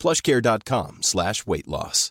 plushcare.com 0.00 0.98
slash 1.02 1.46
weight 1.46 1.66
loss. 1.66 2.10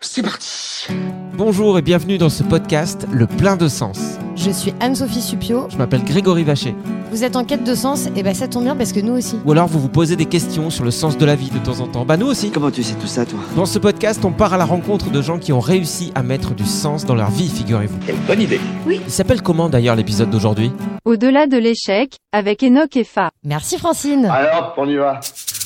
C'est 0.00 0.22
parti 0.22 0.86
Bonjour 1.34 1.78
et 1.78 1.82
bienvenue 1.82 2.18
dans 2.18 2.28
ce 2.28 2.42
podcast 2.42 3.06
Le 3.12 3.26
plein 3.26 3.56
de 3.56 3.68
sens. 3.68 4.18
Je 4.36 4.50
suis 4.50 4.72
Anne-Sophie 4.80 5.22
Supio. 5.22 5.68
Je 5.70 5.76
m'appelle 5.76 6.04
Grégory 6.04 6.44
Vacher. 6.44 6.74
Vous 7.10 7.24
êtes 7.24 7.36
en 7.36 7.44
quête 7.44 7.64
de 7.64 7.74
sens 7.74 8.06
Et 8.16 8.22
ben 8.22 8.34
ça 8.34 8.48
tombe 8.48 8.64
bien 8.64 8.76
parce 8.76 8.92
que 8.92 9.00
nous 9.00 9.14
aussi. 9.14 9.36
Ou 9.46 9.52
alors 9.52 9.66
vous 9.66 9.78
vous 9.78 9.88
posez 9.88 10.14
des 10.16 10.26
questions 10.26 10.68
sur 10.68 10.84
le 10.84 10.90
sens 10.90 11.16
de 11.16 11.24
la 11.24 11.34
vie 11.36 11.50
de 11.50 11.58
temps 11.58 11.80
en 11.80 11.86
temps. 11.86 12.04
Bah 12.04 12.16
nous 12.16 12.26
aussi. 12.26 12.50
Comment 12.50 12.70
tu 12.70 12.82
sais 12.82 12.94
tout 12.94 13.06
ça, 13.06 13.24
toi? 13.24 13.38
Dans 13.56 13.64
ce 13.66 13.78
podcast, 13.78 14.24
on 14.24 14.32
part 14.32 14.52
à 14.52 14.58
la 14.58 14.64
rencontre 14.66 15.10
de 15.10 15.22
gens 15.22 15.38
qui 15.38 15.52
ont 15.52 15.60
réussi 15.60 16.12
à 16.14 16.22
mettre 16.22 16.54
du 16.54 16.64
sens 16.66 17.06
dans 17.06 17.14
leur 17.14 17.30
vie, 17.30 17.48
figurez-vous. 17.48 17.98
Quelle 18.06 18.16
bonne 18.26 18.42
idée 18.42 18.60
Il 18.86 19.10
s'appelle 19.10 19.42
comment 19.42 19.68
d'ailleurs 19.68 19.96
l'épisode 19.96 20.30
d'aujourd'hui? 20.30 20.70
Au-delà 21.04 21.46
de 21.46 21.56
l'échec, 21.56 22.16
avec 22.32 22.62
Enoch 22.62 22.94
et 22.96 23.04
Fa. 23.04 23.30
Merci 23.44 23.78
Francine. 23.78 24.26
Alors, 24.26 24.74
on 24.76 24.88
y 24.88 24.96
va 24.96 25.20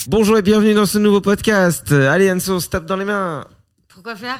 Bonjour 0.09 0.39
et 0.39 0.43
bienvenue 0.43 0.75
dans 0.75 0.87
ce 0.87 0.99
nouveau 0.99 1.21
podcast. 1.21 1.91
Allez 1.93 2.31
Anso, 2.31 2.61
se 2.61 2.69
tape 2.69 2.87
dans 2.87 2.97
les 2.97 3.05
mains. 3.05 3.45
Pourquoi 3.89 4.15
faire? 4.15 4.39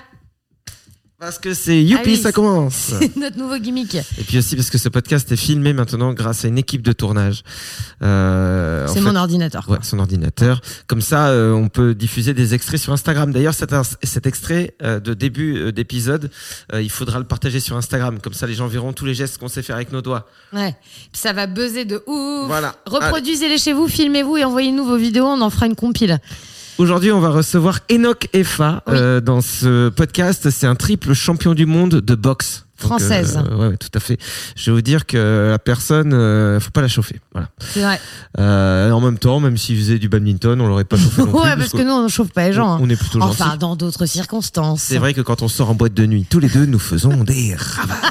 Parce 1.23 1.39
que 1.39 1.55
c'est 1.55 1.81
youpi, 1.81 2.03
Ah 2.05 2.09
oui, 2.09 2.17
ça 2.17 2.33
commence. 2.33 2.75
C'est 2.99 3.15
notre 3.15 3.39
nouveau 3.39 3.57
gimmick. 3.57 3.95
Et 3.95 4.25
puis 4.27 4.39
aussi 4.39 4.57
parce 4.57 4.71
que 4.71 4.77
ce 4.79 4.89
podcast 4.89 5.31
est 5.31 5.37
filmé 5.37 5.73
maintenant 5.73 6.13
grâce 6.13 6.45
à 6.45 6.49
une 6.49 6.59
équipe 6.59 6.83
de 6.83 6.93
tournage. 6.93 7.45
Euh, 8.03 8.89
C'est 8.89 8.95
fait- 8.95 9.01
mon 9.03 9.15
ordinateur. 9.15 9.65
quoi. 9.65 9.77
Ouais, 9.77 9.85
son 9.85 10.01
ordinateur. 10.01 10.61
Comme 10.89 11.01
ça, 11.01 11.29
euh, 11.29 11.53
on 11.53 11.69
peut 11.69 11.95
diffuser 11.95 12.35
des 12.35 12.55
extraits 12.55 12.81
sur 12.81 12.93
Instagram. 12.93 13.33
D'ailleurs, 13.33 13.55
cet, 13.55 14.27
extrait 14.27 14.75
euh, 14.83 14.99
de 14.99 15.15
début 15.15 15.59
euh, 15.59 15.71
d'épisode, 15.71 16.29
il 16.75 16.91
faudra 16.91 17.21
le 17.21 17.25
partager 17.25 17.61
sur 17.61 17.77
Instagram. 17.77 18.19
Comme 18.21 18.35
ça, 18.35 18.49
les 18.49 18.55
gens 18.55 18.67
verront 18.67 18.93
tous 18.93 19.05
les 19.05 19.15
gestes 19.15 19.39
qu'on 19.39 19.47
sait 19.47 19.63
faire 19.63 19.77
avec 19.77 19.93
nos 19.93 20.03
doigts. 20.03 20.27
Ouais. 20.53 20.75
Puis 21.13 21.23
ça 21.23 21.33
va 21.33 21.47
buzzer 21.47 21.85
de 21.85 22.03
ouf. 22.05 22.49
Voilà. 22.49 22.75
Reproduisez-les 22.85 23.59
chez 23.59 23.73
vous, 23.73 23.87
filmez-vous 23.87 24.39
et 24.39 24.45
envoyez-nous 24.45 24.85
vos 24.85 24.97
vidéos. 24.97 25.27
On 25.27 25.41
en 25.41 25.51
fera 25.51 25.67
une 25.67 25.77
compile. 25.77 26.19
Aujourd'hui, 26.83 27.13
on 27.13 27.21
va 27.21 27.31
recevoir 27.31 27.79
Enoch 27.93 28.29
Effa 28.33 28.83
Oui. 28.89 28.95
euh, 28.97 29.21
dans 29.21 29.41
ce 29.41 29.89
podcast. 29.89 30.51
C'est 30.51 30.67
un 30.67 30.75
triple 30.75 31.13
champion 31.15 31.55
du 31.55 31.65
monde 31.65 32.01
de 32.01 32.15
boxe. 32.17 32.67
Donc, 32.81 32.89
Française. 32.89 33.39
euh, 33.49 33.57
ouais, 33.57 33.67
ouais, 33.69 33.77
tout 33.77 33.87
à 33.95 34.01
fait. 34.01 34.19
Je 34.57 34.69
vais 34.73 34.75
vous 34.75 34.83
dire 34.83 35.07
que 35.07 35.51
la 35.53 35.61
personne, 35.61 36.13
euh, 36.13 36.59
faut 36.59 36.73
pas 36.73 36.81
la 36.81 36.89
chauffer. 36.89 37.21
Voilà. 37.31 37.51
C'est 37.61 37.83
vrai. 37.83 38.01
Euh, 38.41 38.91
en 38.91 39.01
même 39.01 39.17
temps, 39.19 39.39
même 39.39 39.57
s'il 39.57 39.77
faisait 39.79 40.01
du 40.01 40.09
badminton, 40.09 40.61
on 40.61 40.67
l'aurait 40.67 40.83
pas 40.83 40.97
chauffé 40.97 41.21
non 41.23 41.29
plus. 41.29 41.39
ouais, 41.39 41.57
parce 41.57 41.71
que 41.71 41.83
nous, 41.83 41.93
on 41.93 42.03
ne 42.03 42.09
chauffe 42.09 42.33
pas 42.33 42.49
les 42.49 42.53
gens. 42.53 42.69
on, 42.69 42.75
hein. 42.75 42.81
on 42.83 42.91
est 42.91 42.97
plutôt 42.97 43.23
Enfin, 43.23 43.45
gentils. 43.45 43.59
dans 43.59 43.77
d'autres 43.77 44.07
circonstances. 44.07 44.83
C'est 44.83 44.99
vrai 44.99 45.15
que 45.15 45.21
quand 45.21 45.43
on 45.43 45.49
sort 45.49 45.71
en 45.71 45.75
boîte 45.77 45.95
de 45.95 46.05
nuit, 46.07 46.27
tous 46.29 46.41
les 46.41 46.49
deux, 46.49 46.67
nous 46.67 46.81
faisons 46.81 47.23
des 47.23 47.55
ravages. 47.57 48.11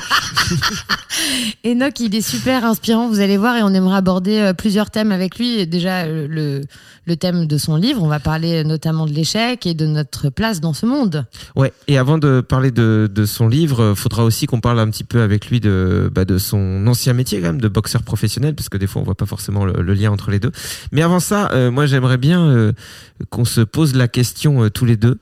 Enoch, 1.66 2.00
il 2.00 2.16
est 2.16 2.22
super 2.22 2.64
inspirant, 2.64 3.09
vous 3.09 3.20
allez 3.20 3.36
voir, 3.38 3.58
et 3.58 3.64
on 3.64 3.74
aimerait 3.74 3.98
aborder 3.98 4.38
euh, 4.40 4.53
plusieurs 4.53 4.90
thèmes 4.90 5.12
avec 5.12 5.38
lui. 5.38 5.68
Déjà, 5.68 6.03
euh, 6.06 6.28
le, 6.30 6.62
le 7.06 7.16
thème 7.16 7.48
de 7.48 7.58
son 7.58 7.76
livre, 7.76 8.02
on 8.04 8.08
va 8.08 8.20
parler 8.20 8.64
notamment 8.64 9.06
de 9.06 9.12
l'échec 9.12 9.66
et 9.66 9.74
de 9.74 9.86
notre 9.86 10.30
place 10.30 10.62
dans 10.62 10.74
ce 10.74 10.86
monde. 10.86 11.26
Ouais, 11.56 11.74
et 11.88 11.98
avant 11.98 12.18
de 12.18 12.42
parler 12.42 12.72
de, 12.72 13.10
son 13.26 13.48
livre, 13.48 13.82
euh, 13.82 13.96
faudra 13.96 14.24
aussi 14.24 14.46
qu'on 14.46 14.60
parle 14.60 14.80
un 14.80 14.90
petit 14.90 15.04
peu 15.04 15.22
avec 15.22 15.48
lui 15.48 15.60
de, 15.60 16.12
bah, 16.14 16.26
de 16.26 16.38
son 16.38 16.86
ancien 16.88 17.14
métier 17.14 17.40
quand 17.40 17.48
même, 17.48 17.62
de 17.62 17.68
boxeur 17.68 18.04
professionnel, 18.04 18.56
parce 18.56 18.70
que 18.70 18.78
des 18.78 18.88
fois 18.88 19.02
on 19.02 19.06
voit 19.06 19.16
pas 19.16 19.26
forcément 19.26 19.66
le, 19.66 19.94
lien 19.94 20.12
entre 20.12 20.32
les 20.32 20.40
deux. 20.40 20.52
Mais 20.92 21.02
avant 21.02 21.20
ça, 21.20 21.52
euh, 21.52 21.72
moi 21.72 21.86
j'aimerais 21.86 22.18
bien 22.18 22.46
euh, 22.46 22.72
qu'on 23.30 23.46
se 23.46 23.62
pose 23.62 23.96
la 23.96 24.08
question 24.08 24.70
tous 24.70 24.86
les 24.86 24.96
deux, 24.96 25.18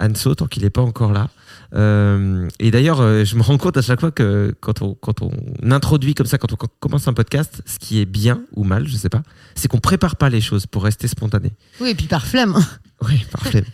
Anso, 0.00 0.34
tant 0.34 0.46
qu'il 0.46 0.62
n'est 0.62 0.70
pas 0.70 0.82
encore 0.82 1.12
là. 1.12 1.28
Euh, 1.74 2.48
et 2.60 2.70
d'ailleurs, 2.70 3.00
euh, 3.00 3.24
je 3.24 3.34
me 3.36 3.42
rends 3.42 3.58
compte 3.58 3.76
à 3.76 3.82
chaque 3.82 4.00
fois 4.00 4.10
que 4.12 4.54
quand 4.60 4.82
on, 4.82 4.94
quand 4.94 5.22
on 5.22 5.30
introduit 5.70 6.14
comme 6.14 6.26
ça, 6.26 6.38
quand 6.38 6.52
on 6.52 6.56
co- 6.56 6.68
commence 6.80 7.08
un 7.08 7.12
podcast, 7.12 7.62
ce 7.66 7.78
qui 7.78 8.00
est 8.00 8.04
bien 8.06 8.42
ou 8.54 8.64
mal, 8.64 8.86
je 8.86 8.96
sais 8.96 9.08
pas, 9.08 9.22
c'est 9.54 9.66
qu'on 9.68 9.78
prépare 9.78 10.16
pas 10.16 10.28
les 10.30 10.40
choses 10.40 10.66
pour 10.66 10.84
rester 10.84 11.08
spontané. 11.08 11.52
Oui, 11.80 11.90
et 11.90 11.94
puis 11.94 12.06
par 12.06 12.26
flemme. 12.26 12.54
Oui, 13.06 13.22
parfait. 13.30 13.64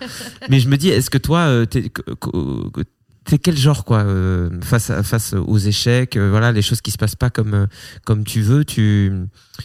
Mais 0.49 0.59
je 0.59 0.69
me 0.69 0.77
dis, 0.77 0.89
est-ce 0.89 1.09
que 1.11 1.19
toi, 1.19 1.41
euh, 1.41 1.65
t'es, 1.67 1.89
que- 1.91 2.01
que- 2.15 2.71
que- 2.71 2.81
t'es 3.25 3.39
quel 3.39 3.57
genre, 3.57 3.85
quoi, 3.85 3.99
euh, 3.99 4.49
face, 4.63 4.91
à- 4.91 5.03
face 5.05 5.35
aux 5.35 5.59
échecs, 5.59 6.17
euh, 6.17 6.31
voilà, 6.31 6.51
les 6.51 6.63
choses 6.63 6.81
qui 6.81 6.91
se 6.91 6.97
passent 6.99 7.15
pas 7.15 7.31
comme, 7.31 7.69
comme 8.05 8.25
tu 8.25 8.41
veux, 8.41 8.65
tu 8.65 9.13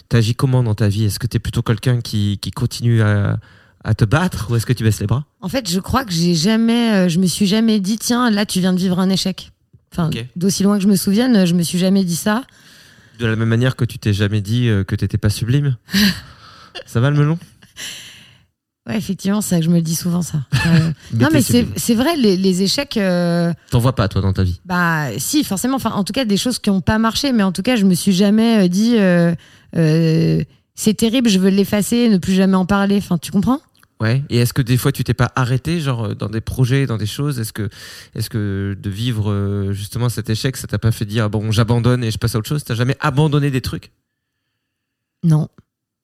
t'agis 0.09 0.35
comment 0.35 0.61
dans 0.61 0.75
ta 0.75 0.87
vie? 0.87 1.05
Est-ce 1.05 1.17
que 1.19 1.25
t'es 1.25 1.39
plutôt 1.39 1.63
quelqu'un 1.63 1.99
qui, 2.01 2.37
qui 2.39 2.51
continue 2.51 3.01
à, 3.01 3.39
à 3.85 3.93
te 3.93 4.03
battre 4.03 4.47
ou 4.49 4.55
est-ce 4.55 4.65
que 4.65 4.73
tu 4.73 4.83
baisses 4.83 4.99
les 4.99 5.05
bras? 5.07 5.25
En 5.41 5.47
fait, 5.47 5.69
je 5.69 5.79
crois 5.79 6.03
que 6.05 6.11
j'ai 6.11 6.33
jamais, 6.33 6.91
euh, 6.93 7.09
je 7.09 7.19
me 7.19 7.27
suis 7.27 7.45
jamais 7.45 7.79
dit, 7.79 7.97
tiens, 7.97 8.31
là, 8.31 8.45
tu 8.45 8.59
viens 8.59 8.73
de 8.73 8.79
vivre 8.79 8.99
un 8.99 9.09
échec. 9.09 9.51
Enfin, 9.93 10.09
d'aussi 10.35 10.63
loin 10.63 10.77
que 10.77 10.83
je 10.83 10.89
me 10.89 10.95
souvienne, 10.95 11.45
je 11.45 11.53
me 11.53 11.61
suis 11.61 11.77
jamais 11.77 12.03
dit 12.03 12.15
ça. 12.17 12.43
De 13.19 13.27
la 13.27 13.35
même 13.37 13.47
manière 13.47 13.77
que 13.77 13.85
tu 13.85 13.97
t'es 13.97 14.11
jamais 14.11 14.41
dit 14.41 14.67
euh, 14.67 14.83
que 14.83 14.95
t'étais 14.95 15.17
pas 15.17 15.29
sublime 15.29 15.77
Ça 16.85 16.99
va 16.99 17.09
le 17.09 17.15
melon? 17.15 17.39
Ouais, 18.87 18.97
effectivement, 18.97 19.39
c'est 19.41 19.51
ça 19.51 19.59
que 19.59 19.65
je 19.65 19.69
me 19.69 19.75
le 19.75 19.81
dis 19.81 19.95
souvent, 19.95 20.21
ça. 20.21 20.39
Euh, 20.65 20.91
non, 21.13 21.29
mais 21.31 21.41
c'est 21.41 21.95
vrai, 21.95 22.17
les, 22.17 22.35
les 22.35 22.61
échecs, 22.63 22.97
euh, 22.97 23.53
T'en 23.71 23.79
vois 23.79 23.95
pas, 23.95 24.07
toi, 24.09 24.21
dans 24.21 24.33
ta 24.33 24.43
vie? 24.43 24.59
bah, 24.65 25.07
si, 25.17 25.43
forcément. 25.43 25.75
Enfin, 25.77 25.91
en 25.91 26.03
tout 26.03 26.11
cas, 26.13 26.25
des 26.25 26.37
choses 26.37 26.59
qui 26.59 26.69
n'ont 26.69 26.81
pas 26.81 26.97
marché, 26.97 27.31
mais 27.31 27.43
en 27.43 27.51
tout 27.51 27.61
cas, 27.61 27.77
je 27.77 27.85
me 27.85 27.93
suis 27.93 28.13
jamais 28.13 28.67
dit, 28.67 28.97
c'est 29.73 30.93
terrible, 30.93 31.29
je 31.29 31.39
veux 31.39 31.49
l'effacer, 31.49 32.09
ne 32.09 32.17
plus 32.17 32.33
jamais 32.33 32.57
en 32.57 32.65
parler. 32.65 32.97
Enfin, 32.97 33.17
tu 33.17 33.31
comprends? 33.31 33.61
Ouais. 34.01 34.23
Et 34.29 34.37
est-ce 34.39 34.53
que 34.53 34.61
des 34.61 34.75
fois 34.77 34.91
tu 34.91 35.03
t'es 35.05 35.13
pas 35.13 35.31
arrêté, 35.35 35.79
genre 35.79 36.05
euh, 36.07 36.13
dans 36.15 36.27
des 36.27 36.41
projets, 36.41 36.85
dans 36.85 36.97
des 36.97 37.05
choses? 37.05 37.39
Est-ce 37.39 37.53
que, 37.53 37.69
est-ce 38.13 38.29
que 38.29 38.77
de 38.77 38.89
vivre 38.89 39.31
euh, 39.31 39.71
justement 39.71 40.09
cet 40.09 40.29
échec, 40.29 40.57
ça 40.57 40.67
t'a 40.67 40.77
pas 40.79 40.91
fait 40.91 41.05
dire 41.05 41.29
bon, 41.29 41.51
j'abandonne 41.51 42.03
et 42.03 42.11
je 42.11 42.17
passe 42.17 42.35
à 42.35 42.39
autre 42.39 42.49
chose? 42.49 42.63
T'as 42.65 42.75
jamais 42.75 42.97
abandonné 42.99 43.51
des 43.51 43.61
trucs? 43.61 43.91
Non. 45.23 45.47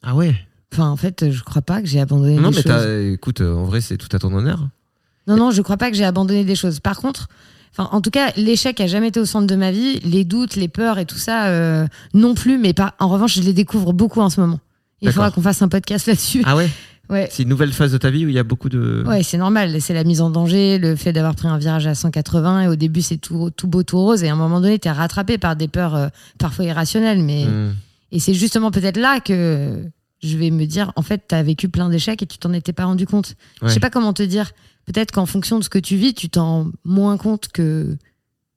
Ah 0.04 0.16
ouais? 0.16 0.36
Enfin, 0.74 0.88
en 0.90 0.96
fait, 0.96 1.30
je 1.32 1.44
crois 1.44 1.62
pas 1.62 1.82
que 1.82 1.88
j'ai 1.88 2.00
abandonné 2.00 2.38
Non, 2.38 2.50
des 2.50 2.56
mais 2.58 2.62
choses. 2.64 3.14
écoute, 3.14 3.42
euh, 3.42 3.54
en 3.56 3.66
vrai, 3.66 3.82
c'est 3.82 3.98
tout 3.98 4.08
à 4.16 4.20
ton 4.20 4.34
honneur. 4.34 4.70
Non, 5.28 5.36
non, 5.36 5.52
je 5.52 5.62
crois 5.62 5.78
pas 5.78 5.92
que 5.92 5.98
j'ai 5.98 6.06
abandonné 6.06 6.46
des 6.46 6.56
choses. 6.56 6.80
Par 6.80 6.98
contre, 6.98 7.28
enfin, 7.74 7.90
en 7.92 8.00
tout 8.00 8.10
cas, 8.10 8.32
l'échec 8.38 8.80
a 8.80 8.88
jamais 8.88 9.10
été 9.10 9.20
au 9.20 9.26
centre 9.26 9.48
de 9.48 9.56
ma 9.58 9.72
vie. 9.72 10.00
Les 10.00 10.24
doutes, 10.24 10.56
les 10.56 10.70
peurs 10.70 10.98
et 10.98 11.06
tout 11.06 11.18
ça, 11.18 11.48
euh, 11.48 11.86
non 12.14 12.34
plus. 12.36 12.58
Mais 12.58 12.74
pas, 12.74 12.96
en 13.00 13.10
revanche, 13.10 13.36
je 13.36 13.42
les 13.42 13.54
découvre 13.54 13.92
beaucoup 13.92 14.22
en 14.22 14.30
ce 14.30 14.40
moment. 14.40 14.62
Il 15.02 15.12
faudra 15.12 15.30
qu'on 15.32 15.42
fasse 15.42 15.62
un 15.62 15.68
podcast 15.68 16.08
là-dessus. 16.08 16.42
Ah 16.46 16.56
ouais? 16.56 16.70
Ouais. 17.12 17.28
C'est 17.30 17.44
une 17.44 17.50
nouvelle 17.50 17.74
phase 17.74 17.92
de 17.92 17.98
ta 17.98 18.10
vie 18.10 18.25
où 18.25 18.30
il 18.30 18.36
y 18.36 18.40
a 18.40 18.44
beaucoup 18.44 18.69
de. 18.69 19.04
Ouais, 19.06 19.22
c'est 19.22 19.38
normal. 19.38 19.81
C'est 19.81 19.94
la 19.94 20.04
mise 20.04 20.22
en 20.22 20.30
danger, 20.30 20.78
le 20.80 20.96
fait 20.96 21.12
d'avoir 21.13 21.36
pris 21.36 21.48
un 21.48 21.58
virage 21.58 21.86
à 21.86 21.94
180. 21.94 22.62
Et 22.63 22.68
au 22.69 22.75
début, 22.75 23.02
c'est 23.02 23.18
tout, 23.18 23.50
tout 23.56 23.68
beau, 23.68 23.84
tout 23.84 23.98
rose. 24.00 24.24
Et 24.24 24.30
à 24.30 24.34
un 24.34 24.38
moment 24.38 24.62
donné, 24.62 24.80
t'es 24.80 24.90
rattrapé 24.92 25.38
par 25.38 25.56
des 25.56 25.68
peurs 25.68 25.96
euh, 25.96 26.08
parfois 26.40 26.66
irrationnelles. 26.66 27.22
Mais 27.22 27.46
Hmm. 27.46 27.74
et 28.12 28.19
c'est 28.19 28.34
justement 28.34 28.72
peut-être 28.72 28.98
là 28.98 29.19
que 29.19 29.84
je 30.24 30.38
vais 30.38 30.52
me 30.52 30.66
dire, 30.66 30.92
en 30.96 31.02
fait, 31.02 31.24
tu 31.28 31.36
as 31.36 31.44
vécu 31.44 31.68
plein 31.68 31.90
d'échecs 31.90 32.22
et 32.24 32.25
tu 32.28 32.38
t'en 32.38 32.54
étais 32.54 32.74
pas 32.74 32.86
rendu 32.86 33.06
compte. 33.06 33.36
Je 33.62 33.66
Ouais. 33.68 33.72
sais 33.74 33.80
pas 33.80 33.90
comment 33.90 34.13
te 34.13 34.24
dire. 34.24 34.52
Peut-être 34.86 35.12
qu'en 35.12 35.25
fonction 35.25 35.60
de 35.60 35.63
ce 35.63 35.69
que 35.69 35.80
tu 35.80 35.96
vis, 35.98 36.13
tu 36.13 36.30
t'en 36.30 36.46
rends 36.46 36.68
moins 36.86 37.18
compte 37.18 37.50
que. 37.50 37.98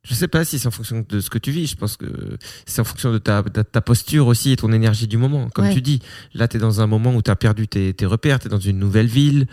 Je 0.05 0.13
sais 0.15 0.29
pas 0.29 0.45
si 0.45 0.59
c'est 0.59 0.69
en 0.69 0.71
fonction 0.71 1.05
de 1.09 1.21
ce 1.21 1.31
que 1.31 1.39
tu 1.39 1.51
vis. 1.51 1.67
Je 1.67 1.77
pense 1.77 1.97
que 1.97 2.37
c'est 2.67 2.81
en 2.81 2.85
fonction 2.85 3.11
de 3.11 3.17
ta, 3.19 3.43
de 3.43 3.63
ta 3.63 3.81
posture 3.81 4.27
aussi 4.27 4.53
et 4.53 4.57
ton 4.57 4.71
énergie 4.73 5.07
du 5.07 5.17
moment. 5.17 5.49
Comme 5.49 5.65
Ouais. 5.65 5.73
tu 5.75 5.81
dis, 5.81 6.01
là, 6.35 6.47
tu 6.47 6.59
es 6.59 6.61
dans 6.61 6.83
un 6.83 6.87
moment 6.87 7.15
où 7.15 7.23
tu 7.23 7.31
as 7.31 7.37
perdu 7.37 7.69
tes, 7.69 7.95
tes 7.95 8.05
repères, 8.05 8.39
tu 8.39 8.49
es 8.49 8.51
dans 8.51 8.59
une 8.59 8.79
nouvelle 8.79 9.07
ville, 9.07 9.47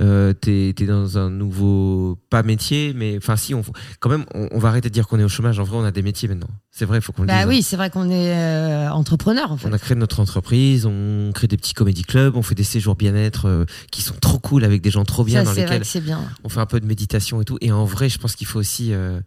euh, 0.00 0.34
tu 0.42 0.50
es, 0.76 0.86
dans 0.86 1.18
un 1.18 1.30
nouveau, 1.30 2.18
pas 2.30 2.42
métier, 2.42 2.92
mais 2.96 3.16
enfin, 3.16 3.36
si, 3.36 3.54
on, 3.54 3.62
quand 4.00 4.08
même, 4.10 4.24
on, 4.34 4.48
on 4.50 4.58
va 4.58 4.70
arrêter 4.70 4.88
de 4.88 4.94
dire 4.94 5.06
qu'on 5.06 5.20
est 5.20 5.24
au 5.24 5.28
chômage. 5.28 5.60
En 5.60 5.64
vrai, 5.64 5.76
on 5.76 5.84
a 5.84 5.92
des 5.92 6.02
métiers 6.02 6.26
maintenant. 6.28 6.48
C'est 6.72 6.84
vrai, 6.84 6.98
il 6.98 7.00
faut 7.02 7.12
qu'on 7.12 7.22
le 7.22 7.28
Bah 7.28 7.38
dise. 7.44 7.46
oui, 7.48 7.62
c'est 7.62 7.76
vrai 7.76 7.90
qu'on 7.90 8.10
est 8.10 8.34
euh, 8.34 8.90
entrepreneur, 8.90 9.52
en 9.52 9.56
fait. 9.56 9.68
On 9.68 9.72
a 9.72 9.78
créé 9.78 9.94
notre 9.96 10.18
entreprise, 10.18 10.84
on 10.84 11.30
crée 11.32 11.46
des 11.46 11.56
petits 11.56 11.74
comédie 11.74 12.02
clubs, 12.02 12.34
on 12.34 12.42
fait 12.42 12.54
des 12.56 12.64
séjours 12.64 12.96
bien-être 12.96 13.46
euh, 13.46 13.64
qui 13.92 14.02
sont 14.02 14.14
trop 14.20 14.38
cool 14.40 14.64
avec 14.64 14.82
des 14.82 14.90
gens 14.90 15.04
trop 15.04 15.22
bien 15.22 15.40
Ça, 15.40 15.44
dans 15.44 15.52
vrai 15.52 15.62
lesquels 15.62 15.80
que 15.82 15.86
c'est 15.86 16.00
bien. 16.00 16.20
on 16.42 16.48
fait 16.48 16.60
un 16.60 16.66
peu 16.66 16.80
de 16.80 16.86
méditation 16.86 17.40
et 17.40 17.44
tout. 17.44 17.58
Et 17.60 17.70
en 17.70 17.84
vrai, 17.84 18.08
je 18.08 18.18
pense 18.18 18.34
qu'il 18.34 18.46
faut 18.48 18.58
aussi, 18.58 18.92
euh, 18.92 19.20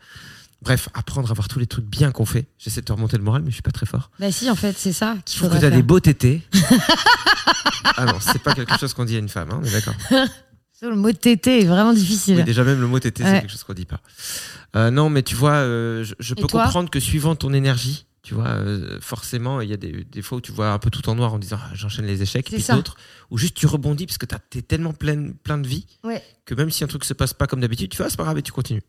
bref, 0.66 0.90
apprendre 0.94 1.30
à 1.32 1.34
voir 1.34 1.48
tous 1.48 1.60
les 1.60 1.68
trucs 1.68 1.86
bien 1.86 2.12
qu'on 2.12 2.26
fait. 2.26 2.48
J'essaie 2.58 2.82
de 2.82 2.86
te 2.86 2.92
remonter 2.92 3.18
le 3.18 3.24
moral, 3.24 3.44
mais 3.44 3.52
je 3.52 3.56
suis 3.56 3.62
pas 3.62 3.72
très 3.72 3.86
fort. 3.86 4.10
Bah 4.20 4.32
si, 4.32 4.50
en 4.50 4.56
fait, 4.56 4.76
c'est 4.78 4.92
ça 4.92 5.16
qu'il 5.24 5.40
faudrait 5.40 5.60
que 5.60 5.66
t'as 5.66 5.70
des 5.70 5.84
beaux 5.84 6.00
tétés. 6.00 6.42
ah 7.98 8.06
non, 8.06 8.20
c'est 8.20 8.42
pas 8.42 8.54
quelque 8.54 8.78
chose 8.78 8.94
qu'on 8.94 9.06
dit 9.06 9.16
à 9.16 9.20
une 9.20 9.30
femme, 9.30 9.52
hein, 9.52 9.62
on 9.62 9.66
est 9.66 9.72
d'accord. 9.72 9.96
Le 10.82 10.96
mot 10.96 11.12
tété 11.12 11.62
est 11.62 11.66
vraiment 11.66 11.94
difficile. 11.94 12.36
Oui, 12.36 12.44
déjà 12.44 12.64
même 12.64 12.80
le 12.80 12.86
mot 12.86 13.00
tété, 13.00 13.24
c'est 13.24 13.42
quelque 13.42 13.52
chose 13.52 13.64
qu'on 13.64 13.74
dit 13.74 13.86
pas. 13.86 14.02
Euh, 14.76 14.92
non, 14.92 15.10
mais 15.10 15.24
tu 15.24 15.34
vois, 15.34 15.54
euh, 15.54 16.06
je, 16.20 16.34
peux 16.34 16.48
comprendre 16.48 16.90
que 16.90 17.00
suivant 17.00 17.36
ton 17.36 17.54
énergie, 17.54 18.06
tu 18.22 18.34
vois, 18.34 18.50
euh, 18.50 19.00
forcément, 19.02 19.62
il 19.62 19.70
y 19.70 19.74
a 19.74 19.78
des, 19.78 20.04
des 20.04 20.22
fois 20.22 20.38
où 20.40 20.42
tu 20.42 20.52
vois 20.52 20.72
un 20.72 20.78
peu 20.78 20.90
tout 20.90 21.08
en 21.10 21.16
noir 21.16 21.34
en 21.34 21.40
disant 21.40 21.58
ah, 21.60 21.72
j'enchaîne 21.74 22.06
les 22.06 22.22
échecs, 22.22 22.52
puis 22.52 22.64
d'autres 22.70 22.98
où 23.32 23.38
juste 23.38 23.56
tu 23.56 23.66
rebondis 23.68 24.06
parce 24.06 24.18
que 24.18 24.26
t'as- 24.26 24.40
t'es 24.50 24.62
tellement 24.62 24.94
plein, 24.94 25.32
plein 25.44 25.58
de 25.58 25.68
vie 25.68 25.88
Ouais. 26.04 26.22
que 26.46 26.54
même 26.54 26.70
si 26.70 26.84
un 26.84 26.88
truc 26.88 27.06
se 27.06 27.14
passe 27.14 27.34
pas 27.34 27.48
comme 27.48 27.62
d'habitude, 27.62 27.90
tu 27.90 27.98
vois, 27.98 28.10
c'est 28.10 28.18
pas 28.18 28.24
grave 28.24 28.38
et 28.38 28.44
tu 28.44 28.52
continues. 28.52 28.84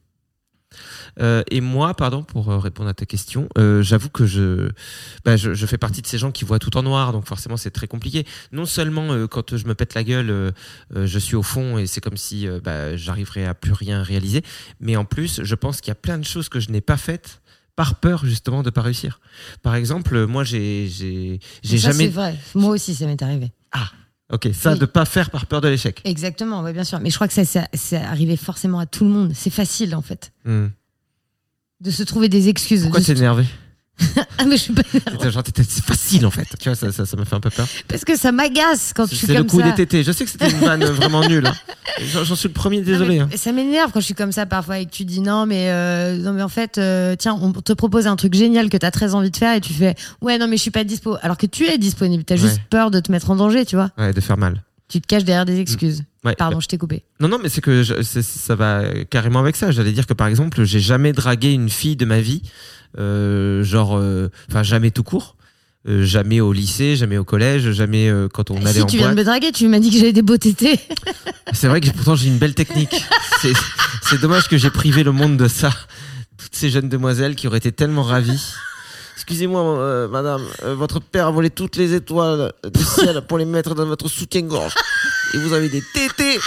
Euh, 1.21 1.43
et 1.51 1.61
moi, 1.61 1.95
pardon, 1.95 2.23
pour 2.23 2.51
euh, 2.51 2.59
répondre 2.59 2.89
à 2.89 2.95
ta 2.95 3.07
question, 3.07 3.49
euh, 3.59 3.83
j'avoue 3.83 4.09
que 4.09 4.27
je, 4.27 4.71
bah, 5.25 5.37
je, 5.37 5.55
je 5.55 5.67
fais 5.67 5.79
partie 5.79 6.03
de 6.03 6.07
ces 6.07 6.19
gens 6.19 6.31
qui 6.31 6.45
voient 6.45 6.59
tout 6.59 6.77
en 6.77 6.83
noir, 6.83 7.13
donc 7.13 7.27
forcément 7.27 7.57
c'est 7.57 7.71
très 7.71 7.87
compliqué. 7.87 8.27
Non 8.53 8.67
seulement 8.67 9.13
euh, 9.13 9.27
quand 9.27 9.57
je 9.57 9.67
me 9.67 9.75
pète 9.75 9.95
la 9.95 10.05
gueule, 10.05 10.53
je 10.95 11.19
suis 11.19 11.37
au 11.37 11.43
fond 11.43 11.79
et 11.79 11.87
c'est 11.87 12.01
comme 12.01 12.17
si 12.17 12.47
bah, 12.63 12.97
j'arriverais 12.97 13.47
à 13.47 13.55
plus 13.55 13.73
rien 13.73 14.03
réaliser, 14.03 14.43
mais 14.81 14.97
en 14.97 15.05
plus, 15.05 15.43
je 15.43 15.55
pense 15.55 15.81
qu'il 15.81 15.89
y 15.89 15.93
a 15.93 15.97
plein 15.97 16.19
de 16.19 16.25
choses 16.25 16.49
que 16.49 16.61
je 16.61 16.71
n'ai 16.71 16.81
pas 16.81 16.97
faites 16.97 17.41
par 17.75 17.97
peur 17.97 18.25
justement 18.25 18.63
de 18.63 18.71
pas 18.71 18.83
réussir. 18.83 19.21
Par 19.63 19.75
exemple, 19.75 20.27
moi 20.27 20.45
j'ai 20.45 20.89
j'ai 20.89 21.39
jamais 21.63 22.05
C'est 22.05 22.11
vrai. 22.11 22.37
Moi 22.55 22.71
aussi, 22.71 22.95
ça 22.95 23.07
m'est 23.07 23.23
arrivé. 23.23 23.53
OK, 24.33 24.49
ça 24.53 24.73
Oui. 24.73 24.79
de 24.79 24.87
pas 24.87 25.05
faire 25.05 25.31
par 25.31 25.47
peur 25.47 25.61
de 25.61 25.69
l'échec. 25.69 26.01
Exactement, 26.05 26.63
ouais, 26.63 26.73
bien 26.73 26.83
sûr. 26.85 26.99
Mais 27.01 27.11
je 27.11 27.15
crois 27.15 27.29
que 27.29 27.35
ça, 27.35 27.45
ça, 27.45 27.69
c'est 27.75 27.97
arrivé 27.97 28.37
forcément 28.37 28.79
à 28.81 28.87
tout 28.87 29.05
le 29.05 29.11
monde. 29.11 29.33
C'est 29.35 29.51
facile, 29.51 29.95
en 29.95 30.03
fait, 30.03 30.33
Hmm. 30.45 30.67
de 31.81 31.91
se 31.91 32.03
trouver 32.03 32.29
des 32.29 32.49
excuses. 32.49 32.83
Pourquoi 32.83 33.01
t'es 33.01 33.13
énervé 33.13 33.45
Ah, 34.39 34.45
mais 34.45 34.57
je 34.57 34.63
suis 34.63 34.73
pas 34.75 34.83
C'est 34.93 35.85
facile 35.85 36.27
en 36.27 36.31
fait. 36.31 36.47
Tu 36.61 36.69
vois, 36.69 36.77
ça 36.77 36.93
ça 36.93 37.07
ça 37.07 37.17
m'a 37.17 37.25
fait 37.25 37.35
un 37.35 37.41
peu 37.41 37.49
peur. 37.51 37.67
Parce 37.89 38.05
que 38.05 38.17
ça 38.17 38.31
m'agace 38.33 38.93
quand 38.95 39.07
je 39.09 39.15
suis 39.15 39.27
C'est 39.27 39.33
le 39.33 39.39
comme 39.41 39.47
coup 39.49 39.61
ça. 39.61 39.67
des 39.71 39.75
tétés. 39.75 40.03
Je 40.03 40.13
sais 40.13 40.25
que 40.25 40.31
c'était 40.31 40.51
une 40.51 40.59
vanne 40.59 40.85
vraiment 40.85 41.27
nulle. 41.27 41.47
hein. 41.47 41.55
J'en 42.25 42.37
suis 42.37 42.49
le 42.49 42.53
premier, 42.55 42.83
désolé. 42.83 43.17
Non, 43.19 43.25
hein. 43.25 43.29
mais 43.31 43.37
Ça 43.39 43.53
m'énerve 43.53 43.91
quand 43.93 44.01
je 44.01 44.05
suis 44.05 44.15
comme 44.15 44.33
ça 44.33 44.45
parfois 44.45 44.79
et 44.81 44.87
que 44.87 44.91
tu 44.91 45.05
dis 45.07 45.21
non 45.21 45.47
mais 45.47 45.71
euh, 45.71 46.17
non 46.19 46.33
mais 46.35 46.43
en 46.43 46.49
fait 46.51 46.77
euh, 46.79 47.17
tiens 47.19 47.39
on 47.41 47.53
te 47.53 47.73
propose 47.73 48.07
un 48.07 48.17
truc 48.17 48.35
génial 48.35 48.69
que 48.69 48.77
tu 48.77 48.85
as 48.85 48.91
très 48.91 49.15
envie 49.15 49.31
de 49.31 49.37
faire 49.37 49.55
et 49.57 49.61
tu 49.63 49.73
fais 49.73 49.95
ouais 50.21 50.37
non 50.37 50.47
mais 50.47 50.57
je 50.59 50.63
suis 50.63 50.71
pas 50.71 50.85
dispo 50.85 51.17
alors 51.23 51.39
que 51.39 51.47
tu 51.47 51.65
es 51.67 51.79
disponible 51.79 52.25
tu 52.25 52.35
as 52.35 52.37
juste 52.37 52.57
Ouais. 52.57 52.63
peur 52.69 52.91
de 52.91 53.01
te 53.01 53.11
mettre 53.11 53.31
en 53.31 53.37
danger 53.37 53.65
tu 53.65 53.77
vois 53.77 53.91
Ouais, 53.99 54.13
de 54.13 54.21
faire 54.21 54.37
mal. 54.37 54.63
tu 54.89 55.01
te 55.01 55.07
caches 55.07 55.25
derrière 55.25 55.47
des 55.47 55.59
excuses 55.59 56.05
Ouais. 56.25 56.35
pardon 56.35 56.59
je 56.61 56.67
t'ai 56.69 56.77
coupé 56.77 57.05
Non, 57.21 57.29
non, 57.29 57.39
mais 57.43 57.49
c'est 57.49 57.61
que 57.61 57.83
je- 57.85 58.03
ça 58.03 58.55
va 58.57 58.83
carrément 59.09 59.39
avec 59.39 59.55
ça. 59.55 59.71
J'allais 59.71 59.93
dire 59.93 60.07
que 60.09 60.13
par 60.15 60.27
exemple, 60.27 60.65
j'ai 60.65 60.81
jamais 60.81 61.13
dragué 61.13 61.53
une 61.53 61.71
fille 61.71 61.95
de 61.95 62.05
ma 62.05 62.19
vie, 62.21 62.43
genre, 62.97 63.97
euh, 63.97 64.29
enfin 64.51 64.63
jamais 64.63 64.91
tout 64.91 65.03
court, 65.05 65.37
Euh, 65.89 66.05
jamais 66.05 66.41
au 66.41 66.53
lycée, 66.53 66.97
jamais 66.97 67.17
au 67.17 67.23
collège, 67.25 67.71
jamais 67.71 68.09
euh, 68.11 68.27
quand 68.29 68.51
on 68.51 68.57
allait 68.67 68.73
si 68.73 68.83
en 68.83 68.87
tu 68.87 68.97
viens 68.97 69.11
de 69.11 69.15
boîte. 69.15 69.19
me 69.27 69.31
draguer 69.31 69.53
tu 69.53 69.69
m'as 69.69 69.79
dit 69.79 69.91
que 69.91 69.97
j'avais 69.99 70.13
des 70.13 70.23
beaux 70.23 70.37
tétés 70.37 70.81
C'est 71.53 71.69
vrai 71.69 71.81
que 71.81 71.91
pourtant 71.91 72.17
j'ai 72.17 72.27
une 72.27 72.39
belle 72.39 72.55
technique. 72.55 72.97
C'est- 73.41 74.19
dommage 74.21 74.49
que 74.49 74.57
j'ai 74.57 74.71
privé 74.71 75.05
le 75.05 75.13
monde 75.13 75.37
de 75.37 75.47
ça. 75.47 75.71
Toutes 76.39 76.55
ces 76.57 76.71
jeunes 76.71 76.89
demoiselles 76.89 77.37
qui 77.37 77.47
auraient 77.47 77.59
été 77.59 77.71
tellement 77.71 78.03
ravies. 78.03 78.43
Excusez-moi, 79.15 79.61
euh, 79.79 80.09
madame, 80.09 80.43
euh, 80.65 80.75
votre 80.75 81.01
père 81.01 81.29
a 81.29 81.31
volé 81.31 81.51
toutes 81.51 81.77
les 81.77 81.95
étoiles 81.95 82.53
du 82.75 82.83
ciel 82.83 83.23
pour 83.29 83.39
les 83.39 83.45
mettre 83.45 83.75
dans 83.77 83.87
votre 83.87 84.09
soutien-gorge. 84.09 84.75
Et 85.35 85.39
vous 85.39 85.53
avez 85.53 85.69
des 85.69 85.83
tétés. 85.95 86.39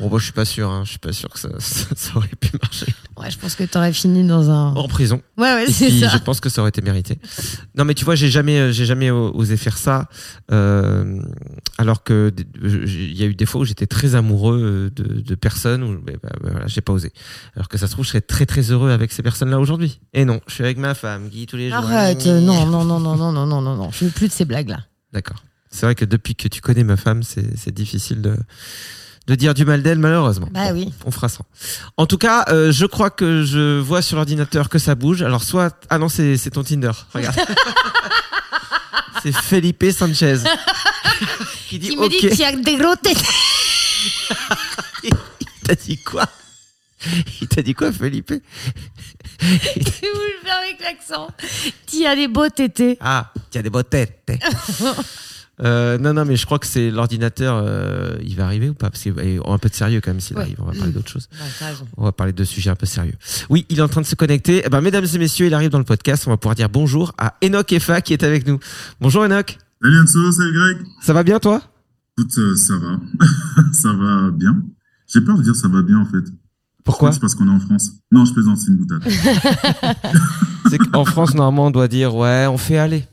Bon, 0.00 0.08
bah, 0.08 0.16
je 0.18 0.24
suis 0.24 0.32
pas 0.32 0.44
sûr, 0.44 0.70
hein. 0.70 0.82
je 0.84 0.90
suis 0.90 0.98
pas 0.98 1.12
sûr 1.12 1.28
que 1.28 1.38
ça, 1.40 1.48
ça, 1.58 1.86
ça 1.96 2.16
aurait 2.16 2.28
pu 2.40 2.50
marcher. 2.62 2.86
ouais 3.16 3.30
je 3.30 3.38
pense 3.38 3.54
que 3.56 3.64
t'aurais 3.64 3.92
fini 3.92 4.26
dans 4.26 4.48
un 4.50 4.74
En 4.76 4.86
prison. 4.86 5.20
ouais 5.36 5.52
ouais 5.54 5.66
c'est 5.66 5.90
ça 5.90 6.08
je 6.08 6.18
pense 6.18 6.38
que 6.40 6.48
ça 6.48 6.60
aurait 6.60 6.68
été 6.68 6.82
mérité. 6.82 7.18
Non, 7.76 7.84
mais 7.84 7.94
tu 7.94 8.04
vois, 8.04 8.14
j'ai 8.14 8.28
jamais, 8.30 8.58
euh, 8.58 8.72
j'ai 8.72 8.84
jamais 8.86 9.10
osé 9.10 9.56
faire 9.56 9.76
ça. 9.78 10.08
euh, 10.52 11.20
alors 11.78 12.02
que 12.04 12.32
il 12.62 13.16
y 13.16 13.22
a 13.22 13.26
eu 13.26 13.34
des 13.34 13.46
fois 13.46 13.60
où 13.60 13.64
j'étais 13.64 13.86
très 13.86 14.14
amoureux 14.14 14.60
euh, 14.62 14.90
de, 15.02 15.20
de 15.20 15.34
personnes 15.34 15.82
où 15.82 16.00
bah, 16.00 16.12
bah, 16.22 16.30
voilà, 16.42 16.66
j'ai 16.66 16.80
pas 16.80 16.92
osé. 16.92 17.12
Alors 17.56 17.68
que 17.68 17.76
ça 17.78 17.86
se 17.86 17.92
trouve, 17.92 18.04
je 18.04 18.10
serais 18.10 18.20
très 18.20 18.46
très 18.46 18.70
heureux 18.70 18.90
avec 18.90 19.10
ces 19.12 19.22
personnes-là 19.22 19.58
aujourd'hui. 19.58 20.00
Et 20.12 20.24
non, 20.24 20.40
je 20.46 20.54
suis 20.54 20.64
avec 20.64 20.78
ma 20.78 20.94
femme, 20.94 21.28
Guy, 21.28 21.46
tous 21.46 21.56
les 21.56 21.68
jours. 21.70 21.78
arrête 21.78 22.26
euh, 22.26 22.40
non 22.40 22.66
non 22.66 22.84
non 22.84 23.00
non 23.00 23.16
non 23.16 23.32
non 23.32 23.46
non 23.46 23.60
non 23.62 23.76
non 23.76 23.90
je 23.90 24.04
veux 24.04 24.10
plus 24.10 24.28
de 24.28 24.32
ces 24.32 24.44
blagues 24.44 24.68
là 24.68 24.80
D'accord. 25.12 25.42
C'est 25.70 25.84
vrai 25.86 25.94
que 25.94 26.04
depuis 26.04 26.34
que 26.34 26.48
tu 26.48 26.60
connais 26.60 26.84
ma 26.84 26.96
femme, 26.96 27.22
c'est 27.22 27.72
difficile 27.74 28.22
de, 28.22 28.36
de 29.28 29.34
dire 29.34 29.54
du 29.54 29.64
mal 29.64 29.82
d'elle, 29.82 29.98
malheureusement. 29.98 30.48
bah 30.50 30.72
oui 30.72 30.92
On 31.04 31.10
fera 31.10 31.28
ça. 31.28 31.40
En 31.96 32.06
tout 32.06 32.18
cas, 32.18 32.44
euh, 32.48 32.72
je 32.72 32.86
crois 32.86 33.10
que 33.10 33.44
je 33.44 33.78
vois 33.78 34.02
sur 34.02 34.16
l'ordinateur 34.16 34.68
que 34.70 34.78
ça 34.78 34.94
bouge. 34.94 35.22
Alors 35.22 35.44
soit 35.44 35.76
ah 35.90 35.98
non 35.98 36.08
c'est 36.08 36.38
ton 36.50 36.64
Tinder. 36.64 36.92
Regarde. 37.12 37.36
c'est 39.22 39.32
Felipe 39.32 39.84
Sanchez 39.96 40.38
qui 41.68 41.78
dit 41.78 41.90
il 41.92 42.00
me 42.00 42.08
dit 42.08 42.16
qu'il 42.16 42.34
y 42.34 42.44
a 42.44 42.52
des 42.56 42.76
gros 42.76 42.96
tétés 42.96 43.20
Il 45.04 45.10
t'a 45.64 45.74
dit 45.74 45.98
quoi? 46.02 46.24
Il 47.42 47.48
t'a 47.48 47.60
dit 47.60 47.74
quoi 47.74 47.92
Felipe? 47.92 48.32
Je 49.40 49.46
vais 49.46 50.12
vous 50.14 50.20
le 50.20 50.46
faire 50.46 50.58
avec 50.58 50.80
l'accent 50.80 51.28
il 51.98 52.04
y 52.04 52.06
a 52.06 52.14
des 52.14 52.28
beaux 52.28 52.48
tétés 52.48 52.96
Ah, 53.00 53.32
tu 53.50 53.58
as 53.58 53.62
des 53.62 53.70
beaux 53.70 53.82
têtes. 53.82 54.30
Euh, 55.64 55.98
non, 55.98 56.14
non, 56.14 56.24
mais 56.24 56.36
je 56.36 56.46
crois 56.46 56.58
que 56.58 56.66
c'est 56.66 56.90
l'ordinateur. 56.90 57.60
euh, 57.64 58.16
il 58.22 58.36
va 58.36 58.44
arriver 58.44 58.68
ou 58.68 58.74
pas? 58.74 58.90
Parce 58.90 59.02
qu'il 59.02 59.12
un 59.44 59.58
peu 59.58 59.68
de 59.68 59.74
sérieux 59.74 60.00
quand 60.00 60.10
même 60.12 60.20
s'il 60.20 60.36
Ouais. 60.36 60.42
arrive. 60.42 60.56
On 60.60 60.64
va 60.66 60.72
parler 60.72 60.92
d'autre 60.92 61.08
chose. 61.10 61.28
Ouais, 61.32 61.66
raison. 61.66 61.86
On 61.96 62.04
va 62.04 62.12
parler 62.12 62.32
de 62.32 62.44
sujets 62.44 62.70
un 62.70 62.76
peu 62.76 62.86
sérieux. 62.86 63.14
Oui, 63.50 63.66
il 63.68 63.78
est 63.78 63.82
en 63.82 63.88
train 63.88 64.00
de 64.00 64.06
se 64.06 64.14
connecter. 64.14 64.62
Eh 64.64 64.68
ben, 64.68 64.80
mesdames 64.80 65.06
et 65.12 65.18
messieurs, 65.18 65.46
il 65.46 65.54
arrive 65.54 65.70
dans 65.70 65.78
le 65.78 65.84
podcast. 65.84 66.24
On 66.26 66.30
va 66.30 66.36
pouvoir 66.36 66.54
dire 66.54 66.68
bonjour 66.68 67.12
à 67.18 67.34
Enoch 67.44 67.72
Efa 67.72 68.00
qui 68.00 68.12
est 68.12 68.22
avec 68.22 68.46
nous. 68.46 68.58
Bonjour 69.00 69.24
Enoch. 69.24 69.58
Salut 69.82 70.00
Anso, 70.00 70.32
salut 70.32 70.52
Greg. 70.52 70.76
Ça 71.02 71.12
va 71.12 71.22
bien 71.22 71.38
toi? 71.40 71.62
Écoute, 72.18 72.32
euh, 72.38 72.54
ça 72.56 72.74
va. 72.76 72.98
ça 73.72 73.92
va 73.92 74.30
bien. 74.30 74.56
J'ai 75.12 75.20
peur 75.20 75.36
de 75.38 75.42
dire 75.42 75.54
ça 75.56 75.68
va 75.68 75.82
bien 75.82 75.98
en 75.98 76.04
fait. 76.04 76.24
Pourquoi? 76.84 77.12
C'est 77.12 77.20
parce 77.20 77.34
qu'on 77.34 77.46
est 77.48 77.50
en 77.54 77.60
France. 77.60 77.92
Non, 78.12 78.24
je 78.24 78.32
plaisante, 78.32 78.58
c'est 78.58 78.68
une 78.68 78.76
boutade. 78.78 79.02
C'est 80.70 80.78
qu'en 80.78 81.04
France, 81.04 81.34
normalement, 81.34 81.66
on 81.66 81.70
doit 81.70 81.88
dire 81.88 82.14
ouais, 82.14 82.46
on 82.46 82.58
fait 82.58 82.78
aller. 82.78 83.04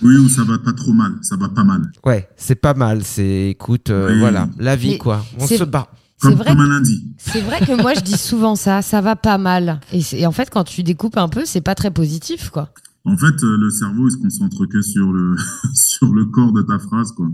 Oui, 0.00 0.16
ou 0.16 0.28
ça 0.28 0.42
va 0.44 0.58
pas 0.58 0.72
trop 0.72 0.92
mal, 0.92 1.12
ça 1.22 1.36
va 1.36 1.48
pas 1.48 1.64
mal. 1.64 1.92
Ouais, 2.04 2.28
c'est 2.36 2.54
pas 2.56 2.74
mal. 2.74 3.02
C'est 3.04 3.50
écoute, 3.50 3.90
euh, 3.90 4.12
Oui. 4.12 4.18
voilà, 4.20 4.48
la 4.58 4.74
vie 4.76 4.90
Mais 4.92 4.98
quoi. 4.98 5.24
On 5.38 5.46
c'est- 5.46 5.58
se 5.58 5.64
bat. 5.64 5.88
c'est 6.18 6.28
Comme, 6.28 6.38
vrai 6.38 6.50
comme 6.50 6.60
un 6.60 6.68
lundi. 6.68 7.08
C'est 7.18 7.40
vrai 7.40 7.60
que 7.60 7.80
moi 7.80 7.94
je 7.94 8.00
dis 8.00 8.16
souvent 8.18 8.56
ça, 8.56 8.82
ça 8.82 9.00
va 9.00 9.14
pas 9.16 9.38
mal. 9.38 9.80
Et, 9.92 10.26
en 10.26 10.32
fait, 10.32 10.50
quand 10.50 10.64
tu 10.64 10.82
découpes 10.82 11.16
un 11.16 11.28
peu, 11.28 11.42
c'est 11.44 11.60
pas 11.60 11.74
très 11.74 11.90
positif, 11.90 12.50
quoi. 12.50 12.70
En 13.04 13.16
fait, 13.16 13.42
euh, 13.44 13.56
le 13.56 13.70
cerveau, 13.70 14.08
il 14.08 14.12
se 14.12 14.16
concentre 14.16 14.64
que 14.66 14.80
sur 14.80 15.12
le, 15.12 15.36
sur 15.74 16.12
le 16.12 16.24
corps 16.26 16.52
de 16.52 16.62
ta 16.62 16.78
phrase, 16.78 17.12
quoi. 17.12 17.28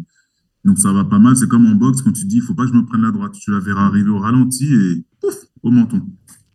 Donc 0.64 0.78
ça 0.78 0.92
va 0.92 1.04
pas 1.04 1.18
mal. 1.18 1.36
C'est 1.36 1.48
comme 1.48 1.66
en 1.66 1.74
boxe, 1.74 2.02
quand 2.02 2.12
tu 2.12 2.24
dis, 2.26 2.36
il 2.36 2.42
faut 2.42 2.54
pas 2.54 2.64
que 2.64 2.70
je 2.70 2.74
me 2.74 2.84
prenne 2.84 3.02
la 3.02 3.10
droite. 3.12 3.32
Tu 3.32 3.50
la 3.50 3.60
verras 3.60 3.86
arriver 3.86 4.10
au 4.10 4.18
ralenti 4.18 4.66
et 4.66 5.04
pouf, 5.20 5.34
au 5.62 5.70
menton. 5.70 6.02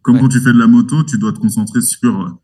Comme 0.01 0.15
Ouais. 0.15 0.21
quand 0.21 0.27
tu 0.29 0.39
fais 0.41 0.51
de 0.53 0.59
la 0.59 0.67
moto, 0.67 1.03
tu 1.03 1.17
dois 1.17 1.31
te 1.31 1.39
concentrer 1.39 1.81
sur 1.81 2.37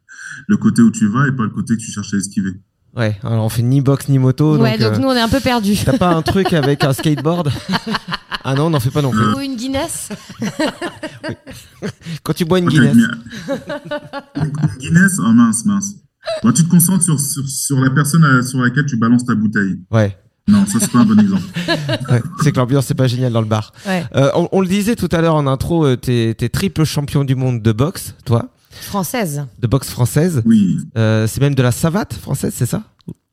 le 0.48 0.58
côté 0.58 0.82
où 0.82 0.90
tu 0.92 1.08
vas 1.08 1.28
et 1.28 1.32
pas 1.34 1.44
le 1.44 1.50
côté 1.50 1.76
que 1.76 1.82
tu 1.82 1.92
cherches 1.92 2.14
à 2.14 2.18
esquiver. 2.18 2.54
Ouais, 3.00 3.18
alors 3.24 3.46
on 3.46 3.50
fait 3.50 3.62
ni 3.64 3.80
boxe 3.82 4.08
ni 4.10 4.20
moto. 4.20 4.58
ouais, 4.58 4.78
donc, 4.78 4.90
donc 4.90 4.94
euh, 5.00 5.02
nous 5.02 5.08
on 5.08 5.14
est 5.16 5.22
un 5.22 5.30
peu 5.30 5.40
perdus. 5.40 5.78
T'as 5.86 5.98
pas 5.98 6.10
un 6.14 6.22
truc 6.22 6.52
avec 6.54 6.84
un 6.84 6.94
skateboard? 6.94 7.50
Ah 8.44 8.54
non, 8.56 8.66
on 8.66 8.70
n'en 8.70 8.80
fait 8.82 8.92
pas 8.92 9.02
non 9.02 9.12
plus. 9.12 9.34
Ou 9.36 9.40
une 9.40 9.56
Guinness? 9.56 10.10
Quand 12.24 12.34
tu 12.34 12.46
bois 12.46 12.60
une 12.60 12.68
Guinness. 12.68 12.96
Une 14.36 14.52
Guinness? 14.80 15.20
Oh 15.20 15.32
mince, 15.32 15.66
mince. 15.66 15.96
Bon, 16.44 16.52
tu 16.52 16.64
te 16.64 16.70
concentres 16.70 17.04
sur, 17.04 17.20
sur, 17.20 17.48
sur 17.48 17.80
la 17.80 17.90
personne 17.90 18.24
à- 18.24 18.42
sur 18.42 18.60
laquelle 18.60 18.86
tu 18.86 18.98
balances 18.98 19.26
ta 19.26 19.34
bouteille. 19.36 19.80
Ouais, 19.90 20.18
Non, 20.48 20.66
ça, 20.66 20.80
c'est 20.80 20.92
pas 20.92 21.00
un 21.00 21.06
bon 21.06 21.20
exemple. 21.20 21.44
ouais. 22.12 22.22
c'est 22.44 22.52
que 22.52 22.58
l'ambiance 22.58 22.86
c'est 22.88 22.94
pas 22.96 23.08
génial 23.08 23.32
dans 23.32 23.42
le 23.42 23.48
bar. 23.48 23.72
Ouais. 23.88 24.04
Euh, 24.16 24.30
on, 24.36 24.50
on 24.52 24.62
le 24.62 24.68
disait 24.68 24.96
tout 24.96 25.10
à 25.12 25.22
l'heure 25.22 25.36
en 25.36 25.48
intro, 25.48 25.86
euh, 25.86 25.96
t'es 25.96 26.36
t'es 26.38 26.50
triple 26.50 26.84
champion 26.84 27.24
du 27.24 27.36
monde 27.36 27.62
de 27.62 27.72
boxe, 27.72 28.14
toi, 28.26 28.50
Française. 28.70 29.46
de 29.60 29.68
boxe 29.68 29.90
française. 29.90 30.42
Oui, 30.46 30.78
Euh, 30.98 31.28
c'est 31.28 31.42
même 31.42 31.56
de 31.56 31.64
la 31.64 31.72
savate 31.72 32.14
française, 32.14 32.54
c'est 32.56 32.66
ça? 32.66 32.84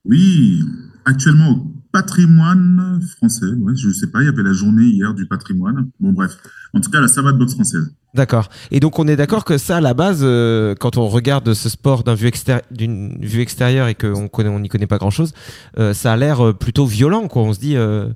Oui. 0.05 0.63
Actuellement, 1.05 1.51
au 1.51 1.67
patrimoine 1.93 3.01
français. 3.17 3.47
Ouais, 3.61 3.75
je 3.77 3.91
sais 3.91 4.09
pas, 4.09 4.23
il 4.23 4.27
y 4.27 4.29
avait 4.29 4.43
la 4.43 4.53
journée 4.53 4.85
hier 4.85 5.15
du 5.15 5.27
patrimoine. 5.27 5.89
Bon, 6.01 6.13
bref. 6.13 6.37
En 6.75 6.81
tout 6.81 6.91
cas, 6.91 7.01
la 7.01 7.09
savate 7.09 7.39
boxe 7.39 7.55
française. 7.55 7.93
D'accord. 8.15 8.49
Et 8.71 8.81
donc 8.81 8.99
on 8.99 9.07
est 9.07 9.17
d'accord 9.17 9.45
que 9.45 9.59
ça, 9.59 9.77
à 9.77 9.81
la 9.81 9.93
base, 9.93 10.21
euh, 10.23 10.75
quand 10.79 10.97
on 10.97 11.07
regarde 11.07 11.53
ce 11.53 11.69
sport 11.69 12.03
d'un 12.03 12.15
vue 12.15 12.29
extérie- 12.29 12.63
d'une 12.71 13.19
vue 13.21 13.41
extérieure 13.43 13.89
et 13.89 13.95
qu'on 13.95 14.29
connaît, 14.29 14.49
on 14.49 14.59
n'y 14.61 14.69
connaît 14.71 14.87
pas 14.87 14.97
grand-chose, 14.99 15.33
euh, 15.79 15.93
ça 15.93 16.13
a 16.15 16.17
l'air 16.17 16.55
plutôt 16.55 16.87
violent. 16.87 17.29
Quoi. 17.29 17.43
On 17.43 17.53
se 17.53 17.61
dit, 17.61 17.77
euh, 17.77 18.09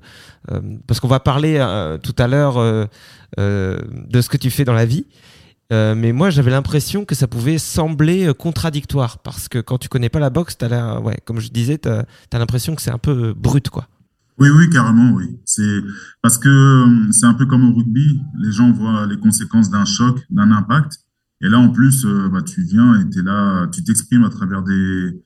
euh, 0.51 0.59
parce 0.87 0.99
qu'on 0.99 1.07
va 1.07 1.19
parler 1.19 1.57
euh, 1.59 1.97
tout 1.99 2.15
à 2.17 2.27
l'heure 2.27 2.57
euh, 2.57 2.85
euh, 3.39 3.79
de 4.09 4.21
ce 4.21 4.29
que 4.29 4.37
tu 4.37 4.49
fais 4.49 4.65
dans 4.65 4.73
la 4.73 4.85
vie. 4.85 5.05
Euh, 5.71 5.95
mais 5.95 6.11
moi, 6.11 6.29
j'avais 6.29 6.51
l'impression 6.51 7.05
que 7.05 7.15
ça 7.15 7.27
pouvait 7.27 7.57
sembler 7.57 8.27
euh, 8.27 8.33
contradictoire 8.33 9.19
parce 9.19 9.47
que 9.47 9.59
quand 9.59 9.77
tu 9.77 9.87
connais 9.89 10.09
pas 10.09 10.19
la 10.19 10.29
boxe, 10.29 10.57
l'air, 10.61 11.01
ouais, 11.03 11.17
comme 11.25 11.39
je 11.39 11.49
disais, 11.49 11.77
t'as 11.77 12.03
as, 12.31 12.39
l'impression 12.39 12.75
que 12.75 12.81
c'est 12.81 12.91
un 12.91 12.97
peu 12.97 13.29
euh, 13.29 13.33
brut, 13.33 13.69
quoi. 13.69 13.87
Oui, 14.37 14.49
oui, 14.49 14.69
carrément, 14.69 15.11
oui. 15.11 15.37
C'est 15.45 15.81
parce 16.21 16.37
que 16.37 16.85
c'est 17.11 17.25
un 17.25 17.33
peu 17.35 17.45
comme 17.45 17.69
au 17.69 17.73
rugby. 17.75 18.19
Les 18.39 18.51
gens 18.51 18.71
voient 18.71 19.05
les 19.05 19.17
conséquences 19.17 19.69
d'un 19.69 19.85
choc, 19.85 20.19
d'un 20.29 20.51
impact. 20.51 20.99
Et 21.41 21.47
là, 21.47 21.59
en 21.59 21.69
plus, 21.69 22.05
bah, 22.31 22.41
tu 22.41 22.63
viens 22.63 22.99
et 22.99 23.09
t'es 23.09 23.21
là, 23.21 23.67
tu 23.67 23.83
t'exprimes 23.83 24.23
à 24.23 24.29
travers 24.29 24.63
des, 24.63 25.21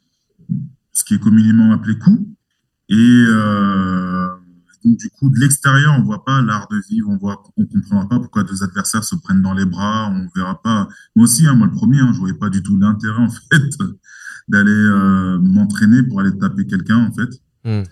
ce 0.91 1.03
qui 1.03 1.13
est 1.13 1.19
communément 1.19 1.71
appelé 1.71 1.97
coups. 1.97 2.21
Et 2.89 2.95
euh, 2.97 4.27
donc, 4.85 4.97
du 4.97 5.09
coup, 5.09 5.29
de 5.29 5.39
l'extérieur, 5.39 5.95
on 5.97 6.03
voit 6.03 6.23
pas 6.23 6.41
l'art 6.41 6.67
de 6.69 6.79
vivre, 6.89 7.09
on 7.09 7.17
voit, 7.17 7.41
on 7.57 7.65
comprendra 7.65 8.07
pas 8.07 8.19
pourquoi 8.19 8.43
deux 8.43 8.63
adversaires 8.63 9.03
se 9.03 9.15
prennent 9.15 9.41
dans 9.41 9.53
les 9.53 9.65
bras, 9.65 10.11
on 10.11 10.27
verra 10.35 10.61
pas. 10.61 10.87
Moi 11.15 11.23
aussi, 11.23 11.47
hein, 11.47 11.55
moi 11.55 11.65
le 11.65 11.73
premier, 11.73 11.99
hein, 11.99 12.11
je 12.13 12.19
voyais 12.19 12.35
pas 12.35 12.49
du 12.49 12.61
tout 12.61 12.77
l'intérêt 12.77 13.17
en 13.17 13.29
fait 13.51 13.63
d'aller 14.47 14.71
euh, 14.71 15.39
m'entraîner 15.39 16.03
pour 16.03 16.19
aller 16.19 16.37
taper 16.37 16.67
quelqu'un 16.67 16.97
en 16.97 17.11
fait. 17.11 17.29
Mm. 17.65 17.83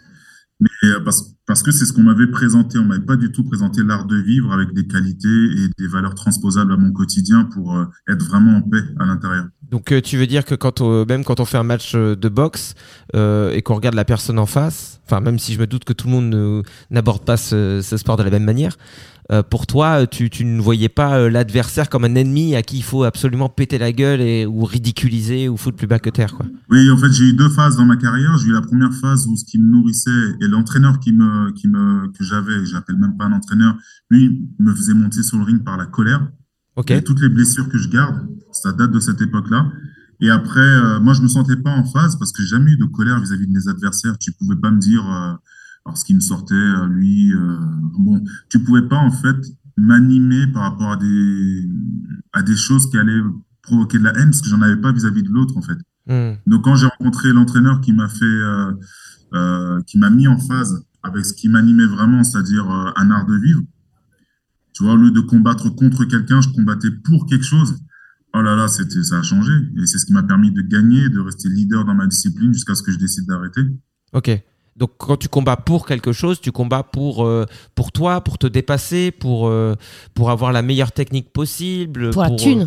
Mais 0.60 0.70
euh, 0.84 1.00
parce, 1.04 1.34
parce 1.48 1.64
que 1.64 1.72
c'est 1.72 1.86
ce 1.86 1.94
qu'on 1.94 2.04
m'avait 2.04 2.28
présenté, 2.28 2.78
on 2.78 2.86
m'avait 2.86 3.04
pas 3.04 3.18
du 3.18 3.32
tout 3.32 3.44
présenté 3.44 3.84
l'art 3.84 4.06
de 4.06 4.18
vivre 4.18 4.54
avec 4.54 4.72
des 4.74 4.86
qualités 4.86 5.28
et 5.28 5.70
des 5.80 5.88
valeurs 5.88 6.14
transposables 6.14 6.72
à 6.72 6.78
mon 6.78 6.92
quotidien 6.92 7.46
pour 7.46 7.76
euh, 7.76 7.86
être 8.08 8.24
vraiment 8.24 8.58
en 8.58 8.62
paix 8.62 8.84
à 9.00 9.06
l'intérieur. 9.06 9.48
Donc 9.74 9.92
euh, 9.92 10.02
tu 10.02 10.18
veux 10.18 10.28
dire 10.28 10.46
que 10.46 10.54
quand 10.54 10.82
on- 10.82 11.04
même 11.04 11.24
quand 11.24 11.40
on 11.40 11.46
fait 11.46 11.58
un 11.58 11.64
match 11.64 11.94
euh, 11.96 12.16
de 12.16 12.30
boxe 12.30 12.76
euh, 13.16 13.52
et 13.54 13.64
qu'on 13.64 13.74
regarde 13.74 13.96
la 13.96 14.06
personne 14.06 14.38
en 14.38 14.46
face, 14.46 15.02
enfin 15.08 15.20
même 15.20 15.40
si 15.40 15.52
je 15.52 15.60
me 15.60 15.66
doute 15.66 15.84
que 15.84 15.94
tout 15.94 16.06
le 16.06 16.14
monde 16.14 16.64
n'aborde 16.92 17.26
pas 17.26 17.38
ce, 17.38 17.82
sport 17.82 18.16
de 18.16 18.22
la 18.22 18.30
même 18.30 18.44
manière, 18.44 18.78
euh, 19.32 19.42
pour 19.42 19.66
toi 19.66 20.06
tu, 20.06 20.30
ne 20.46 20.62
voyais 20.62 20.90
pas 20.90 21.18
euh, 21.18 21.28
l'adversaire 21.28 21.90
comme 21.90 22.04
un 22.04 22.14
ennemi 22.14 22.56
à 22.56 22.62
qui 22.62 22.78
il 22.78 22.84
faut 22.84 23.04
absolument 23.04 23.50
péter 23.50 23.80
la 23.80 23.92
gueule 23.92 24.22
et, 24.22 24.46
ou 24.46 24.64
ridiculiser 24.64 25.50
ou 25.50 25.58
foutre 25.58 25.78
plus 25.78 25.88
bas 25.88 25.98
que 25.98 26.12
terre 26.12 26.36
quoi. 26.36 26.46
Oui, 26.70 26.92
en 26.92 26.98
fait, 26.98 27.12
j'ai 27.12 27.30
eu 27.30 27.34
deux 27.34 27.50
phases 27.50 27.76
dans 27.76 27.86
ma 27.86 27.98
carrière. 27.98 28.38
J'ai 28.38 28.50
eu 28.50 28.54
la 28.54 28.62
première 28.62 28.94
phase 28.94 29.26
où 29.26 29.36
ce 29.36 29.44
qui 29.44 29.58
me 29.58 29.68
nourrissait 29.72 30.36
et 30.40 30.48
l'entraîneur 30.48 31.00
qui 31.00 31.14
me, 31.14 31.52
que 32.12 32.24
j'avais, 32.24 32.64
j'appelle 32.68 32.98
même 32.98 33.18
pas 33.18 33.26
un 33.26 33.32
entraîneur, 33.32 33.76
lui 34.12 34.40
me 34.60 34.72
faisait 34.76 34.94
monter 34.94 35.24
sur 35.24 35.38
le 35.40 35.46
ring 35.46 35.64
par 35.64 35.78
la 35.78 35.88
colère. 35.88 36.28
Et 36.88 37.04
toutes 37.04 37.22
les 37.22 37.30
blessures 37.30 37.70
que 37.70 37.78
je 37.78 37.90
garde, 37.90 38.28
ça 38.52 38.72
date 38.72 38.92
de 38.92 39.00
cette 39.00 39.22
époque-là. 39.22 39.72
Et 40.20 40.30
après, 40.30 40.60
euh, 40.60 41.00
moi, 41.00 41.14
je 41.14 41.22
me 41.22 41.28
sentais 41.28 41.58
pas 41.58 41.72
en 41.72 41.84
phase 41.84 42.18
parce 42.18 42.32
que 42.32 42.42
j'ai 42.42 42.50
jamais 42.50 42.72
eu 42.72 42.78
de 42.78 42.86
colère 42.86 43.20
vis-à-vis 43.20 43.48
de 43.48 43.52
mes 43.52 43.68
adversaires. 43.68 44.18
Tu 44.18 44.32
pouvais 44.32 44.56
pas 44.56 44.72
me 44.72 44.80
dire, 44.80 45.06
euh, 45.06 45.34
alors 45.86 45.98
ce 45.98 46.06
qui 46.06 46.16
me 46.16 46.20
sortait, 46.20 46.54
euh, 46.56 46.88
lui, 46.88 47.34
euh, 47.34 47.58
bon, 48.00 48.24
tu 48.50 48.64
pouvais 48.64 48.88
pas 48.88 48.98
en 48.98 49.12
fait 49.12 49.36
m'animer 49.76 50.48
par 50.48 50.64
rapport 50.64 50.92
à 50.92 50.98
des, 50.98 51.68
à 52.32 52.42
des 52.42 52.56
choses 52.56 52.90
qui 52.90 52.98
allaient 52.98 53.22
provoquer 53.64 54.00
de 54.00 54.04
la 54.04 54.12
haine 54.12 54.30
parce 54.30 54.42
que 54.42 54.50
j'en 54.50 54.62
avais 54.62 54.78
pas 54.78 54.92
vis-à-vis 54.92 55.24
de 55.24 55.30
l'autre 55.30 55.58
en 55.58 55.62
fait. 55.62 55.78
Hmm. 56.08 56.38
Donc 56.48 56.64
quand 56.64 56.76
j'ai 56.76 56.88
rencontré 56.88 57.34
l'entraîneur 57.34 57.82
qui 57.82 57.92
m'a 57.94 58.08
fait, 58.08 58.42
qui 59.88 59.98
m'a 59.98 60.10
mis 60.10 60.28
en 60.28 60.38
phase 60.38 60.86
avec 61.02 61.26
ce 61.26 61.34
qui 61.34 61.50
m'animait 61.50 61.88
vraiment, 61.88 62.24
c'est-à-dire 62.24 62.70
un 62.70 63.10
art 63.10 63.26
de 63.26 63.36
vivre. 63.36 63.62
Tu 64.74 64.84
vois, 64.84 64.94
au 64.94 64.98
lieu 64.98 65.12
de 65.12 65.22
combattre 65.22 65.70
contre 65.70 66.04
quelqu'un, 66.06 66.42
je 66.42 66.50
combattais 66.50 66.90
pour 66.92 67.26
quelque 67.26 67.46
chose. 67.46 67.76
Oh 68.36 68.42
là 68.42 68.56
là, 68.56 68.68
c'était, 68.68 69.04
ça 69.04 69.20
a 69.20 69.22
changé. 69.22 69.52
Et 69.78 69.86
c'est 69.86 70.00
ce 70.00 70.06
qui 70.08 70.14
m'a 70.14 70.24
permis 70.24 70.52
de 70.52 70.62
gagner, 70.62 71.10
de 71.10 71.20
rester 71.20 71.48
leader 71.50 71.86
dans 71.86 71.94
ma 71.94 72.08
discipline 72.08 72.52
jusqu'à 72.54 72.74
ce 72.76 72.82
que 72.82 72.92
je 72.92 72.98
décide 72.98 73.28
d'arrêter. 73.28 73.62
Ok. 74.14 74.32
Donc 74.76 74.92
quand 74.98 75.18
tu 75.18 75.28
combats 75.28 75.56
pour 75.58 75.86
quelque 75.86 76.12
chose, 76.14 76.42
tu 76.42 76.52
combats 76.52 76.82
pour, 76.82 77.24
euh, 77.26 77.46
pour 77.76 77.92
toi, 77.92 78.22
pour 78.22 78.40
te 78.40 78.48
dépasser, 78.48 79.12
pour, 79.12 79.48
euh, 79.48 79.76
pour 80.16 80.32
avoir 80.32 80.52
la 80.52 80.64
meilleure 80.64 80.92
technique 80.92 81.32
possible. 81.32 82.10
Pour 82.10 82.24
la 82.24 82.32
thune. 82.32 82.62
euh, 82.62 82.66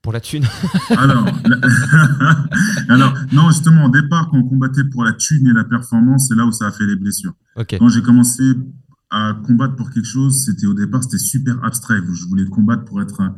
pour 0.00 0.12
la 0.12 0.20
thune. 0.20 0.44
Alors, 0.96 1.24
la- 1.44 1.58
alors, 2.88 3.14
non, 3.32 3.50
justement, 3.50 3.86
au 3.86 3.88
départ, 3.90 4.28
quand 4.30 4.38
on 4.38 4.44
combattait 4.48 4.84
pour 4.84 5.02
la 5.04 5.12
thune 5.12 5.48
et 5.48 5.52
la 5.52 5.64
performance, 5.64 6.28
c'est 6.28 6.36
là 6.36 6.46
où 6.46 6.52
ça 6.52 6.68
a 6.68 6.70
fait 6.70 6.86
les 6.86 6.94
blessures. 6.96 7.32
ok. 7.56 7.76
Quand 7.78 7.88
j'ai 7.88 8.02
commencé 8.02 8.42
à 9.10 9.34
combattre 9.46 9.76
pour 9.76 9.90
quelque 9.90 10.06
chose, 10.06 10.44
c'était 10.44 10.66
au 10.66 10.74
départ, 10.74 11.02
c'était 11.02 11.18
super 11.18 11.62
abstrait. 11.64 12.00
Je 12.12 12.26
voulais 12.26 12.44
combattre 12.46 12.84
pour 12.84 13.00
être 13.00 13.20
un- 13.20 13.34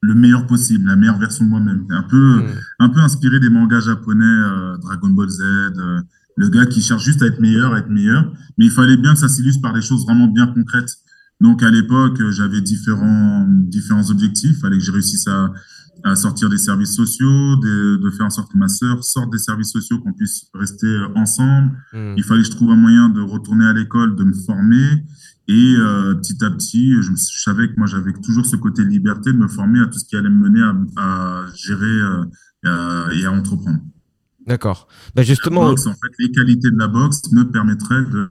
le 0.00 0.14
meilleur 0.14 0.46
possible, 0.46 0.86
la 0.86 0.94
meilleure 0.96 1.18
version 1.18 1.44
de 1.44 1.50
moi-même. 1.50 1.84
Un 1.90 2.04
peu, 2.04 2.36
Hmm. 2.38 2.46
un 2.78 2.88
peu 2.88 3.00
inspiré 3.00 3.40
des 3.40 3.50
mangas 3.50 3.80
japonais, 3.80 4.24
euh, 4.24 4.76
Dragon 4.78 5.08
Ball 5.10 5.28
Z, 5.28 5.40
euh, 5.42 6.00
le 6.36 6.48
gars 6.50 6.66
qui 6.66 6.80
cherche 6.82 7.04
juste 7.04 7.20
à 7.22 7.26
être 7.26 7.40
meilleur, 7.40 7.74
à 7.74 7.80
être 7.80 7.90
meilleur. 7.90 8.32
Mais 8.58 8.66
il 8.66 8.70
fallait 8.70 8.96
bien 8.96 9.14
que 9.14 9.18
ça 9.18 9.28
s'illustre 9.28 9.60
par 9.60 9.72
des 9.72 9.82
choses 9.82 10.04
vraiment 10.04 10.28
bien 10.28 10.46
concrètes. 10.46 10.94
Donc 11.40 11.62
à 11.64 11.70
l'époque, 11.70 12.20
euh, 12.20 12.30
j'avais 12.30 12.60
différents, 12.60 13.44
différents 13.48 14.08
objectifs. 14.10 14.50
Il 14.56 14.60
fallait 14.60 14.78
que 14.78 14.84
je 14.84 14.92
réussisse 14.92 15.26
à, 15.26 15.52
à 16.04 16.14
sortir 16.16 16.48
des 16.48 16.58
services 16.58 16.94
sociaux, 16.94 17.56
de, 17.56 17.96
de 17.96 18.10
faire 18.10 18.26
en 18.26 18.30
sorte 18.30 18.52
que 18.52 18.58
ma 18.58 18.68
sœur 18.68 19.02
sorte 19.04 19.30
des 19.32 19.38
services 19.38 19.72
sociaux, 19.72 19.98
qu'on 20.00 20.12
puisse 20.12 20.46
rester 20.54 20.86
euh, 20.86 21.08
ensemble. 21.16 21.76
Hmm. 21.92 22.14
Il 22.16 22.22
fallait 22.24 22.42
que 22.42 22.46
je 22.46 22.52
trouve 22.52 22.70
un 22.70 22.76
moyen 22.76 23.08
de 23.08 23.20
retourner 23.20 23.66
à 23.66 23.72
l'école, 23.72 24.14
de 24.16 24.24
me 24.24 24.32
former. 24.32 25.04
Et 25.48 25.74
euh, 25.78 26.14
petit 26.16 26.44
à 26.44 26.50
petit, 26.50 26.94
je, 27.02 27.10
savais 27.16 27.68
que 27.68 27.74
moi, 27.78 27.86
j'avais 27.86 28.12
toujours 28.12 28.44
ce 28.46 28.56
côté 28.56 28.84
liberté 28.84 29.32
de 29.32 29.38
me 29.38 29.48
former 29.48 29.80
à 29.80 29.86
tout 29.86 29.98
ce 29.98 30.04
qui 30.04 30.14
allait 30.16 30.28
me 30.28 30.48
mener 30.48 30.62
à, 30.62 31.42
à 31.42 31.46
gérer 31.54 31.86
euh, 31.86 32.24
et 32.64 32.68
à- 32.68 33.08
et 33.14 33.24
à 33.26 33.32
entreprendre. 33.32 33.78
D'accord. 34.46 34.88
Bah 35.14 35.22
La 35.22 35.22
justement, 35.24 35.68
boxe, 35.70 35.86
en 35.86 35.92
fait, 35.92 36.12
les 36.18 36.30
qualités 36.32 36.70
de 36.70 36.78
la 36.78 36.88
boxe 36.88 37.22
me 37.32 37.44
permettraient 37.50 38.04
de, 38.04 38.28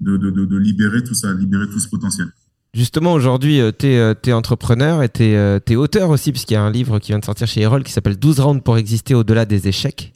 de, 0.00 0.16
de, 0.16 0.30
de, 0.30 0.44
de 0.44 0.56
libérer 0.56 1.02
tout 1.02 1.14
ça, 1.14 1.32
libérer 1.32 1.68
tout 1.68 1.78
ce 1.80 1.88
potentiel. 1.88 2.28
Justement, 2.74 3.12
aujourd'hui, 3.14 3.60
tu 3.78 3.86
es, 3.86 4.32
entrepreneur 4.32 5.02
et 5.02 5.08
tu 5.08 5.22
es, 5.24 5.76
auteur 5.76 6.10
aussi, 6.10 6.30
puisqu'il 6.32 6.54
y 6.54 6.56
a 6.58 6.62
un 6.62 6.70
livre 6.70 6.98
qui 6.98 7.12
vient 7.12 7.18
de 7.18 7.24
sortir 7.24 7.46
chez 7.46 7.62
Erol 7.62 7.82
qui 7.82 7.92
s'appelle 7.92 8.18
12 8.18 8.40
rounds 8.40 8.62
pour 8.62 8.76
exister 8.76 9.14
au-delà 9.14 9.46
des 9.46 9.66
échecs. 9.68 10.12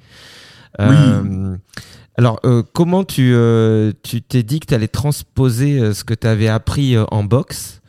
Euh, 0.79 1.57
alors, 2.19 2.39
euh, 2.45 2.63
comment 2.75 3.03
tu 3.05 3.33
euh, 3.35 3.93
tu 4.03 4.21
t'es 4.21 4.43
dit 4.43 4.61
que 4.61 4.67
tu 4.67 4.75
allais 4.75 4.89
transposer 4.89 5.79
euh, 5.81 5.95
ce 5.95 6.05
que 6.05 6.13
tu 6.15 6.27
avais 6.27 6.49
appris 6.49 6.97
euh, 6.97 7.05
en 7.11 7.25
boxe 7.25 7.81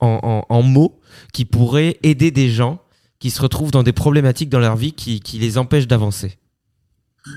en, 0.00 0.18
en- 0.22 0.54
en 0.54 0.62
mots 0.62 1.00
qui 1.32 1.44
pourraient 1.44 1.96
aider 2.02 2.30
des 2.30 2.50
gens 2.50 2.80
qui 3.20 3.30
se 3.30 3.40
retrouvent 3.40 3.70
dans 3.70 3.82
des 3.82 3.92
problématiques 3.92 4.48
dans 4.50 4.58
leur 4.58 4.76
vie 4.76 4.92
qui, 4.92 5.20
qui 5.20 5.38
les 5.38 5.58
empêchent 5.58 5.86
d'avancer? 5.88 6.38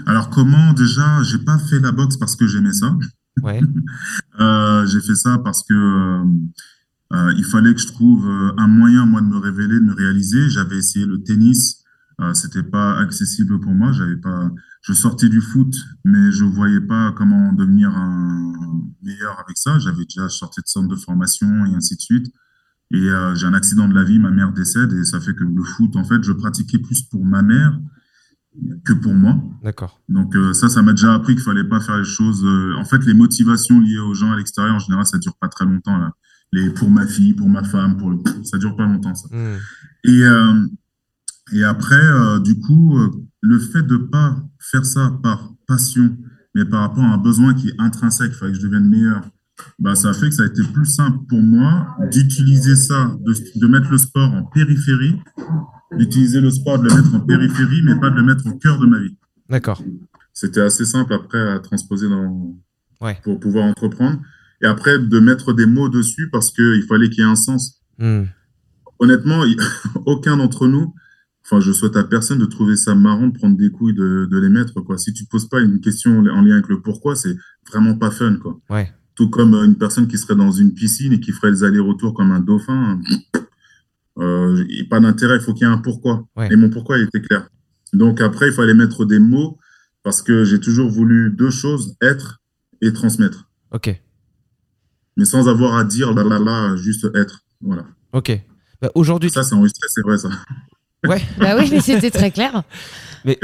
Alors, 0.08 0.30
comment 0.30 0.74
déjà, 0.74 1.22
j'ai 1.24 1.40
pas 1.40 1.58
fait 1.60 1.80
la 1.80 1.92
boxe 1.92 2.18
parce 2.18 2.36
que 2.36 2.48
j'aimais 2.48 2.74
ça. 2.74 2.92
Ouais. 3.42 3.62
Euh, 4.40 4.88
j'ai 4.88 5.02
fait 5.02 5.14
ça 5.14 5.38
parce 5.38 5.62
que 5.62 5.74
euh, 5.74 6.26
euh, 7.14 7.34
il 7.38 7.44
fallait 7.44 7.76
que 7.76 7.80
je 7.80 7.88
trouve 7.88 8.28
un 8.58 8.68
moyen, 8.68 9.06
moi, 9.06 9.22
de 9.22 9.28
me 9.28 9.38
révéler, 9.38 9.76
de 9.76 9.86
me 9.86 9.94
réaliser. 9.94 10.50
J'avais 10.50 10.78
essayé 10.78 11.06
le 11.06 11.22
tennis, 11.22 11.84
euh, 12.22 12.34
c'était 12.34 12.64
pas 12.64 12.98
accessible 12.98 13.60
pour 13.60 13.74
moi. 13.74 13.92
J'avais 13.92 14.16
pas, 14.16 14.50
je 14.82 14.94
sortais 14.94 15.30
du 15.30 15.42
foot, 15.42 15.76
mais 16.06 16.32
je 16.32 16.44
voyais 16.44 16.82
pas 16.82 17.12
comment 17.12 17.54
devenir 17.54 17.92
un 17.96 18.54
meilleur 19.04 19.40
avec 19.40 19.58
ça. 19.58 19.78
J'avais 19.78 20.06
déjà 20.06 20.28
sorti 20.28 20.62
de 20.62 20.68
centre 20.68 20.88
de 20.88 20.96
formation 20.96 21.66
et 21.66 21.76
ainsi 21.76 21.98
de 21.98 22.02
suite. 22.02 22.34
Et 22.94 23.08
j'ai 23.36 23.48
un 23.48 23.54
accident 23.54 23.88
de 23.88 23.94
la 23.94 24.04
vie, 24.04 24.18
ma 24.18 24.32
mère 24.32 24.52
décède 24.54 24.92
et 24.94 25.04
ça 25.04 25.20
fait 25.20 25.36
que 25.36 25.44
le 25.44 25.64
foot, 25.64 25.96
en 25.96 26.04
fait, 26.04 26.24
je 26.24 26.32
pratiquais 26.32 26.80
plus 26.80 27.04
pour 27.04 27.24
ma 27.26 27.42
mère 27.42 27.78
que 28.84 28.93
pour 28.93 29.13
moi. 29.13 29.36
D'accord. 29.63 30.01
Donc 30.10 30.36
euh, 30.36 30.53
ça, 30.53 30.70
ça 30.70 30.81
m'a 30.81 30.91
déjà 30.91 31.13
appris 31.13 31.36
qu'il 31.36 31.43
fallait 31.43 31.63
pas 31.63 31.79
faire 31.79 31.98
les 31.98 32.03
choses. 32.03 32.43
euh, 32.43 32.75
en 32.77 32.86
fait, 32.86 33.05
les 33.05 33.13
motivations 33.13 33.79
liées 33.79 34.00
aux 34.00 34.13
gens 34.13 34.31
à 34.31 34.38
l'extérieur, 34.38 34.75
en 34.75 34.79
général, 34.79 35.05
ça 35.05 35.17
dure 35.17 35.36
pas 35.39 35.48
très 35.48 35.65
longtemps. 35.65 35.98
Là. 35.98 36.12
Les 36.51 36.70
pour 36.70 36.89
ma 36.89 37.08
fille, 37.08 37.34
pour 37.34 37.48
ma 37.48 37.63
femme, 37.63 37.98
pour 37.98 38.10
le, 38.10 38.17
ça 38.43 38.58
dure 38.58 38.75
pas 38.75 38.86
longtemps 38.86 39.15
ça. 39.15 39.27
Hmm. 39.31 39.58
Et 40.03 40.24
euh, 40.24 40.67
et 41.53 41.63
après, 41.63 42.01
du 42.46 42.60
coup, 42.60 42.98
le 43.41 43.60
fait 43.60 43.81
de 43.84 43.98
pas 43.98 44.38
faire 44.60 44.86
ça 44.86 45.12
par 45.22 45.51
passion, 45.67 46.15
mais 46.55 46.63
par 46.63 46.81
rapport 46.81 47.03
à 47.03 47.13
un 47.13 47.17
besoin 47.17 47.53
qui 47.53 47.70
est 47.70 47.75
intrinsèque, 47.77 48.31
il 48.34 48.38
fallait 48.38 48.51
que 48.53 48.58
je 48.58 48.63
devienne 48.63 48.88
meilleur. 48.88 49.22
Bah, 49.77 49.96
ça 49.96 50.10
a 50.10 50.13
fait 50.13 50.29
que 50.29 50.36
ça 50.36 50.43
a 50.43 50.46
été 50.46 50.63
plus 50.63 50.86
simple 50.86 51.20
pour 51.27 51.41
moi 51.41 51.96
d'utiliser 52.12 52.75
ça, 52.75 53.15
de, 53.20 53.34
de 53.60 53.67
mettre 53.67 53.91
le 53.91 53.98
sport 53.98 54.34
en 54.34 54.43
périphérie, 54.46 55.20
d'utiliser 55.98 56.41
le 56.41 56.50
sport, 56.50 56.79
de 56.79 56.89
le 56.89 56.95
mettre 56.95 57.15
en 57.15 57.19
périphérie, 57.21 57.81
mais 57.83 58.00
pas 58.00 58.10
de 58.10 58.15
le 58.15 58.24
mettre 58.24 58.45
au 58.48 58.57
cœur 58.57 58.79
de 58.79 58.86
ma 58.86 59.00
vie. 59.00 59.17
D'accord. 59.50 59.83
C'était 60.33 60.62
assez 60.62 60.86
simple 60.86 61.13
après 61.13 61.39
à 61.39 61.60
transposer 61.60 62.07
dans, 62.07 62.55
Ouais. 63.01 63.19
pour 63.24 63.39
pouvoir 63.39 63.65
entreprendre. 63.65 64.19
Et 64.62 64.67
après, 64.67 65.00
de 65.00 65.19
mettre 65.19 65.53
des 65.53 65.65
mots 65.65 65.89
dessus 65.89 66.29
parce 66.29 66.51
qu'il 66.51 66.83
fallait 66.88 67.10
qu'il 67.10 67.24
y 67.24 67.27
ait 67.27 67.29
un 67.29 67.36
sens. 67.36 67.81
Hmm. 67.98 68.24
Honnêtement, 69.00 69.43
aucun 70.05 70.38
d'entre 70.38 70.67
nous 70.67 70.93
enfin, 71.51 71.60
je 71.60 71.71
souhaite 71.71 71.98
à 71.98 72.03
personne 72.03 72.39
de 72.39 72.45
trouver 72.45 72.75
ça 72.75 72.95
marrant 72.95 73.27
de 73.27 73.33
prendre 73.38 73.57
des 73.57 73.69
couilles, 73.69 73.93
de, 73.93 74.27
de 74.29 74.38
les 74.39 74.50
mettre, 74.50 74.79
quoi. 74.81 74.98
Si 74.98 75.13
tu 75.13 75.25
te 75.25 75.29
poses 75.29 75.48
pas 75.50 75.60
une 75.60 75.79
question 75.81 76.19
en 76.19 76.41
lien 76.41 76.53
avec 76.53 76.67
le 76.67 76.81
pourquoi, 76.81 77.15
c'est 77.15 77.36
vraiment 77.69 77.98
pas 77.98 78.12
fun, 78.12 78.38
quoi. 78.38 78.60
Ouais. 78.69 78.91
Tout 79.15 79.29
comme 79.29 79.53
une 79.53 79.75
personne 79.75 80.07
qui 80.07 80.17
serait 80.17 80.36
dans 80.36 80.51
une 80.51 80.74
piscine 80.74 81.13
et 81.13 81.19
qui 81.19 81.31
ferait 81.31 81.51
les 81.51 81.63
allers-retours 81.63 82.13
comme 82.13 82.31
un 82.31 82.39
dauphin. 82.39 83.00
Euh, 84.20 84.63
il 84.70 84.75
n'y 84.75 84.82
a 84.82 84.86
pas 84.89 85.00
d'intérêt, 85.00 85.38
il 85.38 85.41
faut 85.41 85.53
qu'il 85.53 85.65
y 85.68 85.70
ait 85.70 85.74
un 85.74 85.77
pourquoi. 85.77 86.25
Ouais. 86.36 86.50
Et 86.51 86.56
mon 86.56 86.70
pourquoi, 86.70 86.98
il 86.98 87.03
était 87.06 87.22
clair. 87.22 87.48
Donc 87.94 88.22
après, 88.22 88.48
il 88.48 88.53
fallait 88.53 88.74
mettre 88.74 89.06
des 89.06 89.20
mots 89.20 89.58
parce 90.03 90.22
que 90.22 90.44
j'ai 90.44 90.60
toujours 90.60 90.89
voulu 90.89 91.32
deux 91.32 91.50
choses, 91.51 91.96
être 92.01 92.39
et 92.82 92.91
transmettre. 92.94 93.50
Ok. 93.72 94.01
Mais 95.18 95.25
sans 95.25 95.48
avoir 95.48 95.75
à 95.75 95.84
dire 95.84 96.13
là, 96.13 96.24
là, 96.24 96.39
là, 96.39 96.75
juste 96.75 97.08
être. 97.15 97.41
Voilà. 97.62 97.86
Ok. 98.13 98.32
Bah, 98.82 98.89
Aujourd'hui, 98.96 99.30
Ça, 99.30 99.44
c'est 99.44 99.56
enregistré, 99.56 99.88
c'est 99.89 100.01
vrai, 100.01 100.18
ça. 100.18 100.30
ouais. 101.08 101.22
Bah 101.38 101.56
oui, 101.60 101.68
mais 101.72 101.80
c'était 101.82 102.12
très 102.12 102.32
clair. 102.32 102.63
Mais 103.25 103.38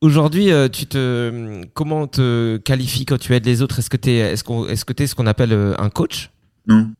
aujourd'hui, 0.00 0.50
euh, 0.50 0.68
tu 0.68 0.86
te, 0.86 1.62
comment 1.74 2.02
on 2.02 2.06
te 2.06 2.56
qualifie 2.58 3.04
quand 3.04 3.18
tu 3.18 3.34
aides 3.34 3.44
les 3.44 3.60
autres? 3.60 3.78
Est-ce 3.80 3.90
que 3.90 3.98
tu 3.98 4.10
es, 4.10 4.16
est-ce 4.32 4.44
qu'on, 4.44 4.66
est-ce 4.66 4.84
que 4.86 4.94
t'es 4.94 5.06
ce 5.06 5.14
qu'on 5.14 5.26
appelle 5.26 5.52
euh, 5.52 5.74
un 5.78 5.90
coach? 5.90 6.30
Non. 6.66 6.90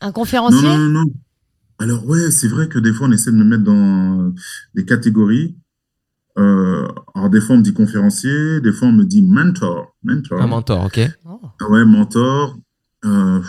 Un 0.00 0.06
Non, 0.06 0.12
conférencier? 0.12 0.62
Non, 0.68 0.78
non, 0.78 0.88
non. 1.00 1.04
Alors, 1.80 2.06
ouais, 2.06 2.30
c'est 2.30 2.48
vrai 2.48 2.68
que 2.68 2.78
des 2.78 2.92
fois, 2.92 3.08
on 3.08 3.12
essaie 3.12 3.32
de 3.32 3.36
me 3.36 3.44
mettre 3.44 3.64
dans 3.64 4.32
des 4.74 4.84
catégories. 4.84 5.56
Euh, 6.38 6.86
alors, 7.14 7.30
des 7.30 7.40
fois, 7.40 7.56
on 7.56 7.58
me 7.58 7.62
dit 7.64 7.72
conférencier, 7.72 8.60
des 8.60 8.72
fois, 8.72 8.88
on 8.88 8.92
me 8.92 9.04
dit 9.04 9.22
mentor. 9.22 9.94
Mentor. 10.04 10.40
Un 10.42 10.46
mentor, 10.46 10.84
ok. 10.84 11.00
Ah 11.26 11.68
Ouais, 11.70 11.84
mentor. 11.84 12.56
Euh, 13.04 13.40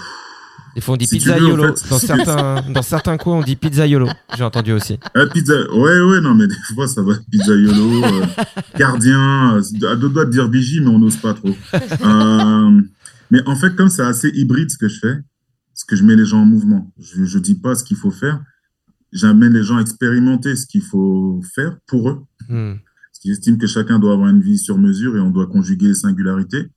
Des 0.75 0.81
fois, 0.81 0.93
on 0.93 0.97
dit 0.97 1.05
Si 1.07 1.17
tu 1.17 1.23
pizza 1.25 1.37
veux, 1.37 1.45
en 1.45 1.49
yolo. 1.49 1.75
fait. 1.75 1.89
Dans 1.89 1.99
certains, 1.99 2.61
dans 2.71 2.81
certains 2.81 3.17
coins, 3.17 3.39
on 3.39 3.43
dit 3.43 3.57
pizza 3.57 3.85
yolo. 3.85 4.07
J'ai 4.37 4.43
entendu 4.45 4.71
aussi. 4.71 4.97
ah, 5.13 5.25
pizza. 5.27 5.53
Ouais, 5.73 5.99
ouais, 6.01 6.21
non, 6.21 6.33
mais 6.33 6.47
des 6.47 6.55
fois, 6.73 6.87
ça 6.87 7.01
va. 7.01 7.13
Pizza 7.29 7.53
YOLO, 7.53 8.03
euh, 8.05 8.25
gardien, 8.77 9.57
euh, 9.57 9.87
à 9.91 9.95
deux 9.97 10.07
doigts 10.09 10.25
de 10.25 10.31
dire 10.31 10.47
vigie, 10.49 10.79
mais 10.79 10.87
on 10.89 10.99
n'ose 10.99 11.17
pas 11.17 11.33
trop. 11.33 11.49
Euh, 11.73 12.81
mais 13.29 13.39
en 13.45 13.55
fait, 13.55 13.75
comme 13.75 13.89
c'est 13.89 14.01
assez 14.03 14.29
hybride 14.33 14.71
ce 14.71 14.77
que 14.77 14.87
je 14.87 14.99
fais, 14.99 15.15
ce 15.81 15.85
que 15.85 15.95
je 15.95 16.03
mets 16.03 16.15
les 16.15 16.25
gens 16.25 16.41
en 16.41 16.45
mouvement. 16.45 16.93
Je 16.99 17.21
ne 17.37 17.43
dis 17.43 17.55
pas 17.55 17.73
ce 17.73 17.83
qu'il 17.83 17.97
faut 17.97 18.11
faire. 18.11 18.43
J'amène 19.11 19.53
les 19.53 19.63
gens 19.63 19.77
à 19.77 19.81
expérimenter 19.81 20.55
ce 20.55 20.67
qu'il 20.67 20.83
faut 20.83 21.41
faire 21.55 21.77
pour 21.87 22.09
eux. 22.09 22.19
Hmm. 22.49 22.73
Parce 22.75 23.19
qu'ils 23.19 23.31
estiment 23.31 23.57
que 23.57 23.65
chacun 23.67 23.97
doit 23.97 24.13
avoir 24.13 24.29
une 24.29 24.41
vie 24.41 24.59
sur 24.59 24.77
mesure 24.77 25.17
et 25.17 25.19
on 25.19 25.31
doit 25.31 25.47
conjuguer 25.47 25.87
les 25.87 25.93
singularités. 25.95 26.67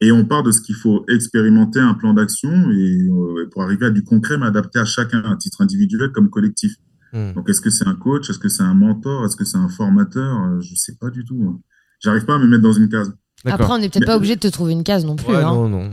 Et 0.00 0.12
on 0.12 0.24
part 0.24 0.42
de 0.44 0.52
ce 0.52 0.60
qu'il 0.60 0.76
faut 0.76 1.04
expérimenter, 1.08 1.80
un 1.80 1.94
plan 1.94 2.14
d'action, 2.14 2.50
et 2.70 3.08
euh, 3.08 3.48
pour 3.50 3.62
arriver 3.62 3.86
à 3.86 3.90
du 3.90 4.04
concret, 4.04 4.38
mais 4.38 4.46
adapté 4.46 4.78
à 4.78 4.84
chacun, 4.84 5.22
à 5.24 5.36
titre 5.36 5.60
individuel 5.60 6.10
comme 6.12 6.30
collectif. 6.30 6.74
Hmm. 7.12 7.32
Donc, 7.34 7.48
est-ce 7.50 7.60
que 7.60 7.70
c'est 7.70 7.86
un 7.88 7.94
coach? 7.96 8.30
Est-ce 8.30 8.38
que 8.38 8.48
c'est 8.48 8.62
un 8.62 8.74
mentor? 8.74 9.24
Est-ce 9.24 9.36
que 9.36 9.44
c'est 9.44 9.56
un 9.58 9.68
formateur? 9.68 10.36
Euh, 10.44 10.60
Je 10.60 10.70
ne 10.72 10.76
sais 10.76 10.94
pas 11.00 11.10
du 11.10 11.24
tout. 11.24 11.42
hein. 11.48 11.60
J'arrive 12.00 12.24
pas 12.26 12.36
à 12.36 12.38
me 12.38 12.46
mettre 12.46 12.62
dans 12.62 12.72
une 12.72 12.88
case. 12.88 13.12
Après, 13.44 13.66
on 13.70 13.78
n'est 13.78 13.88
peut-être 13.88 14.00
Mais- 14.00 14.06
pas 14.06 14.16
obligé 14.16 14.36
de 14.36 14.40
te 14.40 14.46
trouver 14.48 14.72
une 14.72 14.84
case 14.84 15.04
non 15.04 15.16
plus. 15.16 15.26
Ouais, 15.28 15.36
hein. 15.42 15.52
non, 15.54 15.68
non. 15.68 15.92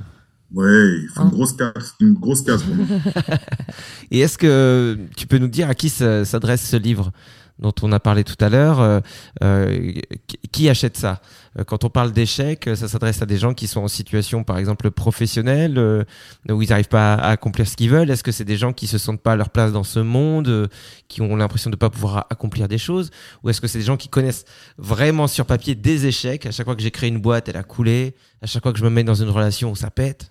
Ouais, 0.53 0.67
il 1.03 1.08
faut 1.13 1.22
Hein 1.22 1.25
une 1.25 1.31
grosse 1.31 1.53
case. 1.53 1.96
Une 2.00 2.13
grosse 2.13 2.41
case 2.41 2.63
pour. 2.63 2.75
Et 4.12 4.20
est-ce 4.20 4.38
que 4.38 4.98
tu 5.15 5.27
peux 5.27 5.38
nous 5.38 5.48
dire 5.48 5.70
à 5.70 5.75
qui 5.75 5.89
s'adresse 5.89 6.67
ce 6.67 6.75
livre 6.77 7.12
dont 7.60 7.74
on 7.84 7.91
a 7.91 8.00
parlé 8.00 8.24
tout 8.24 8.36
à 8.43 8.50
l'heure 8.50 8.79
euh, 8.81 9.00
euh, 9.43 9.93
qui- 10.51 10.67
achète 10.67 10.98
ça? 10.98 11.22
Euh, 11.60 11.63
Quand 11.63 11.84
on 11.84 11.89
parle 11.89 12.12
d'échec, 12.12 12.67
ça 12.75 12.88
s'adresse 12.88 13.22
à 13.22 13.25
des 13.27 13.38
gens 13.38 13.53
qui 13.53 13.67
sont 13.67 13.81
en 13.81 13.88
situation, 13.88 14.43
par 14.43 14.58
exemple, 14.58 14.89
professionnelle, 14.89 15.77
euh, 15.77 16.03
où 16.50 16.62
ils 16.63 16.70
n'arrivent 16.70 16.88
pas 16.88 17.13
à, 17.13 17.17
à 17.27 17.29
accomplir 17.29 17.67
ce 17.67 17.75
qu'ils 17.77 17.89
veulent. 17.91 18.10
Est-ce 18.10 18.24
que 18.24 18.31
c'est 18.31 18.46
des 18.46 18.58
gens 18.58 18.74
qui 18.74 18.88
se 18.88 18.98
sentent 18.98 19.22
pas 19.22 19.34
à 19.34 19.36
leur 19.36 19.51
place 19.51 19.72
dans 19.72 19.84
ce 19.84 20.00
monde, 20.00 20.48
euh, 20.48 20.67
qui 21.08 21.22
ont 21.22 21.36
l'impression 21.36 21.70
de 21.70 21.75
ne 21.75 21.79
pas 21.79 21.89
pouvoir 21.91 22.25
accomplir 22.29 22.67
des 22.67 22.77
choses? 22.79 23.12
Ou 23.43 23.50
est-ce 23.50 23.62
que 23.62 23.67
c'est 23.67 23.77
des 23.79 23.86
gens 23.86 23.98
qui 23.98 24.10
connaissent 24.10 24.46
vraiment 24.77 25.27
sur 25.27 25.46
papier 25.46 25.75
des 25.75 26.08
échecs? 26.08 26.46
À 26.48 26.51
chaque 26.51 26.65
fois 26.65 26.75
que 26.75 26.81
j'ai 26.81 26.91
créé 26.91 27.10
une 27.10 27.20
boîte, 27.22 27.48
elle 27.48 27.58
a 27.58 27.63
coulé. 27.63 28.15
À 28.41 28.48
chaque 28.48 28.63
fois 28.63 28.74
que 28.74 28.79
je 28.79 28.84
me 28.84 28.89
mets 28.89 29.03
dans 29.03 29.13
une 29.15 29.29
relation, 29.29 29.75
ça 29.75 29.91
pète. 29.91 30.30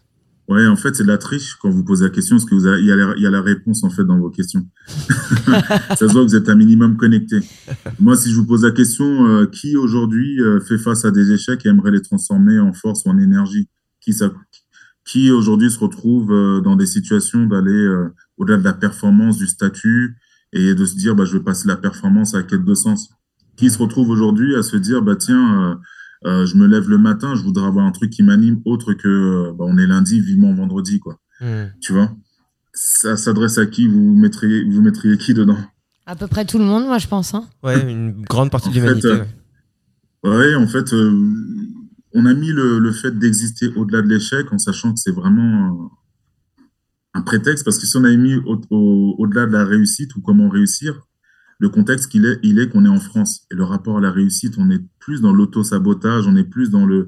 Ouais, 0.50 0.66
en 0.66 0.74
fait, 0.74 0.96
c'est 0.96 1.04
de 1.04 1.08
la 1.08 1.16
triche 1.16 1.54
quand 1.62 1.70
vous 1.70 1.84
posez 1.84 2.04
la 2.04 2.10
question, 2.10 2.34
parce 2.36 2.44
que 2.44 2.56
vous 2.56 2.66
avez- 2.66 2.80
il 2.80 2.86
y, 2.86 2.90
a 2.90 2.96
la- 2.96 3.14
il 3.16 3.22
y 3.22 3.26
a 3.26 3.30
la 3.30 3.40
réponse 3.40 3.84
en 3.84 3.88
fait 3.90 4.04
dans 4.04 4.18
vos 4.18 4.30
questions. 4.30 4.66
ça 5.46 5.96
se 5.96 6.04
voit 6.06 6.22
que 6.24 6.28
vous 6.28 6.34
êtes 6.34 6.48
un 6.48 6.56
minimum 6.56 6.96
connecté. 6.96 7.38
Moi, 8.00 8.16
si 8.16 8.30
je 8.32 8.36
vous 8.36 8.44
pose 8.46 8.64
la 8.64 8.72
question, 8.72 9.28
euh, 9.28 9.46
qui 9.46 9.76
aujourd'hui 9.76 10.40
euh, 10.42 10.58
fait 10.60 10.76
face 10.76 11.04
à 11.04 11.12
des 11.12 11.30
échecs 11.30 11.64
et 11.64 11.68
aimerait 11.68 11.92
les 11.92 12.02
transformer 12.02 12.58
en 12.58 12.72
force 12.72 13.04
ou 13.06 13.10
en 13.10 13.18
énergie? 13.18 13.68
Qui 14.00 14.12
ça 14.12 14.32
Qui 15.04 15.30
aujourd'hui 15.30 15.70
se 15.70 15.78
retrouve 15.78 16.32
euh, 16.32 16.60
dans 16.60 16.74
des 16.74 16.86
situations 16.86 17.46
d'aller 17.46 17.88
au-delà 18.36 18.56
de 18.58 18.64
la 18.64 18.72
performance, 18.72 19.38
du 19.38 19.46
statut, 19.46 20.16
et 20.52 20.74
de 20.74 20.84
se 20.84 20.96
dire, 20.96 21.14
bah, 21.14 21.24
je 21.24 21.36
vais 21.38 21.44
passer 21.44 21.68
la 21.68 21.76
performance 21.76 22.34
à 22.34 22.42
quête 22.42 22.64
de 22.64 22.74
sens? 22.74 23.10
Qui 23.56 23.70
se 23.70 23.78
retrouve 23.78 24.08
aujourd'hui 24.10 24.56
à 24.56 24.62
se 24.64 24.76
dire, 24.76 25.00
bah 25.02 25.14
tiens, 25.14 25.78
euh, 26.26 26.44
je 26.46 26.56
me 26.56 26.66
lève 26.66 26.88
le 26.88 26.98
matin, 26.98 27.34
je 27.34 27.42
voudrais 27.42 27.66
avoir 27.66 27.86
un 27.86 27.92
truc 27.92 28.10
qui 28.10 28.22
m'anime 28.22 28.60
autre 28.64 28.92
que 28.94 29.08
euh, 29.08 29.52
bah, 29.52 29.64
on 29.66 29.78
est 29.78 29.86
lundi, 29.86 30.20
vivement 30.20 30.52
vendredi, 30.54 30.98
quoi. 31.00 31.18
Hmm. 31.40 31.66
Tu 31.80 31.92
vois? 31.92 32.14
Ça 32.74 33.16
s'adresse 33.16 33.58
à 33.58 33.66
qui? 33.66 33.88
Vous 33.88 34.14
mettriez, 34.16 34.64
vous 34.64 34.80
mettriez 34.82 35.16
qui 35.18 35.34
dedans? 35.34 35.58
À 36.06 36.16
peu 36.16 36.26
près 36.26 36.44
tout 36.44 36.58
le 36.58 36.64
monde, 36.64 36.84
moi, 36.86 36.98
je 36.98 37.06
pense. 37.08 37.34
hein. 37.34 37.46
Ouais, 37.62 37.80
une 37.90 38.22
grande 38.22 38.50
partie 38.50 38.68
En 38.68 38.72
de 38.72 38.76
l'humanité. 38.76 39.08
euh, 39.08 39.24
ouais. 40.24 40.36
Ouais, 40.36 40.54
en 40.54 40.66
fait, 40.66 40.92
euh, 40.92 41.32
on 42.14 42.26
a 42.26 42.34
mis 42.34 42.52
le, 42.52 42.78
le 42.78 42.92
fait 42.92 43.18
d'exister 43.18 43.68
au-delà 43.76 44.02
de 44.02 44.08
l'échec 44.08 44.52
en 44.52 44.58
sachant 44.58 44.92
que 44.92 45.00
c'est 45.00 45.12
vraiment 45.14 45.90
euh, 46.62 46.64
un 47.14 47.22
prétexte, 47.22 47.64
parce 47.64 47.78
que 47.78 47.86
si 47.86 47.96
on 47.96 48.04
avait 48.04 48.16
mis 48.16 48.34
au- 48.34 48.60
au- 48.70 49.14
au-delà 49.18 49.46
de 49.46 49.52
la 49.52 49.64
réussite 49.64 50.14
ou 50.16 50.20
comment 50.20 50.48
réussir, 50.48 51.00
le 51.60 51.68
contexte 51.68 52.10
qu'il 52.10 52.24
est, 52.26 52.38
il 52.42 52.58
est 52.58 52.68
qu'on 52.68 52.84
est 52.84 52.88
en 52.88 52.98
France. 52.98 53.46
Et 53.52 53.54
le 53.54 53.64
rapport 53.64 53.98
à 53.98 54.00
la 54.00 54.10
réussite, 54.10 54.54
on 54.58 54.68
est 54.70 54.82
plus 54.98 55.20
dans 55.20 55.32
l'auto-sabotage, 55.32 56.26
on 56.26 56.34
est 56.34 56.44
plus 56.44 56.70
dans 56.70 56.86
le 56.86 57.06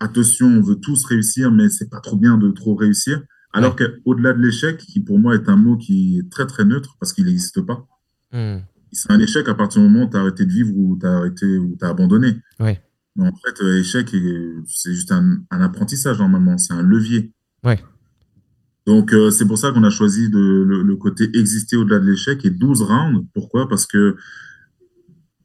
attention, 0.00 0.46
on 0.46 0.62
veut 0.62 0.76
tous 0.76 1.04
réussir, 1.04 1.52
mais 1.52 1.68
c'est 1.68 1.88
pas 1.88 2.00
trop 2.00 2.16
bien 2.16 2.36
de 2.38 2.50
trop 2.50 2.74
réussir. 2.74 3.22
Alors 3.52 3.76
qu'au-delà 3.76 4.32
de 4.34 4.42
l'échec, 4.42 4.78
qui 4.78 5.00
pour 5.00 5.18
moi 5.18 5.34
est 5.34 5.48
un 5.48 5.56
mot 5.56 5.76
qui 5.76 6.18
est 6.18 6.30
très 6.30 6.46
très 6.46 6.64
neutre 6.64 6.96
parce 7.00 7.12
qu'il 7.12 7.26
n'existe 7.26 7.60
pas, 7.62 7.86
Hmm. 8.32 8.58
c'est 8.90 9.10
un 9.12 9.20
échec 9.20 9.48
à 9.48 9.54
partir 9.54 9.80
du 9.80 9.88
moment 9.88 10.06
où 10.06 10.10
tu 10.10 10.16
as 10.16 10.20
arrêté 10.20 10.44
de 10.44 10.50
vivre 10.52 10.72
ou 10.74 10.98
tu 11.00 11.06
as 11.06 11.16
arrêté 11.16 11.58
ou 11.58 11.76
tu 11.78 11.84
as 11.84 11.88
abandonné. 11.88 12.34
Ouais. 12.58 12.82
Mais 13.14 13.26
en 13.28 13.32
fait, 13.36 13.62
euh, 13.62 13.78
échec, 13.78 14.12
euh, 14.14 14.62
c'est 14.66 14.92
juste 14.92 15.12
un, 15.12 15.38
un 15.50 15.60
apprentissage 15.60 16.18
normalement, 16.18 16.58
c'est 16.58 16.72
un 16.74 16.82
levier. 16.82 17.32
Ouais. 17.62 17.78
Donc, 18.86 19.12
euh, 19.12 19.30
c'est 19.30 19.46
pour 19.46 19.58
ça 19.58 19.72
qu'on 19.72 19.82
a 19.82 19.90
choisi 19.90 20.30
de, 20.30 20.38
le, 20.38 20.82
le 20.82 20.96
côté 20.96 21.24
exister 21.34 21.76
au-delà 21.76 21.98
de 21.98 22.06
l'échec 22.06 22.44
et 22.44 22.50
12 22.50 22.82
rounds. 22.82 23.26
Pourquoi? 23.34 23.68
Parce 23.68 23.86
que 23.86 24.16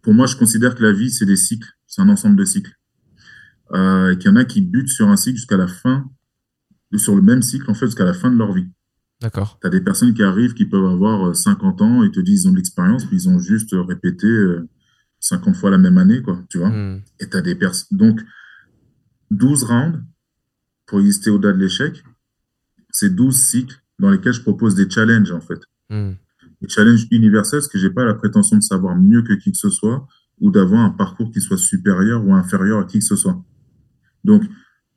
pour 0.01 0.13
moi, 0.13 0.25
je 0.25 0.36
considère 0.36 0.75
que 0.75 0.84
la 0.84 0.91
vie, 0.91 1.12
c'est 1.12 1.25
des 1.25 1.36
cycles, 1.36 1.69
c'est 1.88 2.01
un 2.01 2.10
ensemble 2.10 2.36
de 2.36 2.45
cycles. 2.45 2.75
Euh, 3.73 4.12
et 4.12 4.17
qu'il 4.17 4.30
y 4.30 4.34
en 4.34 4.36
a 4.36 4.45
qui 4.45 4.62
butent 4.62 4.89
sur 4.89 5.08
un 5.08 5.15
cycle 5.15 5.38
jusqu'à 5.38 5.58
la 5.58 5.67
fin, 5.67 6.10
sur 6.95 7.15
le 7.15 7.21
même 7.21 7.41
cycle, 7.41 7.69
en 7.69 7.73
fait, 7.73 7.86
jusqu'à 7.86 8.06
la 8.06 8.13
fin 8.13 8.32
de 8.32 8.38
leur 8.38 8.51
vie. 8.51 8.67
D'accord. 9.21 9.58
Tu 9.62 9.67
as 9.67 9.69
des 9.69 9.82
personnes 9.82 10.13
qui 10.13 10.23
arrivent 10.23 10.54
qui 10.54 10.65
peuvent 10.65 10.86
avoir 10.86 11.30
euh, 11.30 11.34
50 11.34 11.82
ans 11.82 12.04
et 12.04 12.12
te 12.12 12.19
disent 12.19 12.43
ils 12.43 12.47
ont 12.47 12.51
de 12.51 12.58
l'expérience, 12.58 13.06
puis 13.06 13.15
ils 13.15 13.30
ont 13.30 13.39
juste 13.39 13.69
répété 13.73 14.27
euh, 14.27 14.67
50 15.19 15.56
fois 15.56 15.69
la 15.69 15.77
même 15.77 15.97
année, 15.97 16.21
quoi, 16.21 16.43
tu 16.49 16.58
vois. 16.58 16.69
Hmm. 16.69 17.01
Et 17.19 17.30
tu 17.30 17.38
as 17.38 17.41
des 17.41 17.56
personnes. 17.56 17.97
Donc, 17.97 18.21
12 19.30 19.63
rounds 19.63 20.04
pour 20.88 20.99
exister 20.99 21.30
au-delà 21.30 21.54
de 21.54 21.60
l'échec, 21.60 22.04
c'est 22.91 23.13
12 23.13 23.36
cycles 23.36 23.82
dans 23.99 24.10
lesquels 24.10 24.34
je 24.34 24.41
propose 24.41 24.75
des 24.75 24.89
challenges, 24.89 25.32
en 25.32 25.41
fait. 25.41 25.60
Hmm. 25.89 26.13
Des 26.62 26.69
challenges 26.69 27.08
universels, 27.12 27.60
parce 27.60 27.67
que 27.67 27.80
j'ai 27.80 27.89
pas 27.89 28.06
la 28.06 28.13
prétention 28.13 28.58
de 28.58 28.62
savoir 28.63 28.95
mieux 28.95 29.21
que 29.23 29.34
qui 29.34 29.51
que 29.51 29.58
ce 29.58 29.69
soit 29.69 30.08
ou 30.39 30.51
d'avoir 30.51 30.82
un 30.82 30.89
parcours 30.89 31.32
qui 31.32 31.39
soit 31.39 31.58
supérieur 31.58 32.25
ou 32.25 32.34
inférieur 32.34 32.80
à 32.80 32.84
qui 32.84 32.99
que 32.99 33.06
ce 33.06 33.15
soit. 33.15 33.43
Donc, 34.23 34.43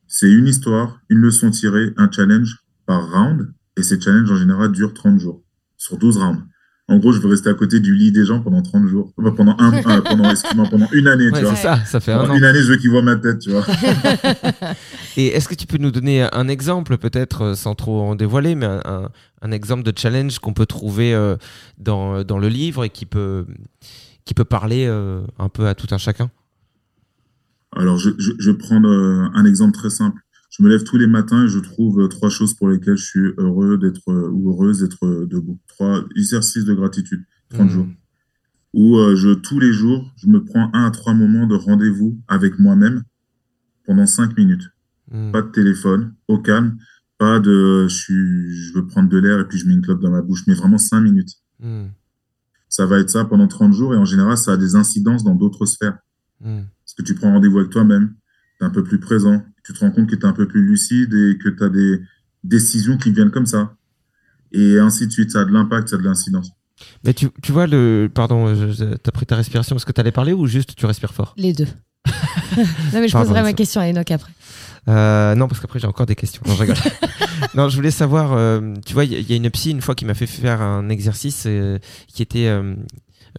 c'est 0.07 0.31
une 0.31 0.47
histoire, 0.47 1.01
une 1.09 1.19
leçon 1.19 1.51
tirée, 1.51 1.93
un 1.97 2.11
challenge 2.11 2.65
par 2.87 3.11
round, 3.11 3.53
et 3.77 3.83
ces 3.83 4.01
challenges 4.01 4.31
en 4.31 4.37
général 4.37 4.73
durent 4.73 4.95
30 4.95 5.19
jours, 5.19 5.43
sur 5.77 5.99
12 5.99 6.19
rounds. 6.19 6.43
En 6.87 6.99
gros, 6.99 7.13
je 7.13 7.19
veux 7.21 7.29
rester 7.31 7.49
à 7.49 7.55
côté 7.55 7.81
du 7.81 7.95
lit 7.95 8.13
des 8.13 8.27
gens 8.27 8.41
pendant 8.41 8.61
30 8.61 8.87
jours. 8.89 9.11
Enfin, 9.17 9.31
pendant 9.33 9.57
un, 9.59 9.73
euh, 9.75 10.03
pendant, 10.07 10.29
excuse-moi, 10.31 10.67
pendant 10.71 10.87
une 10.93 11.09
année, 11.09 11.31
Ouais, 11.31 11.39
tu 11.39 11.45
vois. 11.47 11.55
c'est 11.57 11.63
ça, 11.63 11.83
ça 11.87 11.99
fait 12.01 12.13
un 12.13 12.19
Pendant 12.21 12.35
an. 12.35 12.37
Une 12.37 12.45
année, 12.45 12.61
je 12.61 12.69
veux 12.73 12.77
qu'ils 12.77 12.91
voient 12.91 13.01
ma 13.03 13.17
tête, 13.17 13.39
tu 13.39 13.51
vois. 13.51 13.65
Et 15.17 15.29
est-ce 15.29 15.49
que 15.49 15.55
tu 15.55 15.67
peux 15.67 15.79
nous 15.79 15.91
donner 15.91 16.27
un 16.31 16.49
exemple, 16.49 16.99
peut-être 16.99 17.43
euh, 17.43 17.55
sans 17.55 17.75
trop 17.75 18.03
en 18.03 18.15
dévoiler, 18.17 18.55
mais 18.55 18.67
un, 18.67 18.83
un- 18.85 19.09
un 19.41 19.51
exemple 19.53 19.83
de 19.83 19.93
challenge 19.97 20.39
qu'on 20.41 20.53
peut 20.53 20.67
trouver 20.67 21.15
euh, 21.15 21.37
dans, 21.79 22.23
dans 22.23 22.39
le 22.39 22.49
livre 22.49 22.85
et 22.85 22.91
qui 22.91 23.07
peut, 23.07 23.47
qui 24.27 24.35
peut 24.35 24.45
parler 24.45 24.85
euh, 24.87 25.23
un 25.39 25.49
peu 25.49 25.67
à 25.69 25.75
tout 25.75 25.87
un 25.91 25.99
chacun? 25.99 26.31
Alors, 27.77 27.97
je, 27.99 28.11
je, 28.19 28.33
je 28.39 28.51
vais 28.51 28.59
prendre 28.59 28.89
euh, 28.89 29.29
un 29.35 29.45
exemple 29.47 29.73
très 29.73 29.91
simple. 29.91 30.21
Je 30.57 30.63
me 30.63 30.69
lève 30.69 30.85
tous 30.85 30.99
les 30.99 31.09
matins 31.09 31.47
et 31.47 31.49
je 31.49 31.59
trouve 31.59 32.01
euh, 32.03 32.07
trois 32.07 32.31
choses 32.31 32.55
pour 32.55 32.69
lesquelles 32.69 32.97
je 32.97 33.05
suis 33.05 33.33
heureux 33.39 33.77
d'être 33.77 34.09
euh, 34.09 34.29
ou 34.31 34.51
heureuse 34.51 34.81
d'être 34.81 35.05
euh, 35.05 35.27
debout. 35.27 35.59
Trois 35.67 36.05
exercices 36.15 36.65
de 36.65 36.75
gratitude, 36.75 37.25
30 37.51 37.63
Mhm. 37.63 37.71
jours. 37.71 37.87
Où 38.73 38.97
je, 39.15 39.35
tous 39.35 39.61
les 39.61 39.73
jours, 39.73 40.13
je 40.17 40.27
me 40.29 40.43
prends 40.45 40.71
un 40.73 40.87
à 40.87 40.91
trois 40.91 41.15
moments 41.15 41.47
de 41.47 41.55
rendez-vous 41.55 42.21
avec 42.27 42.59
moi-même 42.59 43.05
pendant 43.87 44.07
cinq 44.07 44.37
minutes. 44.37 44.69
Hmm. 45.13 45.31
Pas 45.31 45.43
de 45.43 45.51
téléphone, 45.51 46.15
au 46.27 46.39
calme, 46.39 46.77
pas 47.19 47.39
de 47.39 47.87
je, 47.89 47.95
suis, 47.95 48.51
je 48.53 48.75
veux 48.75 48.87
prendre 48.87 49.09
de 49.09 49.19
l'air 49.19 49.39
et 49.39 49.47
puis 49.47 49.59
je 49.59 49.67
mets 49.69 49.75
une 49.75 49.83
clope 49.83 50.01
dans 50.01 50.11
ma 50.11 50.23
bouche, 50.23 50.45
mais 50.49 50.55
vraiment 50.55 50.79
cinq 50.79 51.01
minutes. 51.03 51.35
Hmm. 51.61 51.87
ça 52.69 52.85
va 52.85 52.99
être 52.99 53.11
ça 53.11 53.25
pendant 53.25 53.47
30 53.47 53.73
jours 53.73 53.95
et 53.95 53.97
en 53.97 54.05
général, 54.05 54.37
ça 54.37 54.53
a 54.55 54.57
des 54.57 54.75
incidences 54.75 55.23
dans 55.23 55.37
d'autres 55.37 55.67
sphères. 55.67 55.99
Hmm. 56.41 56.63
Parce 56.85 56.95
que 56.99 57.03
tu 57.03 57.15
prends 57.15 57.31
rendez-vous 57.33 57.59
avec 57.59 57.71
toi-même, 57.71 58.15
tu 58.59 58.65
es 58.65 58.67
un 58.67 58.71
peu 58.71 58.83
plus 58.83 58.99
présent, 58.99 59.45
tu 59.65 59.73
te 59.73 59.81
rends 59.81 59.91
compte 59.91 60.09
que 60.09 60.15
tu 60.15 60.23
es 60.23 60.27
un 60.27 60.33
peu 60.33 60.47
plus 60.47 60.63
lucide 60.65 61.13
et 61.15 61.39
que 61.39 61.49
tu 61.49 61.65
as 61.65 61.69
des 61.69 62.01
décisions 62.43 62.97
qui 62.99 63.11
viennent 63.13 63.31
comme 63.31 63.47
ça. 63.47 63.75
Et 64.53 64.79
ainsi 64.79 65.07
de 65.07 65.13
suite, 65.13 65.31
ça 65.33 65.41
a 65.41 65.45
de 65.45 65.53
l'impact, 65.53 65.89
ça 65.89 65.97
a 65.97 65.99
de 65.99 66.05
l'incidence. 66.05 66.51
Mais 67.05 67.15
tu, 67.15 67.29
tu 67.43 67.51
vois, 67.53 67.67
le. 67.67 68.11
Pardon, 68.13 68.55
t'as 69.03 69.11
pris 69.13 69.27
ta 69.27 69.37
respiration 69.37 69.75
parce 69.75 69.85
que 69.85 69.93
t'allais 69.93 70.13
parler 70.13 70.33
ou 70.33 70.47
juste 70.47 70.75
tu 70.77 70.87
respires 70.87 71.13
fort? 71.15 71.35
Les 71.37 71.53
deux. 71.53 71.67
non, 72.57 72.65
mais 72.95 73.09
je 73.09 73.13
Pardon, 73.13 73.29
poserai 73.29 73.43
ma 73.43 73.53
question 73.53 73.81
à 73.81 73.87
Enoch 73.89 74.11
après. 74.11 74.33
Euh, 74.89 75.35
non, 75.35 75.49
parce 75.49 75.61
qu'après 75.61 75.79
j'ai 75.79 75.87
encore 75.87 76.05
des 76.07 76.15
questions. 76.15 76.43
Non, 76.47 76.55
je 76.55 76.61
rigole. 76.61 76.77
non, 77.55 77.69
je 77.69 77.77
voulais 77.77 77.91
savoir, 77.91 78.33
euh, 78.35 78.75
tu 78.85 78.93
vois, 78.93 79.05
il 79.05 79.13
y, 79.13 79.17
a- 79.17 79.19
il 79.19 79.31
y 79.31 79.33
a 79.33 79.37
une 79.37 79.51
psy 79.51 79.71
une 79.71 79.81
fois 79.81 79.95
qui 79.95 80.05
m'a 80.05 80.15
fait 80.15 80.27
faire 80.27 80.61
un 80.61 80.89
exercice 80.91 81.45
euh, 81.47 81.79
qui 82.09 82.23
était 82.23 82.47
euh, 82.49 82.75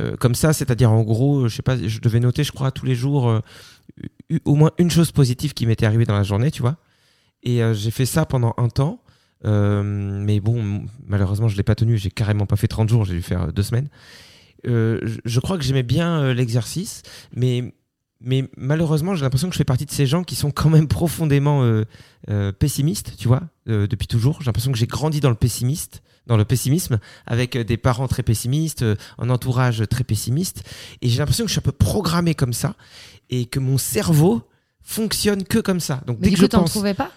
euh, 0.01 0.15
comme 0.17 0.33
ça, 0.35 0.53
c'est-à-dire 0.53 0.91
en 0.91 1.03
gros, 1.03 1.47
je 1.47 1.55
sais 1.55 1.61
pas, 1.61 1.77
je 1.77 1.99
devais 1.99 2.19
noter, 2.19 2.43
je 2.43 2.51
crois, 2.51 2.71
tous 2.71 2.85
les 2.85 2.95
jours 2.95 3.29
euh, 3.29 3.39
au 4.45 4.55
moins 4.55 4.71
une 4.77 4.89
chose 4.89 5.11
positive 5.11 5.53
qui 5.53 5.65
m'était 5.65 5.85
arrivée 5.85 6.05
dans 6.05 6.15
la 6.15 6.23
journée, 6.23 6.51
tu 6.51 6.61
vois. 6.61 6.77
Et 7.43 7.61
euh, 7.61 7.73
j'ai 7.73 7.91
fait 7.91 8.05
ça 8.05 8.25
pendant 8.25 8.53
un 8.57 8.69
temps. 8.69 9.01
Euh, 9.45 9.83
mais 9.83 10.39
bon, 10.39 10.85
malheureusement, 11.05 11.47
je 11.47 11.55
l'ai 11.55 11.63
pas 11.63 11.75
tenu. 11.75 11.97
J'ai 11.97 12.09
carrément 12.09 12.45
pas 12.45 12.55
fait 12.55 12.67
30 12.67 12.89
jours. 12.89 13.05
J'ai 13.05 13.13
dû 13.13 13.21
faire 13.21 13.43
euh, 13.43 13.51
deux 13.51 13.63
semaines. 13.63 13.89
Je, 14.65 15.39
crois 15.39 15.57
que 15.57 15.63
j'aimais 15.63 15.83
bien 15.83 16.33
l'exercice, 16.33 17.03
mais 17.35 17.75
mais 18.19 18.49
malheureusement, 18.57 19.13
j'ai 19.13 19.21
l'impression 19.21 19.47
que 19.47 19.53
je 19.53 19.59
fais 19.59 19.63
partie 19.63 19.85
de 19.85 19.91
ces 19.91 20.07
gens 20.07 20.23
qui 20.23 20.33
sont 20.33 20.49
quand 20.49 20.69
même 20.69 20.87
profondément 20.87 21.83
pessimistes, 22.57 23.15
tu 23.15 23.27
vois, 23.27 23.43
depuis 23.67 24.07
toujours. 24.07 24.39
J'ai 24.39 24.47
l'impression 24.47 24.71
que 24.71 24.77
j'ai 24.79 24.87
grandi 24.87 25.19
dans 25.19 25.29
le 25.29 25.35
pessimiste, 25.35 26.01
dans 26.27 26.37
le 26.37 26.45
pessimisme, 26.45 26.99
avec 27.25 27.55
euh, 27.55 27.63
des 27.63 27.77
parents 27.77 28.07
très 28.07 28.23
pessimistes, 28.23 28.81
euh, 28.81 28.95
un 29.19 29.29
entourage 29.29 29.83
très 29.89 30.03
pessimiste, 30.03 30.63
et 31.01 31.09
j'ai 31.09 31.19
l'impression 31.19 31.43
que 31.45 31.49
je 31.49 31.53
suis 31.53 31.59
un 31.59 31.61
peu 31.61 31.71
programmé 31.71 32.33
comme 32.35 32.53
ça, 32.53 32.75
et 33.29 33.45
que 33.45 33.59
mon 33.59 33.77
cerveau 33.77 34.41
fonctionne 34.81 35.43
que 35.43 35.59
comme 35.59 35.79
ça. 35.79 36.01
Donc 36.07 36.17
Mais 36.21 36.29
dès 36.29 36.33
que 36.35 36.39
je 36.41 36.45
t'en 36.45 36.61
pense, 36.61 36.71
trouvais 36.71 36.93
pas? 36.93 37.11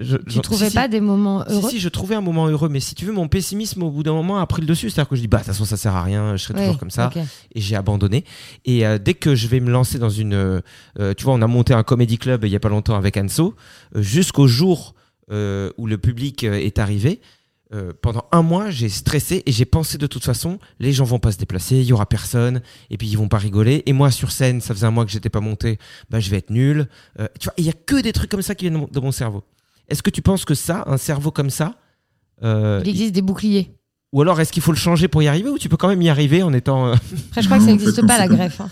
Je, 0.00 0.16
Tu 0.16 0.24
je- 0.34 0.40
trouvais 0.40 0.64
si, 0.64 0.70
si. 0.72 0.76
pas 0.76 0.88
des 0.88 1.00
moments 1.00 1.44
Si, 1.46 1.52
heureux? 1.54 1.70
si, 1.70 1.78
je 1.78 1.88
trouvais 1.88 2.16
un 2.16 2.20
moment 2.20 2.48
heureux, 2.48 2.68
mais 2.68 2.80
si 2.80 2.96
tu 2.96 3.04
veux, 3.04 3.12
mon 3.12 3.28
pessimisme 3.28 3.80
au 3.84 3.90
bout 3.92 4.02
d'un 4.02 4.12
moment 4.12 4.38
a 4.40 4.46
pris 4.48 4.60
le 4.60 4.66
dessus. 4.66 4.90
C'est-à-dire 4.90 5.08
que 5.08 5.14
je 5.14 5.20
dis, 5.20 5.28
bah, 5.28 5.38
de 5.38 5.44
toute 5.44 5.52
façon, 5.52 5.64
ça 5.64 5.76
sert 5.76 5.94
à 5.94 6.02
rien, 6.02 6.34
je 6.34 6.42
serai 6.42 6.54
Ouais, 6.54 6.60
toujours 6.64 6.78
comme 6.80 6.90
ça. 6.90 7.12
ok. 7.14 7.22
Et 7.54 7.60
j'ai 7.60 7.76
abandonné. 7.76 8.24
Et 8.64 8.84
euh, 8.84 8.98
dès 8.98 9.14
que 9.14 9.36
je 9.36 9.46
vais 9.46 9.60
me 9.60 9.70
lancer 9.70 10.00
dans 10.00 10.08
une. 10.10 10.34
euh, 10.34 10.60
euh, 10.98 11.14
tu 11.14 11.22
vois, 11.22 11.34
on 11.34 11.42
a 11.42 11.46
monté 11.46 11.74
un 11.74 11.84
comédie 11.84 12.18
club 12.18 12.44
il 12.44 12.50
y 12.50 12.56
a 12.56 12.60
pas 12.60 12.68
longtemps 12.70 12.96
avec 12.96 13.16
Anso, 13.16 13.54
euh, 13.94 14.02
jusqu'au 14.02 14.48
jour 14.48 14.94
où 15.30 15.86
le 15.86 15.96
public 15.96 16.44
est 16.44 16.78
arrivé. 16.78 17.20
Euh, 17.74 17.92
pendant 18.00 18.24
un 18.32 18.42
mois, 18.42 18.70
j'ai 18.70 18.88
stressé 18.88 19.42
et 19.44 19.52
j'ai 19.52 19.64
pensé 19.64 19.98
de 19.98 20.06
toute 20.06 20.24
façon, 20.24 20.58
les 20.78 20.92
gens 20.92 21.04
vont 21.04 21.18
pas 21.18 21.32
se 21.32 21.38
déplacer, 21.38 21.76
il 21.76 21.84
y 21.84 21.92
aura 21.92 22.06
personne, 22.06 22.62
et 22.90 22.96
puis 22.96 23.08
ils 23.08 23.16
vont 23.18 23.28
pas 23.28 23.38
rigoler. 23.38 23.82
Et 23.86 23.92
moi, 23.92 24.10
sur 24.10 24.30
scène, 24.30 24.60
ça 24.60 24.72
faisait 24.74 24.86
un 24.86 24.90
mois 24.92 25.04
que 25.04 25.10
j'étais 25.10 25.28
pas 25.30 25.40
monté, 25.40 25.78
bah, 26.08 26.20
je 26.20 26.30
vais 26.30 26.36
être 26.38 26.50
nul. 26.50 26.88
Euh, 27.18 27.26
tu 27.40 27.44
vois, 27.46 27.54
il 27.58 27.64
y 27.64 27.68
a 27.70 27.72
que 27.72 28.00
des 28.00 28.12
trucs 28.12 28.30
comme 28.30 28.42
ça 28.42 28.54
qui 28.54 28.64
viennent 28.64 28.74
de 28.74 28.78
mon- 28.78 28.88
de 28.88 29.00
mon 29.00 29.12
cerveau. 29.12 29.42
Est-ce 29.88 30.02
que 30.02 30.10
tu 30.10 30.22
penses 30.22 30.44
que 30.44 30.54
ça, 30.54 30.84
un 30.86 30.96
cerveau 30.96 31.30
comme 31.32 31.50
ça, 31.50 31.76
euh, 32.42 32.80
Il 32.84 32.90
existe 32.90 33.12
des 33.14 33.22
boucliers. 33.22 33.76
ou 34.12 34.22
alors 34.22 34.40
est-ce 34.40 34.52
qu'il 34.52 34.62
faut 34.62 34.72
le 34.72 34.78
changer 34.78 35.08
pour 35.08 35.22
y 35.22 35.28
arriver, 35.28 35.48
ou 35.50 35.58
tu 35.58 35.68
peux 35.68 35.76
quand 35.76 35.88
même 35.88 36.00
y 36.02 36.08
arriver 36.08 36.42
en 36.44 36.52
étant. 36.52 36.86
euh, 36.88 36.94
Après, 37.28 37.42
je 37.42 37.46
crois 37.48 37.58
que 37.58 37.64
ça 37.64 37.70
Non, 37.70 37.74
en 37.74 37.78
fait, 37.78 37.84
n'existe 37.86 38.06
pas 38.06 38.18
la 38.18 38.28
greffe. 38.28 38.60
hein. 38.60 38.70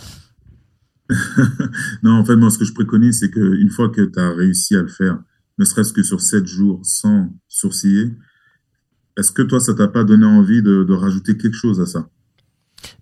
non, 2.03 2.13
en 2.21 2.25
fait, 2.25 2.37
moi, 2.37 2.51
ce 2.51 2.59
que 2.59 2.65
je 2.65 2.73
préconise, 2.73 3.19
c'est 3.21 3.31
qu'une 3.31 3.71
fois 3.71 3.89
que 3.91 4.03
tu 4.03 4.19
as 4.19 4.31
réussi 4.31 4.77
à 4.77 4.83
le 4.83 4.89
faire, 4.89 5.19
ne 5.59 5.65
serait-ce 5.65 5.93
que 5.93 6.03
sur 6.03 6.21
7 6.21 6.47
jours 6.47 6.81
sans 6.85 7.29
sourciller, 7.49 8.11
est-ce 9.17 9.33
que 9.33 9.43
toi, 9.43 9.61
ça 9.61 9.75
t'a 9.75 9.89
pas 9.89 10.05
donné 10.05 10.25
envie 10.25 10.63
de, 10.63 10.85
de 10.85 10.95
rajouter 10.95 11.37
quelque 11.37 11.57
chose 11.57 11.81
à 11.81 11.87
ça? 11.87 12.09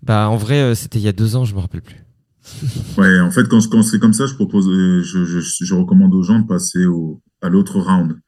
Bah, 0.03 0.29
en 0.29 0.37
vrai, 0.37 0.61
euh, 0.61 0.75
c'était 0.75 0.99
il 0.99 1.03
y 1.03 1.07
a 1.07 1.13
deux 1.13 1.35
ans, 1.35 1.45
je 1.45 1.55
me 1.55 1.59
rappelle 1.59 1.81
plus. 1.81 2.03
Ouais, 2.97 3.19
en 3.19 3.31
fait, 3.31 3.47
quand, 3.47 3.65
quand 3.69 3.83
c'est 3.83 3.99
comme 3.99 4.13
ça, 4.13 4.25
je 4.25 4.33
propose, 4.33 4.67
euh, 4.67 5.01
je, 5.03 5.23
je, 5.25 5.39
je 5.39 5.73
recommande 5.73 6.13
aux 6.13 6.23
gens 6.23 6.39
de 6.39 6.47
passer 6.47 6.85
au, 6.85 7.21
à 7.41 7.49
l'autre 7.49 7.79
round, 7.79 8.19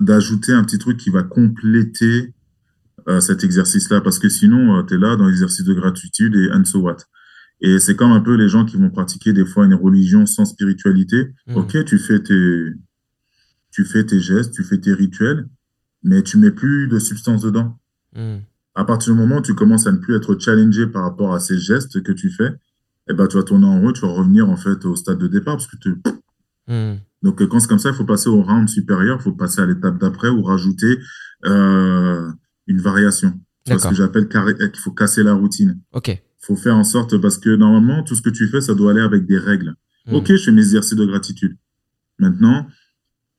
d'ajouter 0.00 0.52
un 0.52 0.64
petit 0.64 0.78
truc 0.78 0.96
qui 0.96 1.10
va 1.10 1.22
compléter 1.22 2.34
euh, 3.08 3.20
cet 3.20 3.44
exercice-là, 3.44 4.00
parce 4.00 4.18
que 4.18 4.28
sinon, 4.28 4.84
tu 4.86 4.94
es 4.94 4.98
là 4.98 5.16
dans 5.16 5.26
l'exercice 5.26 5.64
de 5.64 5.74
gratitude 5.74 6.34
et 6.34 6.50
and 6.52 6.64
so 6.64 6.80
what. 6.80 6.96
Et 7.60 7.78
c'est 7.78 7.96
comme 7.96 8.12
un 8.12 8.20
peu 8.20 8.34
les 8.34 8.48
gens 8.48 8.64
qui 8.64 8.76
vont 8.76 8.90
pratiquer 8.90 9.32
des 9.32 9.44
fois 9.44 9.66
une 9.66 9.74
religion 9.74 10.26
sans 10.26 10.44
spiritualité. 10.44 11.28
Mm. 11.48 11.56
Ok, 11.56 11.84
tu 11.84 11.98
fais 11.98 12.20
tes, 12.20 12.72
tu 13.70 13.84
fais 13.84 14.04
tes 14.04 14.20
gestes, 14.20 14.54
tu 14.54 14.62
fais 14.62 14.78
tes 14.78 14.94
rituels, 14.94 15.48
mais 16.02 16.22
tu 16.22 16.38
mets 16.38 16.50
plus 16.50 16.88
de 16.88 16.98
substance 16.98 17.42
dedans. 17.42 17.78
Hmm. 18.14 18.38
À 18.74 18.84
partir 18.84 19.12
du 19.12 19.18
moment 19.18 19.38
où 19.38 19.42
tu 19.42 19.54
commences 19.54 19.86
à 19.86 19.92
ne 19.92 19.98
plus 19.98 20.16
être 20.16 20.38
challengé 20.38 20.86
par 20.86 21.02
rapport 21.02 21.34
à 21.34 21.40
ces 21.40 21.58
gestes 21.58 22.02
que 22.02 22.12
tu 22.12 22.30
fais, 22.30 22.54
eh 23.10 23.14
ben, 23.14 23.26
tu 23.26 23.36
vas 23.36 23.42
tourner 23.42 23.66
en 23.66 23.80
route, 23.80 23.96
tu 23.96 24.02
vas 24.02 24.12
revenir 24.12 24.48
en 24.48 24.56
fait 24.56 24.84
au 24.84 24.94
stade 24.94 25.18
de 25.18 25.26
départ 25.26 25.56
parce 25.56 25.66
que 25.66 25.76
tu... 25.76 25.94
Hmm. 26.66 26.96
Donc, 27.22 27.44
quand 27.48 27.58
c'est 27.58 27.68
comme 27.68 27.78
ça, 27.78 27.90
il 27.90 27.94
faut 27.94 28.04
passer 28.04 28.28
au 28.28 28.42
round 28.42 28.68
supérieur, 28.68 29.18
il 29.20 29.22
faut 29.22 29.32
passer 29.32 29.60
à 29.60 29.66
l'étape 29.66 29.98
d'après 29.98 30.28
ou 30.28 30.42
rajouter 30.42 30.98
euh, 31.46 32.30
une 32.66 32.80
variation. 32.80 33.32
C'est 33.66 33.78
ce 33.78 33.88
que 33.88 33.94
j'appelle 33.94 34.28
euh, 34.34 34.68
qu'il 34.68 34.80
faut 34.80 34.92
casser 34.92 35.22
la 35.22 35.34
routine. 35.34 35.80
Ok. 35.92 36.08
Il 36.08 36.46
faut 36.46 36.56
faire 36.56 36.76
en 36.76 36.84
sorte, 36.84 37.18
parce 37.18 37.38
que 37.38 37.50
normalement, 37.50 38.02
tout 38.04 38.14
ce 38.14 38.22
que 38.22 38.30
tu 38.30 38.46
fais, 38.48 38.60
ça 38.60 38.74
doit 38.74 38.92
aller 38.92 39.00
avec 39.00 39.26
des 39.26 39.38
règles. 39.38 39.74
Hmm. 40.06 40.14
Ok, 40.14 40.28
je 40.28 40.44
fais 40.44 40.52
mes 40.52 40.62
exercices 40.62 40.96
de 40.96 41.04
gratitude. 41.04 41.56
Maintenant, 42.18 42.66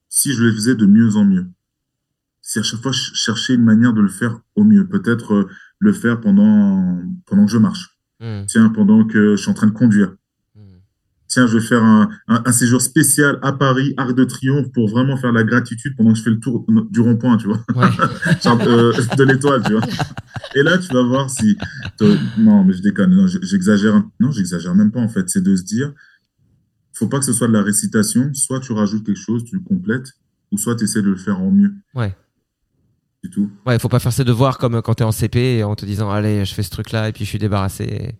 si 0.10 0.34
je 0.34 0.43
le 0.43 0.52
faisais 0.52 0.76
de 0.76 0.86
mieux 0.86 1.15
en 1.15 1.24
mieux, 1.24 1.45
c'est 2.52 2.62
à 2.62 2.64
chaque 2.64 2.82
fois 2.82 2.92
ch- 2.92 3.12
chercher 3.14 3.54
une 3.54 3.64
manière 3.64 3.94
de 3.94 4.02
le 4.02 4.08
faire 4.10 4.40
au 4.56 4.64
mieux. 4.64 4.88
Peut-être 4.88 5.34
euh, 5.36 5.48
le 5.78 5.94
faire 5.94 6.20
pendant, 6.20 7.00
pendant 7.28 7.46
que 7.46 7.52
je 7.52 7.60
marche. 7.60 7.96
Hmm. 8.20 8.46
Tiens, 8.48 8.70
pendant 8.70 9.06
que 9.06 9.36
je 9.36 9.42
suis 9.42 9.52
en 9.52 9.54
train 9.54 9.68
de 9.68 9.72
conduire. 9.72 10.16
Hmm. 10.56 10.80
Tiens, 11.28 11.46
je 11.46 11.60
vais 11.60 11.64
faire 11.64 11.84
un, 11.84 12.10
un, 12.28 12.42
un 12.44 12.52
séjour 12.52 12.82
spécial 12.82 13.38
à 13.44 13.54
Paris, 13.54 13.94
Arc 13.98 14.16
de 14.16 14.24
Triomphe, 14.24 14.72
pour 14.72 14.90
vraiment 14.90 15.16
faire 15.16 15.32
la 15.32 15.44
gratitude 15.44 15.94
pendant 15.96 16.12
que 16.14 16.18
je 16.18 16.24
fais 16.24 16.32
le 16.32 16.40
tour 16.40 16.66
du 16.90 17.02
rond-point, 17.02 17.38
tu 17.38 17.46
vois. 17.46 17.64
Ouais. 17.76 17.88
Genre, 18.44 18.60
euh, 18.62 18.94
de 19.16 19.24
l'étoile, 19.26 19.62
tu 19.64 19.74
vois. 19.74 19.84
Et 20.56 20.64
là, 20.64 20.80
tu 20.80 20.92
vas 20.92 21.04
voir 21.04 21.30
si. 21.30 21.56
Non, 22.40 22.64
mais 22.64 22.74
je 22.74 22.82
déconne. 22.82 23.16
Non, 23.16 23.28
j'exagère. 23.28 24.02
Non, 24.20 24.32
j'exagère 24.32 24.74
même 24.74 24.92
pas, 24.92 25.02
en 25.02 25.08
fait. 25.10 25.30
C'est 25.30 25.44
de 25.44 25.56
se 25.56 25.64
dire 25.64 25.94
faut 26.94 27.08
pas 27.08 27.20
que 27.20 27.26
ce 27.26 27.32
soit 27.34 27.48
de 27.48 27.54
la 27.54 27.62
récitation. 27.62 28.34
Soit 28.34 28.60
tu 28.60 28.74
rajoutes 28.74 29.06
quelque 29.06 29.16
chose, 29.20 29.46
tu 29.46 29.56
le 29.56 29.62
complètes, 29.62 30.14
ou 30.52 30.58
soit 30.58 30.76
tu 30.76 30.86
essaies 30.86 31.04
de 31.04 31.10
le 31.10 31.16
faire 31.16 31.40
en 31.40 31.52
mieux. 31.52 31.72
Ouais. 31.94 32.14
Du 33.23 33.29
tout. 33.29 33.49
Ouais, 33.65 33.77
faut 33.79 33.89
pas 33.89 33.99
faire 33.99 34.13
ses 34.13 34.23
devoirs 34.23 34.58
comme 34.58 34.82
quand 34.82 34.93
t'es 34.95 35.03
en 35.03 35.12
CP 35.12 35.63
en 35.63 35.75
te 35.75 35.86
disant 35.86 36.10
allez, 36.10 36.45
je 36.45 36.53
fais 36.53 36.63
ce 36.63 36.69
truc-là 36.69 37.10
et 37.10 37.12
puis 37.12 37.25
je 37.25 37.29
suis 37.29 37.39
débarrassé. 37.39 38.15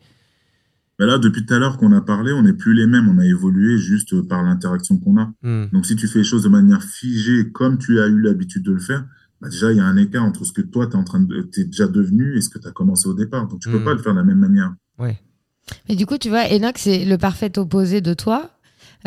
Mais 0.99 1.05
là, 1.05 1.17
depuis 1.17 1.45
tout 1.45 1.53
à 1.53 1.59
l'heure 1.59 1.77
qu'on 1.77 1.93
a 1.93 2.01
parlé, 2.01 2.33
on 2.33 2.41
n'est 2.43 2.51
plus 2.53 2.73
les 2.73 2.85
mêmes. 2.85 3.07
On 3.07 3.17
a 3.19 3.25
évolué 3.25 3.77
juste 3.77 4.21
par 4.27 4.43
l'interaction 4.43 4.97
qu'on 4.97 5.17
a. 5.17 5.31
Hmm. 5.43 5.67
Donc, 5.71 5.85
si 5.85 5.95
tu 5.95 6.07
fais 6.09 6.19
les 6.19 6.25
choses 6.25 6.43
de 6.43 6.49
manière 6.49 6.83
figée, 6.83 7.49
comme 7.53 7.77
tu 7.77 8.01
as 8.01 8.07
eu 8.07 8.19
l'habitude 8.19 8.63
de 8.63 8.73
le 8.73 8.79
faire, 8.79 9.05
bah 9.39 9.47
déjà, 9.47 9.71
il 9.71 9.77
y 9.77 9.79
a 9.79 9.85
un 9.85 9.95
écart 9.95 10.25
entre 10.25 10.43
ce 10.43 10.51
que 10.51 10.62
toi, 10.62 10.88
tu 10.88 10.93
es 10.93 10.95
en 10.97 11.05
train 11.05 11.21
de, 11.21 11.41
t'es 11.43 11.63
déjà 11.63 11.88
devenu 11.88 12.35
et 12.35 12.41
ce 12.41 12.49
que 12.49 12.59
tu 12.59 12.67
as 12.67 12.71
commencé 12.71 13.07
au 13.07 13.13
départ. 13.13 13.47
Donc, 13.47 13.62
tu 13.62 13.69
peux 13.69 13.79
Mm. 13.79 13.83
pas 13.85 13.93
le 13.93 13.99
faire 13.99 14.12
de 14.12 14.17
la 14.19 14.25
même 14.25 14.39
manière. 14.39 14.73
Ouais. 14.97 15.17
Et 15.88 15.95
du 15.95 16.05
coup, 16.05 16.17
tu 16.17 16.27
vois, 16.27 16.43
Enoch, 16.53 16.77
c'est 16.77 17.05
le 17.05 17.17
parfait 17.17 17.57
opposé 17.57 18.01
de 18.01 18.13
toi. 18.13 18.49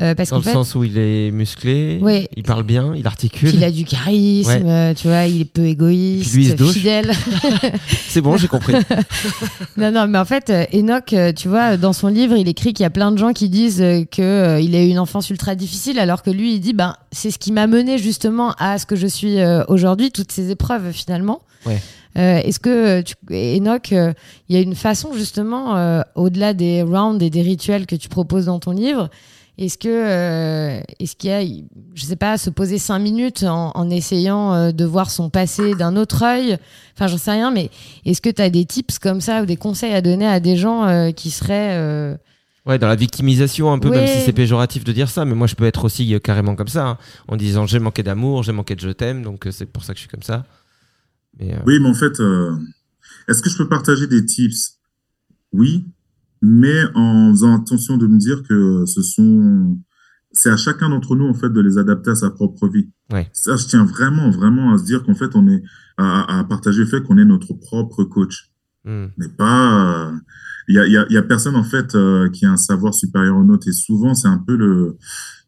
Euh, 0.01 0.15
parce 0.15 0.31
Dans 0.31 0.37
le 0.39 0.43
fait, 0.43 0.53
sens 0.55 0.75
où 0.75 0.85
il 0.85 0.97
est 0.97 1.31
musclé, 1.31 1.99
Ouais. 2.01 2.27
il 2.35 2.43
parle 2.45 2.63
bien, 2.63 2.95
il 2.97 3.07
articule. 3.07 3.51
il 3.55 3.63
a 3.63 3.71
du 3.71 3.85
charisme, 3.85 4.51
Ouais. 4.51 4.63
euh, 4.65 4.95
tu 4.95 5.07
vois, 5.09 5.27
il 5.27 5.43
est 5.43 5.45
peu 5.45 5.67
égoïste, 5.67 6.35
lui, 6.35 6.47
fidèle. 6.73 7.13
C'est 8.09 8.21
bon, 8.23 8.37
j'ai 8.39 8.49
compris. 8.49 8.73
non, 9.77 9.91
non, 9.93 10.07
mais 10.07 10.19
en 10.19 10.25
fait, 10.25 10.51
euh, 10.51 10.65
Enoch, 10.73 11.15
tu 11.37 11.49
vois, 11.49 11.77
dans 11.77 11.93
son 11.93 12.09
livre, 12.09 12.37
il 12.37 12.49
écrit 12.49 12.73
qu'il 12.73 12.85
y 12.85 12.87
a 12.87 12.91
plein 12.91 13.13
de 13.13 13.19
gens 13.19 13.33
qui 13.33 13.49
disent 13.49 13.83
euh, 13.83 14.05
que 14.05 14.23
euh, 14.23 14.61
il 14.61 14.75
a 14.75 14.83
eu 14.83 14.89
une 14.89 14.99
enfance 14.99 15.29
ultra 15.31 15.55
difficile, 15.55 15.99
alors 15.99 16.23
que 16.23 16.31
lui, 16.31 16.55
il 16.55 16.61
dit, 16.61 16.73
ben, 16.73 16.95
c'est 17.11 17.31
ce 17.31 17.39
qui 17.39 17.53
m'a 17.53 17.67
mené 17.67 17.99
justement 17.99 18.53
à 18.59 18.79
ce 18.79 18.87
que 18.87 18.97
je 18.97 19.07
suis 19.07 19.37
aujourd'hui, 19.69 20.11
toutes 20.11 20.33
ces 20.33 20.51
épreuves 20.51 20.93
finalement. 20.93 21.43
Ouais. 21.67 21.79
Euh, 22.19 22.39
Est-ce 22.39 22.61
que 22.61 23.01
tu, 23.03 23.15
Enoch, 23.31 23.93
euh, 23.93 24.13
il 24.49 24.57
y 24.57 24.59
a 24.59 24.63
une 24.63 24.75
façon 24.75 25.15
justement, 25.15 25.77
euh, 25.77 26.03
au-delà 26.15 26.53
des 26.53 26.83
rounds 26.83 27.23
et 27.25 27.31
des 27.31 27.41
rituels 27.43 27.87
que 27.87 27.97
tu 27.97 28.09
proposes 28.11 28.47
dans 28.47 28.59
ton 28.59 28.73
livre, 28.73 29.09
est-ce 29.65 29.79
que, 29.79 29.89
euh, 29.89 30.81
est-ce 30.99 31.15
qu'il 31.17 31.31
y 31.31 31.33
a, 31.33 31.43
je 31.95 32.05
sais 32.05 32.17
pas, 32.17 32.37
se 32.39 32.51
poser 32.51 32.79
cinq 32.79 32.99
minutes 32.99 33.45
en, 33.45 33.71
en 33.75 33.91
essayant 33.91 34.53
euh, 34.55 34.73
de 34.73 34.85
voir 34.85 35.11
son 35.11 35.31
passé 35.31 35.75
d'un 35.75 35.97
autre 35.97 36.23
œil? 36.25 36.59
Enfin, 36.95 37.07
j'en 37.07 37.19
sais 37.19 37.31
rien, 37.31 37.51
mais 37.51 37.71
est-ce 38.05 38.21
que 38.21 38.31
tu 38.31 38.43
as 38.43 38.51
des 38.51 38.65
tips 38.65 38.99
comme 38.99 39.21
ça 39.21 39.43
ou 39.43 39.47
des 39.47 39.57
conseils 39.57 39.93
à 39.95 40.01
donner 40.01 40.27
à 40.27 40.41
des 40.41 40.57
gens 40.57 40.85
euh, 40.87 41.11
qui 41.13 41.31
seraient. 41.31 41.77
euh, 41.77 42.17
Ouais, 42.65 42.79
dans 42.79 42.87
la 42.89 42.95
victimisation 42.97 43.73
un 43.73 43.79
peu, 43.79 43.89
Ouais. 43.89 43.97
même 43.97 44.07
si 44.07 44.21
c'est 44.21 44.33
péjoratif 44.33 44.85
de 44.85 44.93
dire 44.93 45.09
ça, 45.11 45.25
mais 45.25 45.35
moi 45.35 45.47
je 45.49 45.55
peux 45.57 45.65
être 45.65 45.85
aussi 45.85 46.15
euh, 46.15 46.19
carrément 46.21 46.55
comme 46.55 46.69
ça, 46.69 46.87
hein, 46.87 46.99
en 47.29 47.37
disant 47.37 47.67
j'ai 47.67 47.79
manqué 47.81 48.03
d'amour, 48.05 48.43
j'ai 48.45 48.53
manqué 48.53 48.75
de 48.77 48.81
je 48.81 48.91
t'aime, 48.91 49.23
donc 49.23 49.47
euh, 49.47 49.51
c'est 49.51 49.67
pour 49.67 49.83
ça 49.85 49.93
que 49.95 49.99
je 49.99 50.03
suis 50.03 50.11
comme 50.11 50.23
ça. 50.23 50.45
Mais, 51.39 51.53
euh, 51.55 51.59
Oui, 51.67 51.79
mais 51.81 51.89
en 51.89 51.95
fait, 51.95 52.21
euh, 52.21 52.53
est-ce 53.29 53.43
que 53.43 53.51
je 53.51 53.57
peux 53.57 53.69
partager 53.69 54.07
des 54.07 54.25
tips? 54.25 54.79
Oui, 55.53 55.87
mais 56.43 56.83
en 56.95 57.31
faisant 57.31 57.55
attention 57.57 57.97
de 57.97 58.07
me 58.07 58.19
dire 58.19 58.43
que 58.43 58.85
ce 58.87 59.01
sont. 59.03 59.79
C'est 60.35 60.51
à 60.51 60.57
chacun 60.57 60.89
d'entre 60.89 61.15
nous, 61.15 61.27
en 61.27 61.35
fait, 61.35 61.51
de 61.51 61.61
les 61.61 61.77
adapter 61.79 62.11
à 62.11 62.15
sa 62.15 62.31
propre 62.31 62.67
vie. 62.69 62.89
Ouais. 63.13 63.29
Ça, 63.35 63.57
je 63.57 63.67
tiens 63.67 63.85
vraiment, 63.85 64.31
vraiment 64.31 64.73
à 64.73 64.79
se 64.79 64.85
dire 64.85 65.03
qu'en 65.05 65.15
fait, 65.15 65.35
on 65.35 65.47
est. 65.49 65.63
à, 65.99 66.39
à 66.39 66.45
partager 66.45 66.81
le 66.81 66.87
fait 66.87 67.03
qu'on 67.03 67.19
est 67.19 67.25
notre 67.25 67.53
propre 67.55 68.03
coach. 68.05 68.51
Hmm. 68.85 69.07
Mais 69.19 69.29
pas. 69.29 70.09
euh, 70.09 70.13
Il 70.69 70.75
y 70.77 70.79
a, 70.79 70.87
y 70.87 70.97
a, 70.97 71.07
y 71.11 71.17
a 71.19 71.23
personne, 71.23 71.55
en 71.57 71.65
fait, 71.65 71.95
euh, 71.95 72.31
qui 72.31 72.47
a 72.47 72.53
un 72.53 72.57
savoir 72.57 72.95
supérieur 72.95 73.37
au 73.37 73.45
nôtre. 73.45 73.69
Et 73.69 73.73
souvent, 73.73 74.15
c'est 74.15 74.29
un 74.29 74.39
peu 74.39 74.57
le, 74.57 74.97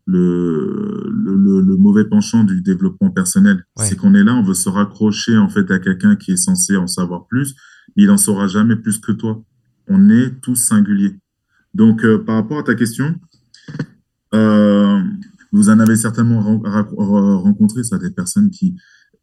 le, 0.06 1.10
le, 1.10 1.34
le- 1.36 1.60
le 1.62 1.76
mauvais 1.76 2.04
penchant 2.04 2.44
du 2.44 2.60
développement 2.62 3.10
personnel. 3.10 3.64
Ouais. 3.78 3.86
C'est 3.86 3.96
qu'on 3.96 4.14
est 4.14 4.22
là, 4.24 4.34
on 4.34 4.42
veut 4.42 4.54
se 4.54 4.68
raccrocher, 4.68 5.36
en 5.38 5.48
fait, 5.48 5.70
à 5.70 5.78
quelqu'un 5.78 6.16
qui 6.16 6.32
est 6.32 6.36
censé 6.36 6.76
en 6.76 6.86
savoir 6.86 7.26
plus. 7.26 7.54
mais 7.96 8.02
Il 8.04 8.10
en 8.10 8.16
saura 8.18 8.46
jamais 8.48 8.76
plus 8.76 8.98
que 8.98 9.12
toi. 9.12 9.42
On 9.88 10.08
est 10.10 10.40
tous 10.40 10.56
singuliers. 10.56 11.16
Donc, 11.74 12.04
euh, 12.04 12.18
par 12.18 12.36
rapport 12.36 12.58
à 12.58 12.62
ta 12.62 12.74
question, 12.74 13.14
euh, 14.34 15.00
vous 15.52 15.70
en 15.70 15.78
avez 15.78 15.96
certainement 15.96 16.40
rencontré, 16.40 17.84
ça, 17.84 17.98
des 17.98 18.10
personnes 18.10 18.50
qui 18.50 18.76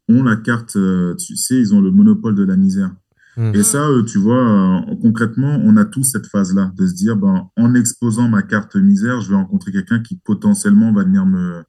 ont 0.08 0.22
la 0.22 0.36
carte, 0.36 0.76
euh, 0.76 1.14
tu 1.16 1.36
sais, 1.36 1.56
ils 1.56 1.74
ont 1.74 1.80
le 1.80 1.90
monopole 1.90 2.34
de 2.34 2.44
la 2.44 2.56
misère. 2.56 2.90
Hmm. 3.36 3.52
Et 3.54 3.62
ça, 3.62 3.88
tu 4.06 4.18
vois, 4.18 4.84
concrètement, 5.00 5.58
on 5.64 5.76
a 5.78 5.86
tous 5.86 6.04
cette 6.04 6.26
phase-là, 6.26 6.70
de 6.76 6.86
se 6.86 6.94
dire, 6.94 7.16
ben, 7.16 7.48
en 7.56 7.74
exposant 7.74 8.28
ma 8.28 8.42
carte 8.42 8.76
misère, 8.76 9.20
je 9.20 9.30
vais 9.30 9.36
rencontrer 9.36 9.72
quelqu'un 9.72 10.00
qui 10.00 10.16
potentiellement 10.16 10.92
va 10.92 11.04
venir 11.04 11.24
me 11.24 11.62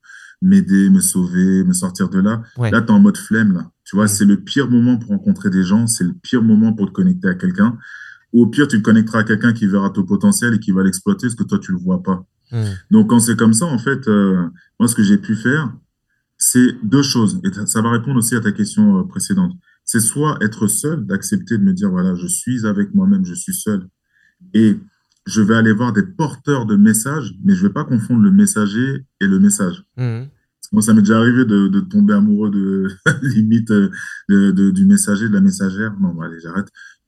m'aider, 0.43 0.89
me 0.89 0.99
sauver, 0.99 1.63
me 1.63 1.73
sortir 1.73 2.09
de 2.09 2.19
là. 2.19 2.43
Ouais. 2.57 2.69
Là, 2.69 2.81
tu 2.81 2.87
es 2.87 2.91
en 2.91 2.99
mode 2.99 3.17
flemme, 3.17 3.53
là. 3.53 3.71
Tu 3.85 3.95
vois, 3.95 4.07
c'est 4.07 4.25
le 4.25 4.37
pire 4.37 4.69
moment 4.69 4.97
pour 4.97 5.09
rencontrer 5.09 5.49
des 5.49 5.63
gens, 5.63 5.87
c'est 5.87 6.03
le 6.03 6.13
pire 6.13 6.43
moment 6.43 6.73
pour 6.73 6.87
te 6.87 6.91
connecter 6.91 7.29
à 7.29 7.33
quelqu'un. 7.33 7.77
Ou 8.33 8.43
au 8.43 8.47
pire, 8.47 8.67
tu 8.67 8.77
te 8.77 8.81
connecteras 8.83 9.19
à 9.19 9.23
quelqu'un 9.23 9.53
qui 9.53 9.67
verra 9.67 9.89
ton 9.91 10.03
potentiel 10.03 10.55
et 10.55 10.59
qui 10.59 10.71
va 10.71 10.83
l'exploiter, 10.83 11.27
parce 11.27 11.35
que 11.35 11.43
toi, 11.43 11.59
tu 11.59 11.71
le 11.71 11.77
vois 11.77 12.01
pas. 12.03 12.25
Hmm. 12.51 12.65
Donc, 12.91 13.09
quand 13.09 13.19
c'est 13.19 13.37
comme 13.37 13.53
ça, 13.53 13.65
en 13.65 13.77
fait, 13.77 14.07
euh, 14.07 14.47
moi, 14.79 14.87
ce 14.87 14.95
que 14.95 15.03
j'ai 15.03 15.17
pu 15.17 15.35
faire, 15.35 15.71
c'est 16.37 16.75
deux 16.83 17.03
choses. 17.03 17.39
Et 17.43 17.65
ça 17.67 17.81
va 17.81 17.91
répondre 17.91 18.17
aussi 18.17 18.35
à 18.35 18.41
ta 18.41 18.51
question 18.51 18.99
euh, 18.99 19.03
précédente. 19.03 19.53
C'est 19.85 19.99
soit 19.99 20.37
être 20.41 20.67
seul, 20.67 21.05
d'accepter 21.05 21.57
de 21.57 21.63
me 21.63 21.73
dire, 21.73 21.89
voilà, 21.89 22.15
je 22.15 22.27
suis 22.27 22.65
avec 22.65 22.93
moi-même, 22.93 23.25
je 23.25 23.33
suis 23.33 23.53
seul. 23.53 23.87
Et 24.53 24.77
je 25.25 25.41
vais 25.41 25.55
aller 25.55 25.71
voir 25.71 25.93
des 25.93 26.03
porteurs 26.03 26.65
de 26.65 26.75
messages, 26.75 27.35
mais 27.43 27.55
je 27.55 27.67
vais 27.67 27.73
pas 27.73 27.85
confondre 27.85 28.21
le 28.21 28.31
messager 28.31 29.05
et 29.21 29.27
le 29.27 29.39
message. 29.39 29.85
Hmm. 29.97 30.23
Moi, 30.71 30.81
ça 30.81 30.93
m'est 30.93 31.01
déjà 31.01 31.19
arrivé 31.19 31.45
de, 31.45 31.67
de 31.67 31.79
tomber 31.81 32.15
amoureux 32.15 32.49
de 32.49 32.87
limite 33.21 33.69
euh, 33.69 33.91
de, 34.27 34.51
de- 34.51 34.71
du 34.71 34.85
messager, 34.85 35.29
de 35.29 35.33
la 35.33 35.41
messagère. 35.41 35.93
Non, 35.99 36.13
bon, 36.13 36.21
allez, 36.21 36.39
j'arrête. 36.39 36.67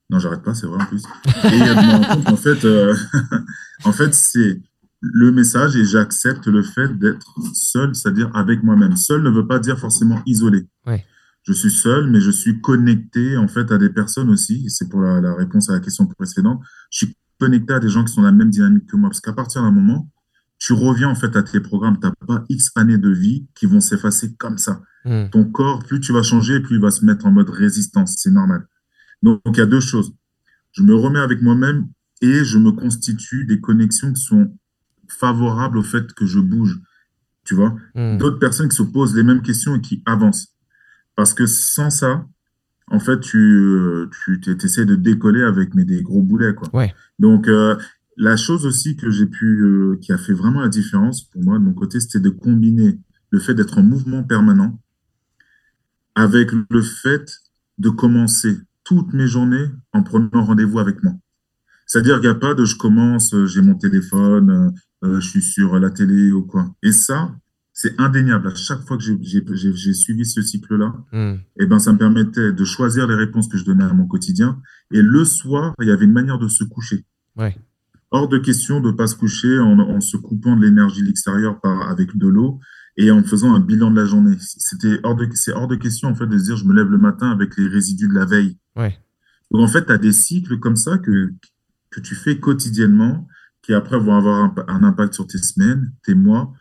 Non, 0.10 0.20
j'arrête 0.20 0.44
pas, 0.44 0.54
c'est 0.54 0.68
vrai 0.68 0.82
en 0.82 0.86
plus. 0.86 1.04
Et 1.26 1.50
je 1.50 1.74
me 1.74 1.92
rends 1.92 2.16
compte 2.16 2.26
qu'en 2.26 2.38
fait, 2.38 2.64
euh, 2.66 2.96
en 3.86 3.92
fait, 3.92 4.14
c'est 4.14 4.62
le 5.02 5.32
message 5.32 5.76
et 5.76 5.86
j'accepte 5.86 6.48
le 6.48 6.62
fait 6.62 6.98
d'être 6.98 7.36
seul, 7.54 7.96
c'est-à-dire 7.96 8.30
avec 8.36 8.64
moi-même. 8.64 8.96
Seul 8.96 9.24
ne 9.24 9.30
veut 9.30 9.48
pas 9.48 9.60
dire 9.60 9.80
forcément 9.80 10.22
isolé. 10.26 10.68
Ouais. 10.86 11.06
Je 11.44 11.54
suis 11.54 11.72
seul, 11.72 12.10
mais 12.10 12.20
je 12.22 12.32
suis 12.32 12.60
connecté 12.62 13.38
en 13.38 13.48
fait 13.48 13.72
à 13.72 13.78
des 13.78 13.90
personnes 13.90 14.30
aussi. 14.30 14.70
C'est 14.70 14.90
pour 14.90 15.02
la, 15.02 15.22
la 15.22 15.36
réponse 15.36 15.70
à 15.70 15.74
la 15.74 15.80
question 15.80 16.08
précédente. 16.08 16.62
Je 16.92 17.06
suis 17.06 17.18
connecté 17.40 17.74
à 17.74 17.80
des 17.80 17.90
gens 17.90 18.04
qui 18.04 18.14
sont 18.14 18.22
dans 18.22 18.28
la 18.28 18.34
même 18.34 18.50
dynamique 18.50 18.88
que 18.88 18.96
moi. 18.96 19.10
Parce 19.10 19.22
qu'à 19.22 19.34
partir 19.34 19.62
d'un 19.62 19.72
moment, 19.72 20.10
tu 20.58 20.74
reviens 20.74 21.10
en 21.10 21.16
fait 21.16 21.36
à 21.36 21.44
tes 21.44 21.60
programmes. 21.60 22.00
Tu 22.00 22.08
n'as 22.08 22.14
pas 22.28 22.44
X 22.50 22.72
années 22.76 22.98
de 22.98 23.10
vie 23.10 23.48
qui 23.56 23.66
vont 23.66 23.80
s'effacer 23.82 24.36
comme 24.36 24.58
ça. 24.58 24.82
Hmm. 25.04 25.30
Ton 25.32 25.46
corps, 25.46 25.84
plus 25.84 26.00
tu 26.00 26.14
vas 26.14 26.24
changer, 26.24 26.60
plus 26.60 26.78
il 26.78 26.82
va 26.82 26.90
se 26.90 27.06
mettre 27.06 27.26
en 27.26 27.32
mode 27.32 27.50
résistance. 27.50 28.16
C'est 28.18 28.32
normal. 28.32 28.68
Donc, 29.26 29.42
il 29.48 29.58
y 29.58 29.62
a 29.62 29.66
deux 29.66 29.80
choses. 29.80 30.14
Je 30.72 30.84
me 30.84 30.94
remets 30.94 31.20
avec 31.20 31.42
moi-même 31.42 31.88
et 32.22 32.44
je 32.44 32.60
me 32.60 32.72
constitue 32.72 33.46
des 33.46 33.60
connexions 33.60 34.14
qui 34.14 34.22
sont 34.22 34.56
favorables 35.08 35.80
au 35.80 35.84
fait 35.84 36.14
que 36.14 36.28
je 36.28 36.40
bouge. 36.40 36.80
Tu 37.44 37.56
vois? 37.56 37.76
Hmm. 37.96 38.18
D'autres 38.18 38.38
personnes 38.38 38.70
qui 38.70 38.76
se 38.76 38.84
posent 38.84 39.16
les 39.16 39.24
mêmes 39.24 39.42
questions 39.42 39.76
et 39.76 39.82
qui 39.82 40.04
avancent. 40.06 40.54
Parce 41.16 41.34
que 41.34 41.48
sans 41.48 41.90
ça, 41.90 42.28
en 42.92 43.00
fait, 43.00 43.20
tu, 43.20 43.38
euh, 43.38 44.10
tu 44.44 44.58
essaies 44.64 44.86
de 44.86 44.96
décoller 44.96 45.42
avec 45.42 45.74
mais 45.74 45.86
des 45.86 46.04
gros 46.04 46.22
boulets, 46.22 46.54
quoi. 46.54 46.70
Ouais. 46.74 46.94
Donc, 47.18 47.48
euh, 47.48 47.76
la 48.18 48.38
chose 48.38 48.68
aussi 48.68 48.96
que 48.96 49.10
j'ai 49.10 49.26
pu, 49.26 49.64
euh, 49.64 49.98
qui 50.02 50.14
a 50.14 50.20
fait 50.20 50.34
vraiment 50.34 50.62
la 50.62 50.70
différence 50.70 51.24
pour 51.24 51.44
moi 51.44 51.58
de 51.58 51.64
mon 51.64 51.74
côté, 51.74 52.00
c'était 52.00 52.20
de 52.20 52.30
combiner 52.30 53.00
le 53.32 53.40
fait 53.40 53.56
d'être 53.56 53.80
en 53.80 53.84
mouvement 53.84 54.24
permanent 54.24 54.80
avec 56.14 56.52
le 56.70 56.82
fait 56.82 57.42
de 57.80 57.90
commencer 57.90 58.56
toutes 58.86 59.14
mes 59.14 59.28
journées 59.28 59.66
en 59.92 60.02
prenant 60.04 60.30
rendez-vous 60.46 60.80
avec 60.80 61.04
moi. 61.04 61.12
C'est-à-dire 61.88 62.16
qu'il 62.22 62.30
n'y 62.30 62.36
a 62.36 62.40
pas 62.40 62.54
de 62.54 62.64
je 62.66 62.78
commence, 62.78 63.34
euh, 63.34 63.46
j'ai 63.46 63.62
mon 63.62 63.76
téléphone, 63.76 64.50
euh, 65.04 65.08
euh, 65.08 65.20
je 65.20 65.28
suis 65.30 65.42
sur 65.42 65.78
la 65.78 65.90
télé 65.90 66.32
ou 66.32 66.44
quoi. 66.44 66.74
Et 66.82 66.92
ça, 66.92 67.36
c'est 67.74 68.00
indéniable. 68.00 68.48
À 68.48 68.56
chaque 68.56 68.82
fois 68.88 68.98
que 68.98 69.04
j'ai- 69.04 69.94
suivi 69.94 70.26
ce 70.26 70.42
cycle-là, 70.42 70.96
Hmm. 71.12 71.36
eh 71.60 71.66
ben, 71.66 71.78
ça 71.78 71.92
me 71.94 71.98
permettait 71.98 72.54
de 72.54 72.64
choisir 72.64 73.06
les 73.08 73.16
réponses 73.16 73.48
que 73.50 73.58
je 73.58 73.66
donnais 73.66 73.84
à 73.84 73.94
mon 73.94 74.08
quotidien. 74.08 74.62
Et 74.92 75.02
le 75.02 75.26
soir, 75.26 75.74
il 75.82 75.88
y 75.88 75.92
avait 75.92 76.06
une 76.06 76.14
manière 76.14 76.40
de 76.40 76.48
se 76.48 76.64
coucher. 76.64 77.06
Ouais. 77.36 77.56
Hors 78.12 78.30
de 78.30 78.38
question 78.38 78.80
de 78.80 78.92
ne 78.92 78.96
pas 78.96 79.08
se 79.08 79.16
coucher 79.16 79.60
en, 79.60 79.78
en 79.80 80.00
se 80.00 80.16
coupant 80.16 80.56
de 80.56 80.64
l'énergie 80.66 81.02
de 81.02 81.08
l'extérieur 81.08 81.60
avec 81.90 82.16
de 82.16 82.28
l'eau 82.28 82.60
et 82.98 83.12
en 83.12 83.24
faisant 83.24 83.54
un 83.54 83.60
bilan 83.60 83.92
de 83.92 83.98
la 83.98 84.06
journée. 84.06 84.36
C'était 84.40 85.00
hors 85.04 85.16
de, 85.16 85.28
c'est 85.34 85.52
hors 85.52 85.68
de 85.68 85.76
question, 85.76 86.10
en 86.10 86.16
fait, 86.16 86.28
de 86.28 86.38
se 86.38 86.46
dire, 86.46 86.58
je 86.58 86.66
me 86.66 86.74
lève 86.74 86.90
le 86.90 86.98
matin 86.98 87.30
avec 87.30 87.58
les 87.58 87.68
résidus 87.68 88.08
de 88.08 88.14
la 88.14 88.26
veille. 88.26 88.58
Ouais. 88.76 88.98
Donc, 89.52 89.62
en 89.62 89.68
fait, 89.68 89.86
tu 89.86 89.92
as 89.92 89.98
des 89.98 90.14
cycles 90.14 90.60
comme 90.60 90.76
ça 90.76 90.98
que, 90.98 91.34
que 91.90 92.00
tu 92.00 92.16
fais 92.16 92.40
quotidiennement 92.40 93.28
qui 93.62 93.74
après 93.74 94.00
vont 94.00 94.16
avoir 94.16 94.44
un, 94.44 94.56
un 94.68 94.84
impact 94.84 95.14
sur 95.16 95.28
tes 95.28 95.40
semaines, 95.40 95.92
tes 96.04 96.14
mois, 96.14 96.54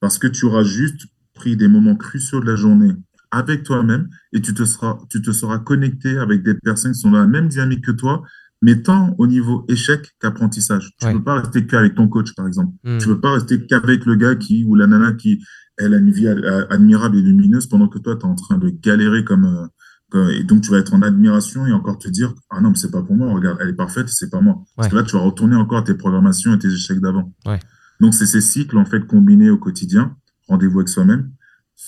parce 0.00 0.18
que 0.18 0.26
tu 0.26 0.46
auras 0.46 0.62
juste 0.62 1.06
pris 1.34 1.56
des 1.56 1.68
moments 1.68 1.96
cruciaux 1.96 2.40
de 2.40 2.46
la 2.46 2.56
journée 2.56 2.94
avec 3.30 3.64
toi-même 3.64 4.08
et 4.32 4.40
tu 4.40 4.54
te 4.54 4.64
seras, 4.64 4.98
tu 5.10 5.22
te 5.22 5.32
seras 5.32 5.58
connecté 5.58 6.18
avec 6.18 6.42
des 6.42 6.54
personnes 6.54 6.92
qui 6.92 7.00
sont 7.00 7.10
dans 7.10 7.18
la 7.18 7.26
même 7.26 7.48
dynamique 7.48 7.84
que 7.84 7.90
toi, 7.90 8.22
mais 8.62 8.80
tant 8.82 9.14
au 9.18 9.26
niveau 9.26 9.64
échec 9.68 10.12
qu'apprentissage. 10.20 10.92
Tu 10.98 11.04
ne 11.04 11.10
Ouais. 11.10 11.16
peux 11.18 11.24
pas 11.24 11.40
rester 11.40 11.66
qu'avec 11.66 11.94
ton 11.94 12.08
coach, 12.08 12.34
par 12.34 12.46
exemple. 12.46 12.72
Hmm. 12.84 12.98
Tu 12.98 13.08
ne 13.08 13.14
peux 13.14 13.20
pas 13.20 13.32
rester 13.34 13.66
qu'avec 13.66 14.06
le 14.06 14.14
gars 14.14 14.36
qui, 14.36 14.64
ou 14.64 14.74
la 14.76 14.86
nana 14.86 15.12
qui, 15.12 15.44
elle 15.78 15.94
a 15.94 15.98
une 15.98 16.10
vie 16.10 16.28
admirable 16.28 17.16
et 17.18 17.22
lumineuse 17.22 17.66
pendant 17.66 17.88
que 17.88 17.98
toi, 17.98 18.14
tu 18.16 18.22
es 18.22 18.24
en 18.28 18.34
train 18.34 18.58
de 18.58 18.70
galérer 18.70 19.24
comme, 19.24 19.44
euh, 19.46 19.66
comme- 20.10 20.30
et 20.30 20.44
donc 20.44 20.60
tu 20.62 20.70
vas 20.70 20.78
être 20.78 20.94
en 20.94 21.02
admiration 21.02 21.66
et 21.66 21.72
encore 21.72 21.98
te 21.98 22.08
dire, 22.08 22.34
ah 22.50 22.60
non, 22.60 22.70
mais 22.70 22.76
c'est 22.76 22.90
pas 22.90 23.02
pour 23.02 23.16
moi, 23.16 23.32
regarde, 23.32 23.58
elle 23.60 23.70
est 23.70 23.74
parfaite, 23.74 24.08
c'est 24.08 24.30
pas 24.30 24.40
moi. 24.40 24.62
Parce 24.76 24.88
que 24.88 24.94
là, 24.96 25.02
tu 25.02 25.16
vas 25.16 25.22
retourner 25.22 25.56
encore 25.56 25.78
à 25.78 25.82
tes 25.82 25.94
programmations 25.94 26.54
et 26.54 26.58
tes 26.58 26.68
échecs 26.72 27.00
d'avant. 27.00 27.34
Ouais. 27.46 27.58
Donc, 28.00 28.14
c'est 28.14 28.26
ces 28.26 28.40
cycles, 28.40 28.76
en 28.78 28.84
fait, 28.84 29.06
combinés 29.06 29.50
au 29.50 29.58
quotidien, 29.58 30.16
rendez-vous 30.48 30.80
avec 30.80 30.88
soi-même, 30.88 31.30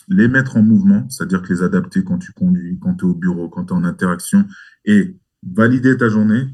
les 0.09 0.27
mettre 0.29 0.57
en 0.57 0.63
mouvement, 0.63 1.07
c'est-à-dire 1.11 1.43
que 1.43 1.53
les 1.53 1.63
adapter 1.63 2.03
quand 2.03 2.19
tu 2.19 2.33
conduis, 2.33 2.79
quand 2.81 2.95
tu 2.95 3.05
es 3.05 3.09
au 3.09 3.15
bureau, 3.15 3.49
quand 3.49 3.67
tu 3.67 3.75
es 3.75 3.77
en 3.77 3.85
interaction, 3.85 4.45
et 4.87 5.17
valider 5.47 5.97
ta 5.97 6.09
journée. 6.09 6.47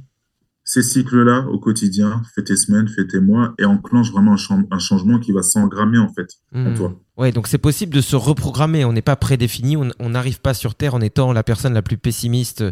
Ces 0.73 0.83
cycles-là, 0.85 1.47
au 1.51 1.59
quotidien, 1.59 2.23
fais 2.33 2.45
tes 2.45 2.55
semaines, 2.55 2.87
fais 2.87 3.05
tes 3.05 3.19
mois, 3.19 3.55
et 3.59 3.65
enclenche 3.65 4.13
vraiment 4.13 4.35
un, 4.35 4.37
chan- 4.37 4.63
un 4.71 4.79
changement 4.79 5.19
qui 5.19 5.33
va 5.33 5.43
s'engrammer, 5.43 5.99
en 5.99 6.09
fait, 6.15 6.29
en 6.55 6.71
Hmm. 6.71 6.75
toi. 6.75 7.01
Ouais, 7.17 7.33
donc 7.33 7.49
c'est 7.49 7.59
possible 7.59 7.93
de 7.93 8.01
se 8.01 8.15
reprogrammer. 8.15 8.85
On 8.85 8.93
n'est 8.93 9.03
pas 9.03 9.17
prédéfini. 9.17 9.77
On 9.77 10.09
n'arrive 10.09 10.41
pas 10.41 10.55
sur 10.55 10.77
Terre 10.77 10.95
en 10.95 11.01
étant 11.01 11.33
la 11.33 11.43
personne 11.43 11.75
la 11.75 11.83
plus 11.83 11.97
pessimiste 11.97 12.63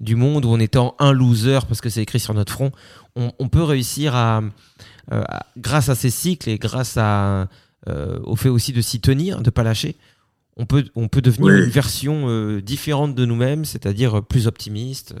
du 0.00 0.16
monde 0.16 0.46
ou 0.46 0.48
en 0.48 0.58
étant 0.60 0.94
un 0.98 1.12
loser 1.12 1.58
parce 1.68 1.82
que 1.82 1.90
c'est 1.90 2.00
écrit 2.00 2.20
sur 2.20 2.32
notre 2.32 2.52
front. 2.54 2.72
On, 3.16 3.32
on 3.38 3.48
peut 3.50 3.62
réussir 3.62 4.14
à, 4.16 4.40
euh, 5.12 5.22
à- 5.28 5.44
grâce 5.58 5.90
à 5.90 5.94
ces 5.94 6.08
cycles 6.10 6.48
et 6.48 6.56
grâce 6.58 6.96
à, 6.96 7.48
euh, 7.88 8.18
au 8.24 8.34
fait 8.36 8.48
aussi 8.48 8.72
de 8.72 8.80
s'y 8.80 8.98
tenir, 9.00 9.42
de 9.42 9.50
pas 9.50 9.62
lâcher, 9.62 9.96
on 10.56 10.64
peut, 10.64 10.84
on 10.94 11.08
peut 11.08 11.20
devenir 11.20 11.52
une 11.64 11.70
version 11.70 12.24
euh, 12.28 12.62
différente 12.62 13.14
de 13.14 13.24
nous-mêmes, 13.26 13.64
c'est-à-dire 13.66 14.18
euh, 14.18 14.22
plus 14.22 14.46
optimiste. 14.46 15.14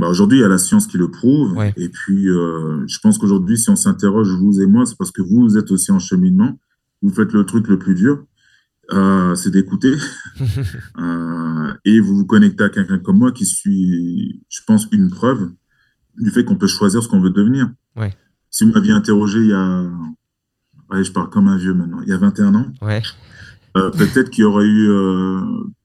Bah, 0.00 0.08
aujourd'hui, 0.08 0.38
il 0.38 0.40
y 0.40 0.44
a 0.44 0.48
la 0.48 0.56
science 0.56 0.86
qui 0.86 0.96
le 0.96 1.10
prouve. 1.10 1.52
Ouais. 1.52 1.74
Et 1.76 1.90
puis, 1.90 2.26
euh, 2.30 2.86
je 2.86 2.98
pense 3.00 3.18
qu'aujourd'hui, 3.18 3.58
si 3.58 3.68
on 3.68 3.76
s'interroge, 3.76 4.30
vous 4.30 4.62
et 4.62 4.66
moi, 4.66 4.86
c'est 4.86 4.96
parce 4.96 5.10
que 5.10 5.20
vous, 5.20 5.58
êtes 5.58 5.70
aussi 5.70 5.92
en 5.92 5.98
cheminement. 5.98 6.58
Vous 7.02 7.10
faites 7.10 7.34
le 7.34 7.44
truc 7.44 7.68
le 7.68 7.78
plus 7.78 7.94
dur, 7.94 8.24
euh, 8.92 9.34
c'est 9.34 9.50
d'écouter. 9.50 9.94
Euh, 10.98 11.72
et 11.84 12.00
vous 12.00 12.16
vous 12.16 12.24
connectez 12.26 12.64
à 12.64 12.68
quelqu'un 12.68 12.98
comme 12.98 13.18
moi 13.18 13.32
qui 13.32 13.46
suis, 13.46 14.42
je 14.48 14.60
pense, 14.66 14.88
une 14.90 15.10
preuve 15.10 15.50
du 16.18 16.30
fait 16.30 16.44
qu'on 16.44 16.56
peut 16.56 16.66
choisir 16.66 17.02
ce 17.02 17.08
qu'on 17.08 17.20
veut 17.20 17.30
devenir. 17.30 17.70
Ouais. 17.96 18.14
Si 18.50 18.64
vous 18.64 18.72
m'aviez 18.72 18.92
interrogé 18.92 19.38
il 19.40 19.48
y 19.48 19.52
a... 19.52 19.82
Ouais, 20.90 21.04
je 21.04 21.12
parle 21.12 21.30
comme 21.30 21.46
un 21.48 21.56
vieux 21.56 21.74
maintenant. 21.74 22.00
Il 22.02 22.08
y 22.08 22.12
a 22.12 22.16
21 22.16 22.54
ans, 22.54 22.72
Ouais. 22.82 23.02
peut-être 23.74 24.30
qu'il 24.30 24.42
y 24.42 24.44
aurait 24.44 24.66
eu 24.66 24.90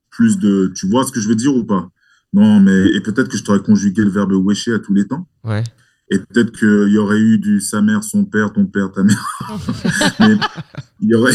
plus 0.09 0.39
de... 0.39 0.71
Tu 0.75 0.87
vois 0.89 1.03
ce 1.03 1.11
que 1.11 1.19
je 1.19 1.27
veux 1.27 1.35
dire 1.35 1.55
ou 1.55 1.63
pas? 1.63 1.89
Non, 2.33 2.59
mais... 2.59 2.87
Et 2.95 3.01
peut-être 3.01 3.29
que 3.29 3.37
je 3.37 3.43
t'aurais 3.43 3.61
conjugué 3.61 4.03
le 4.03 4.09
verbe 4.09 4.33
wecher 4.33 4.73
à 4.73 4.79
tous 4.79 4.93
les 4.93 5.07
temps. 5.07 5.27
Ouais. 5.43 5.63
Et 6.11 6.19
peut-être 6.19 6.51
qu'il 6.51 6.93
y 6.93 6.97
aurait 6.99 7.19
eu 7.19 7.39
du 7.39 7.59
sa 7.59 7.81
mère, 7.81 8.03
son 8.03 8.25
père, 8.25 8.53
ton 8.53 8.67
père, 8.67 8.91
ta 8.91 9.03
mère. 9.03 9.39
Mais 10.19 10.37
il 11.01 11.09
y 11.09 11.15
aurait. 11.15 11.33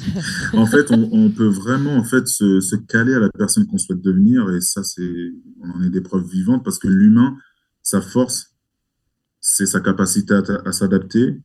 en 0.52 0.66
fait, 0.66 0.90
on, 0.90 1.08
on 1.12 1.30
peut 1.30 1.48
vraiment 1.48 1.96
en 1.96 2.04
fait 2.04 2.28
se, 2.28 2.60
se 2.60 2.76
caler 2.76 3.14
à 3.14 3.20
la 3.20 3.30
personne 3.30 3.66
qu'on 3.66 3.78
souhaite 3.78 4.02
devenir. 4.02 4.50
Et 4.50 4.60
ça, 4.60 4.84
c'est, 4.84 5.32
on 5.62 5.70
en 5.70 5.82
est 5.82 5.90
des 5.90 6.02
preuves 6.02 6.28
vivantes 6.28 6.62
parce 6.62 6.78
que 6.78 6.88
l'humain, 6.88 7.38
sa 7.82 8.02
force, 8.02 8.54
c'est 9.40 9.66
sa 9.66 9.80
capacité 9.80 10.34
à, 10.34 10.42
à 10.66 10.72
s'adapter. 10.72 11.40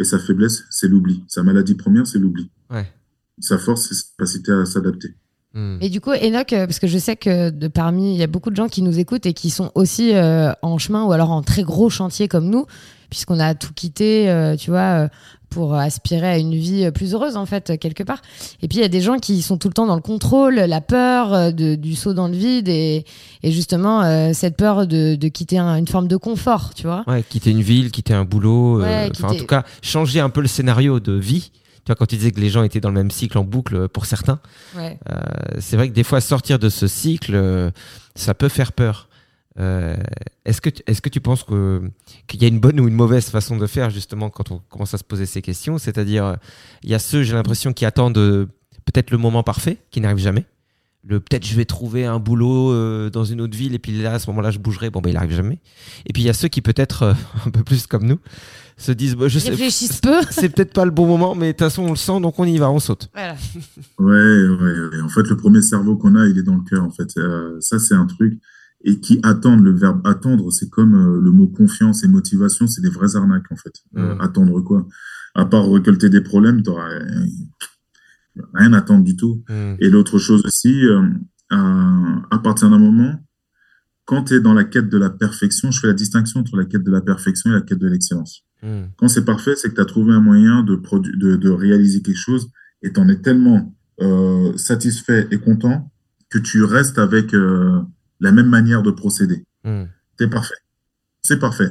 Et 0.00 0.04
sa 0.04 0.18
faiblesse, 0.18 0.64
c'est 0.70 0.88
l'oubli. 0.88 1.24
Sa 1.28 1.44
maladie 1.44 1.74
première, 1.74 2.06
c'est 2.06 2.18
l'oubli. 2.18 2.50
Ouais. 2.70 2.92
Sa 3.38 3.58
force, 3.58 3.88
c'est 3.88 3.94
sa 3.94 4.04
capacité 4.16 4.52
à 4.52 4.64
s'adapter. 4.64 5.14
Hmm. 5.58 5.78
Et 5.80 5.88
du 5.88 6.00
coup, 6.00 6.12
Enoch, 6.12 6.52
euh, 6.52 6.66
parce 6.66 6.78
que 6.78 6.86
je 6.86 6.98
sais 6.98 7.16
que 7.16 7.50
de 7.50 7.66
parmi, 7.68 8.14
il 8.14 8.18
y 8.18 8.22
a 8.22 8.28
beaucoup 8.28 8.50
de 8.50 8.56
gens 8.56 8.68
qui 8.68 8.82
nous 8.82 8.98
écoutent 9.00 9.26
et 9.26 9.32
qui 9.32 9.50
sont 9.50 9.72
aussi 9.74 10.14
euh, 10.14 10.52
en 10.62 10.78
chemin 10.78 11.04
ou 11.04 11.12
alors 11.12 11.30
en 11.32 11.42
très 11.42 11.64
gros 11.64 11.90
chantier 11.90 12.28
comme 12.28 12.48
nous, 12.48 12.66
puisqu'on 13.10 13.40
a 13.40 13.54
tout 13.54 13.72
quitté, 13.74 14.30
euh, 14.30 14.54
tu 14.56 14.70
vois, 14.70 15.08
pour 15.50 15.74
aspirer 15.74 16.26
à 16.28 16.38
une 16.38 16.54
vie 16.54 16.90
plus 16.92 17.14
heureuse 17.14 17.34
en 17.36 17.46
fait, 17.46 17.78
quelque 17.80 18.02
part. 18.04 18.20
Et 18.62 18.68
puis 18.68 18.78
il 18.78 18.82
y 18.82 18.84
a 18.84 18.88
des 18.88 19.00
gens 19.00 19.16
qui 19.16 19.40
sont 19.40 19.56
tout 19.56 19.68
le 19.68 19.72
temps 19.74 19.86
dans 19.86 19.94
le 19.96 20.02
contrôle, 20.02 20.56
la 20.56 20.80
peur 20.82 21.52
de- 21.54 21.74
du 21.74 21.94
saut 21.96 22.12
dans 22.12 22.28
le 22.28 22.34
vide 22.36 22.68
et, 22.68 23.06
et 23.42 23.50
justement 23.50 24.02
euh, 24.02 24.32
cette 24.34 24.58
peur 24.58 24.86
de, 24.86 25.14
de 25.16 25.28
quitter 25.28 25.56
un- 25.56 25.76
une 25.76 25.88
forme 25.88 26.06
de 26.06 26.16
confort, 26.18 26.74
tu 26.74 26.82
vois. 26.86 27.02
Ouais, 27.06 27.24
quitter 27.26 27.50
une 27.50 27.62
ville, 27.62 27.90
quitter 27.90 28.12
un 28.12 28.26
boulot, 28.26 28.82
Ouais, 28.82 29.08
en 29.22 29.34
tout 29.34 29.46
cas 29.46 29.64
changer 29.82 30.20
un 30.20 30.28
peu 30.28 30.42
le 30.42 30.48
scénario 30.48 31.00
de 31.00 31.12
vie. 31.14 31.50
Tu 31.88 31.92
vois, 31.92 31.96
quand 31.96 32.04
tu 32.04 32.16
disais 32.16 32.32
que 32.32 32.40
les 32.40 32.50
gens 32.50 32.64
étaient 32.64 32.80
dans 32.80 32.90
le 32.90 32.94
même 32.94 33.10
cycle 33.10 33.38
en 33.38 33.44
boucle 33.44 33.74
euh, 33.74 33.88
pour 33.88 34.04
certains, 34.04 34.40
Ouais. 34.76 34.98
euh, 35.08 35.16
c'est 35.58 35.74
vrai 35.78 35.88
que 35.88 35.94
des 35.94 36.04
fois 36.04 36.20
sortir 36.20 36.58
de 36.58 36.68
ce 36.68 36.86
cycle, 36.86 37.34
euh, 37.34 37.70
ça 38.14 38.34
peut 38.34 38.50
faire 38.50 38.72
peur. 38.72 39.08
Euh, 39.58 39.96
est-ce 40.44 40.60
que 40.60 40.68
tu- 40.68 40.82
est-ce 40.86 41.00
que 41.00 41.08
tu 41.08 41.22
penses 41.22 41.44
que 41.44 41.80
qu'il 42.26 42.42
y 42.42 42.44
a 42.44 42.48
une 42.48 42.60
bonne 42.60 42.78
ou 42.78 42.88
une 42.88 42.94
mauvaise 42.94 43.30
façon 43.30 43.56
de 43.56 43.66
faire 43.66 43.88
justement 43.88 44.28
quand 44.28 44.50
on 44.52 44.58
commence 44.68 44.92
à 44.92 44.98
se 44.98 45.02
poser 45.04 45.24
ces 45.24 45.40
questions? 45.40 45.78
C'est-à-dire, 45.78 46.36
il 46.82 46.90
y 46.90 46.94
a 46.94 46.98
ceux, 46.98 47.22
j'ai 47.22 47.32
l'impression, 47.32 47.72
qui 47.72 47.86
attendent 47.86 48.48
peut-être 48.84 49.10
le 49.10 49.16
moment 49.16 49.42
parfait, 49.42 49.78
qui 49.90 50.02
n'arrive 50.02 50.18
jamais. 50.18 50.44
Le 51.04 51.20
peut-être 51.20 51.46
je 51.46 51.54
vais 51.56 51.64
trouver 51.64 52.04
un 52.04 52.18
boulot 52.18 52.70
euh, 52.70 53.08
dans 53.08 53.24
une 53.24 53.40
autre 53.40 53.56
ville 53.56 53.72
et 53.74 53.78
puis 53.78 53.92
là 54.02 54.12
à 54.12 54.18
ce 54.18 54.28
moment-là 54.28 54.50
je 54.50 54.58
bougerai. 54.58 54.90
Bon 54.90 55.00
ben 55.00 55.08
il 55.08 55.16
arrive 55.16 55.32
jamais. 55.34 55.58
Et 56.04 56.12
puis 56.12 56.22
il 56.22 56.26
y 56.26 56.28
a 56.28 56.34
ceux 56.34 56.48
qui 56.48 56.60
peut-être 56.60 57.02
euh, 57.02 57.14
un 57.46 57.50
peu 57.50 57.64
plus 57.64 57.86
comme 57.86 58.04
nous 58.04 58.18
se 58.78 58.92
disent 58.92 59.16
bah, 59.16 59.28
je 59.28 59.38
sais 59.38 59.50
Réfléchissent 59.50 60.00
peu. 60.00 60.14
c'est 60.30 60.48
peut-être 60.48 60.72
pas 60.72 60.84
le 60.84 60.90
bon 60.90 61.06
moment 61.06 61.34
mais 61.34 61.48
de 61.48 61.52
toute 61.52 61.58
façon 61.60 61.82
on 61.82 61.90
le 61.90 61.96
sent 61.96 62.20
donc 62.20 62.38
on 62.38 62.44
y 62.44 62.56
va 62.58 62.70
on 62.70 62.78
saute. 62.78 63.10
Voilà. 63.12 63.36
Ouais, 63.98 64.48
ouais, 64.48 64.88
ouais. 64.92 65.00
En 65.02 65.08
fait, 65.08 65.22
le 65.28 65.36
premier 65.36 65.60
cerveau 65.62 65.96
qu'on 65.96 66.14
a, 66.14 66.26
il 66.26 66.38
est 66.38 66.42
dans 66.44 66.54
le 66.54 66.62
cœur. 66.62 66.84
En 66.84 66.90
fait, 66.90 67.10
Euh, 67.18 67.56
ça, 67.60 67.78
c'est 67.80 67.94
un 67.94 68.06
truc. 68.06 68.38
Et 68.84 69.00
qui 69.00 69.18
attendent 69.24 69.64
le 69.64 69.72
verbe 69.76 70.00
attendre, 70.06 70.52
c'est 70.52 70.70
comme 70.70 70.94
euh, 70.94 71.20
le 71.20 71.32
mot 71.32 71.48
confiance 71.48 72.04
et 72.04 72.08
motivation, 72.08 72.68
c'est 72.68 72.80
des 72.80 72.90
vraies 72.90 73.16
arnaques 73.16 73.50
en 73.50 73.56
fait. 73.56 73.72
Euh, 73.96 74.14
Mhm. 74.14 74.20
attendre 74.20 74.60
quoi? 74.60 74.86
À 75.34 75.44
part 75.44 75.68
récolter 75.68 76.08
des 76.10 76.20
problèmes, 76.20 76.62
t'auras 76.62 76.88
euh, 76.88 77.26
rien 78.54 78.72
à 78.72 78.78
attendre 78.78 79.02
du 79.04 79.16
tout. 79.16 79.42
Hmm. 79.48 79.74
Et 79.80 79.90
l'autre 79.90 80.18
chose 80.18 80.42
aussi, 80.46 80.84
euh, 80.86 81.02
à, 81.50 82.24
à 82.30 82.38
partir 82.38 82.70
d'un 82.70 82.78
moment, 82.78 83.14
quand 84.04 84.24
tu 84.24 84.34
es 84.34 84.40
dans 84.40 84.54
la 84.54 84.64
quête 84.64 84.88
de 84.88 84.96
la 84.98 85.10
perfection, 85.10 85.70
je 85.72 85.80
fais 85.80 85.86
la 85.88 85.92
distinction 85.94 86.40
entre 86.40 86.56
la 86.56 86.64
quête 86.64 86.84
de 86.84 86.90
la 86.92 87.00
perfection 87.00 87.50
et 87.50 87.54
la 87.54 87.60
quête 87.62 87.78
de 87.80 87.88
l'excellence. 87.88 88.44
Hmm. 88.62 88.86
Quand 88.96 89.08
c'est 89.08 89.24
parfait, 89.24 89.54
c'est 89.56 89.70
que 89.70 89.74
tu 89.74 89.80
as 89.80 89.84
trouvé 89.84 90.12
un 90.12 90.20
moyen 90.20 90.62
de, 90.62 90.80
de, 91.16 91.36
de 91.36 91.50
réaliser 91.50 92.02
quelque 92.02 92.16
chose 92.16 92.50
et 92.82 92.92
tu 92.92 93.00
en 93.00 93.08
es 93.08 93.20
tellement 93.20 93.74
euh, 94.00 94.56
satisfait 94.56 95.28
et 95.30 95.38
content 95.38 95.90
que 96.30 96.38
tu 96.38 96.62
restes 96.64 96.98
avec 96.98 97.34
euh, 97.34 97.80
la 98.20 98.32
même 98.32 98.48
manière 98.48 98.82
de 98.82 98.90
procéder. 98.90 99.44
Hmm. 99.64 99.84
C'est 100.18 100.28
parfait. 100.28 100.54
C'est 101.22 101.38
parfait. 101.38 101.70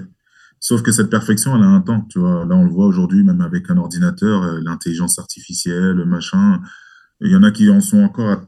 Sauf 0.59 0.81
que 0.81 0.91
cette 0.91 1.09
perfection, 1.09 1.55
elle 1.55 1.63
a 1.63 1.67
un 1.67 1.81
temps. 1.81 2.01
Tu 2.09 2.19
vois, 2.19 2.45
là, 2.45 2.55
on 2.55 2.63
le 2.65 2.71
voit 2.71 2.87
aujourd'hui, 2.87 3.23
même 3.23 3.41
avec 3.41 3.69
un 3.69 3.77
ordinateur, 3.77 4.43
euh, 4.43 4.59
l'intelligence 4.63 5.19
artificielle, 5.19 5.91
le 5.91 6.05
machin. 6.05 6.61
Il 7.21 7.31
y 7.31 7.35
en 7.35 7.43
a 7.43 7.51
qui 7.51 7.69
en 7.69 7.81
sont 7.81 7.99
encore 7.99 8.29
à 8.31 8.41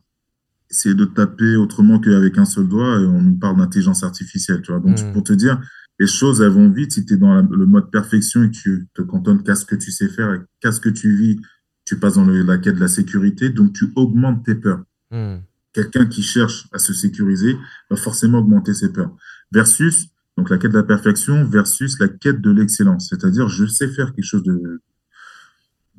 essayer 0.72 0.96
de 0.96 1.06
taper 1.06 1.56
autrement 1.56 2.00
qu'avec 2.00 2.38
un 2.38 2.46
seul 2.46 2.68
doigt 2.68 3.00
et 3.00 3.06
on 3.06 3.22
nous 3.22 3.38
parle 3.38 3.58
d'intelligence 3.58 4.04
artificielle. 4.04 4.62
Tu 4.62 4.72
vois, 4.72 4.80
donc 4.80 5.00
Mm. 5.02 5.14
pour 5.14 5.24
te 5.24 5.34
dire, 5.34 5.60
les 6.00 6.08
choses, 6.08 6.42
elles 6.42 6.52
vont 6.52 6.70
vite 6.70 6.94
si 6.94 7.06
tu 7.06 7.14
es 7.16 7.18
dans 7.18 7.34
la- 7.34 7.42
le 7.50 7.66
mode 7.66 7.92
perfection 7.92 8.44
et 8.44 8.52
que 8.52 8.56
tu 8.56 8.88
te 8.94 9.02
cantonnes 9.02 9.44
qu'à 9.44 9.56
ce 9.56 9.66
que 9.66 9.76
tu 9.76 9.92
sais 9.92 10.08
faire 10.08 10.34
et 10.34 10.40
qu'à 10.62 10.72
ce 10.72 10.80
que 10.80 10.90
tu 10.90 11.14
vis, 11.16 11.40
tu 11.86 12.00
passes 12.00 12.16
dans 12.16 12.26
le- 12.26 12.44
la 12.44 12.58
quête 12.58 12.76
de 12.76 12.80
la 12.80 12.88
sécurité, 12.88 13.50
donc 13.50 13.74
tu 13.74 13.92
augmentes 13.96 14.46
tes 14.46 14.56
peurs 14.56 14.84
Hmm. 15.12 15.38
quelqu'un 15.74 16.06
qui 16.06 16.22
cherche 16.22 16.68
à 16.72 16.78
se 16.80 16.94
sécuriser 16.94 17.58
va 17.90 17.96
forcément 17.98 18.40
augmenter 18.40 18.74
ses 18.74 18.92
peurs. 18.94 19.16
Versus, 19.52 20.08
donc 20.38 20.50
la 20.50 20.58
quête 20.58 20.72
de 20.72 20.78
la 20.78 20.84
perfection 20.84 21.46
versus 21.46 22.00
la 22.00 22.08
quête 22.08 22.42
de 22.42 22.52
l'excellence. 22.52 23.10
C'est-à-dire, 23.10 23.48
je 23.50 23.66
sais 23.66 23.88
faire 23.88 24.14
quelque 24.14 24.26
chose 24.26 24.44
de 24.44 24.82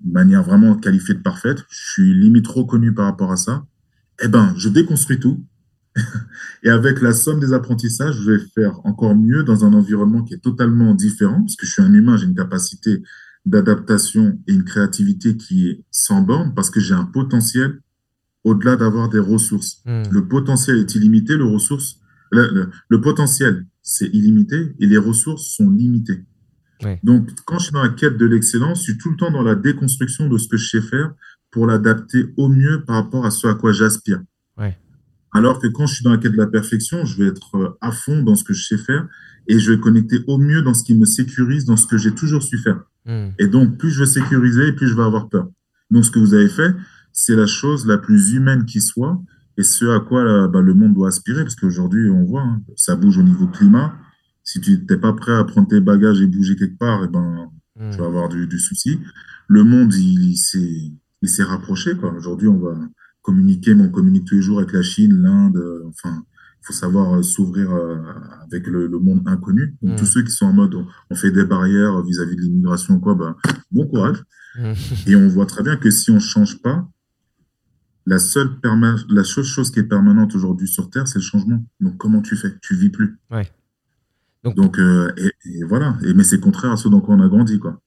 manière 0.04 0.42
vraiment 0.42 0.76
qualifiée 0.76 1.14
de 1.14 1.20
parfaite. 1.20 1.64
Je 1.68 1.92
suis 1.92 2.14
limite 2.14 2.46
reconnu 2.46 2.94
par 2.94 3.06
rapport 3.06 3.32
à 3.32 3.36
ça. 3.36 3.66
Eh 4.22 4.28
ben, 4.28 4.54
je 4.56 4.68
déconstruis 4.68 5.18
tout. 5.18 5.44
Et 6.62 6.70
avec 6.70 7.00
la 7.00 7.12
somme 7.12 7.40
des 7.40 7.52
apprentissages, 7.52 8.16
je 8.20 8.32
vais 8.32 8.38
faire 8.54 8.80
encore 8.84 9.14
mieux 9.16 9.42
dans 9.42 9.64
un 9.64 9.72
environnement 9.72 10.22
qui 10.22 10.34
est 10.34 10.42
totalement 10.42 10.94
différent, 10.94 11.40
parce 11.40 11.56
que 11.56 11.66
je 11.66 11.72
suis 11.72 11.82
un 11.82 11.92
humain, 11.92 12.16
j'ai 12.16 12.26
une 12.26 12.34
capacité 12.34 13.02
d'adaptation 13.46 14.38
et 14.46 14.52
une 14.52 14.64
créativité 14.64 15.36
qui 15.36 15.68
est 15.68 15.84
sans 15.90 16.22
borne, 16.22 16.54
parce 16.54 16.70
que 16.70 16.80
j'ai 16.80 16.94
un 16.94 17.06
potentiel 17.06 17.80
au-delà 18.44 18.76
d'avoir 18.76 19.08
des 19.08 19.18
ressources. 19.18 19.82
Hmm. 19.84 20.02
Le 20.10 20.28
potentiel 20.28 20.78
est 20.78 20.94
illimité, 20.94 21.36
le, 21.36 21.44
ressource, 21.44 21.96
le, 22.30 22.48
le- 22.52 22.70
le 22.88 23.00
potentiel, 23.00 23.66
c'est 23.82 24.06
illimité 24.06 24.74
et 24.78 24.86
les 24.86 24.98
ressources 24.98 25.44
sont 25.56 25.70
limitées. 25.70 26.24
Donc, 27.02 27.28
quand 27.44 27.58
je 27.58 27.64
suis 27.64 27.72
dans 27.72 27.82
la 27.82 27.90
quête 27.90 28.16
de 28.16 28.24
l'excellence, 28.24 28.78
je 28.78 28.92
suis 28.92 28.98
tout 28.98 29.10
le 29.10 29.16
temps 29.16 29.30
dans 29.30 29.42
la 29.42 29.54
déconstruction 29.54 30.28
de 30.28 30.38
ce 30.38 30.48
que 30.48 30.56
je 30.56 30.68
sais 30.68 30.80
faire 30.80 31.12
pour 31.50 31.66
l'adapter 31.66 32.26
au 32.38 32.48
mieux 32.48 32.84
par 32.86 32.96
rapport 32.96 33.26
à 33.26 33.30
ce 33.30 33.46
à 33.48 33.54
quoi 33.54 33.72
j'aspire. 33.72 34.20
Alors 35.32 35.58
que 35.60 35.66
quand 35.68 35.86
je 35.86 35.94
suis 35.94 36.04
dans 36.04 36.10
la 36.10 36.18
quête 36.18 36.32
de 36.32 36.36
la 36.36 36.46
perfection, 36.46 37.04
je 37.04 37.16
vais 37.22 37.28
être 37.28 37.56
euh, 37.56 37.68
à 37.80 37.92
fond 37.92 38.22
dans 38.22 38.34
ce 38.34 38.44
que 38.44 38.52
je 38.52 38.64
sais 38.64 38.78
faire 38.78 39.06
et 39.46 39.58
je 39.58 39.72
vais 39.72 39.78
connecter 39.78 40.18
au 40.26 40.38
mieux 40.38 40.62
dans 40.62 40.74
ce 40.74 40.82
qui 40.84 40.94
me 40.94 41.04
sécurise, 41.04 41.64
dans 41.64 41.76
ce 41.76 41.86
que 41.86 41.96
j'ai 41.98 42.12
toujours 42.12 42.42
su 42.42 42.58
faire. 42.58 42.80
Hmm. 43.06 43.28
Et 43.38 43.46
donc, 43.46 43.78
plus 43.78 43.90
je 43.90 44.00
vais 44.00 44.06
sécuriser, 44.06 44.72
plus 44.72 44.88
je 44.88 44.94
vais 44.94 45.02
avoir 45.02 45.28
peur. 45.28 45.48
Donc, 45.90 46.04
ce 46.04 46.10
que 46.10 46.18
vous 46.18 46.34
avez 46.34 46.48
fait, 46.48 46.74
c'est 47.12 47.36
la 47.36 47.46
chose 47.46 47.86
la 47.86 47.98
plus 47.98 48.32
humaine 48.32 48.64
qui 48.64 48.80
soit 48.80 49.20
et 49.56 49.62
ce 49.62 49.84
à 49.96 50.00
quoi 50.00 50.24
là, 50.24 50.48
bah, 50.48 50.60
le 50.60 50.74
monde 50.74 50.94
doit 50.94 51.08
aspirer. 51.08 51.42
Parce 51.42 51.56
qu'aujourd'hui, 51.56 52.08
on 52.10 52.24
voit, 52.24 52.42
hein, 52.42 52.62
ça 52.76 52.96
bouge 52.96 53.18
au 53.18 53.22
niveau 53.22 53.46
climat. 53.46 53.94
Si 54.44 54.60
tu 54.60 54.78
n'es 54.88 54.96
pas 54.96 55.12
prêt 55.12 55.34
à 55.34 55.44
prendre 55.44 55.68
tes 55.68 55.80
bagages 55.80 56.20
et 56.20 56.26
bouger 56.26 56.56
quelque 56.56 56.78
part, 56.78 57.02
eh 57.04 57.08
ben, 57.08 57.50
Hmm. 57.80 57.90
tu 57.92 57.98
vas 57.98 58.06
avoir 58.06 58.28
du, 58.28 58.46
du 58.46 58.58
souci. 58.58 58.98
Le 59.48 59.64
monde, 59.64 59.94
il, 59.94 60.32
il 60.32 60.36
s'est 60.36 60.92
il 61.22 61.28
s'est 61.28 61.44
rapproché. 61.44 61.94
quoi. 61.96 62.12
Aujourd'hui, 62.12 62.48
on 62.48 62.58
va 62.58 62.74
communiquer, 63.22 63.74
mais 63.74 63.84
on 63.84 63.90
communique 63.90 64.24
tous 64.26 64.34
les 64.36 64.42
jours 64.42 64.58
avec 64.58 64.72
la 64.72 64.82
Chine, 64.82 65.22
l'Inde. 65.22 65.56
euh, 65.56 65.82
enfin, 65.88 66.24
il 66.62 66.66
faut 66.66 66.72
savoir 66.72 67.14
euh, 67.18 67.22
s'ouvrir 67.22 67.72
euh, 67.72 67.96
avec 68.44 68.66
le, 68.66 68.86
le 68.86 68.98
monde 68.98 69.22
inconnu. 69.26 69.76
Donc, 69.82 69.94
Mm. 69.94 69.96
tous 69.96 70.06
ceux 70.06 70.22
qui 70.22 70.30
sont 70.32 70.46
en 70.46 70.52
mode, 70.52 70.74
on, 71.10 71.14
fait 71.14 71.30
des 71.30 71.44
barrières 71.44 72.02
vis-à-vis 72.02 72.36
de 72.36 72.40
l'immigration, 72.42 72.98
quoi, 73.00 73.14
bah, 73.14 73.36
bon 73.70 73.86
courage. 73.86 74.22
Hmm. 74.58 74.72
Et 75.06 75.14
on 75.16 75.28
voit 75.28 75.46
très 75.46 75.62
bien 75.62 75.76
que 75.76 75.90
si 75.90 76.10
on 76.10 76.14
ne 76.14 76.18
change 76.20 76.60
pas, 76.60 76.88
la 78.06 78.18
seule 78.18 78.50
la 79.08 79.22
seule 79.24 79.44
chose 79.44 79.70
qui 79.70 79.78
est 79.78 79.84
permanente 79.84 80.34
aujourd'hui 80.34 80.66
sur 80.66 80.90
Terre, 80.90 81.06
c'est 81.06 81.18
le 81.20 81.24
changement. 81.24 81.64
Donc, 81.80 81.96
comment 81.98 82.20
tu 82.20 82.34
fais? 82.36 82.58
Tu 82.60 82.74
vis 82.74 82.90
plus. 82.90 83.18
Ouais. 83.30 83.48
Donc- 84.42 84.56
Donc, 84.56 84.78
euh, 84.78 85.12
et, 85.16 85.32
et 85.44 85.64
voilà. 85.64 85.96
Et, 86.04 86.14
mais 86.14 86.24
c'est 86.24 86.40
contraire 86.40 86.72
à 86.72 86.76
ce 86.76 86.88
quoi 86.88 87.14
on 87.14 87.20
a 87.20 87.28
grandi, 87.28 87.58
quoi. 87.58 87.80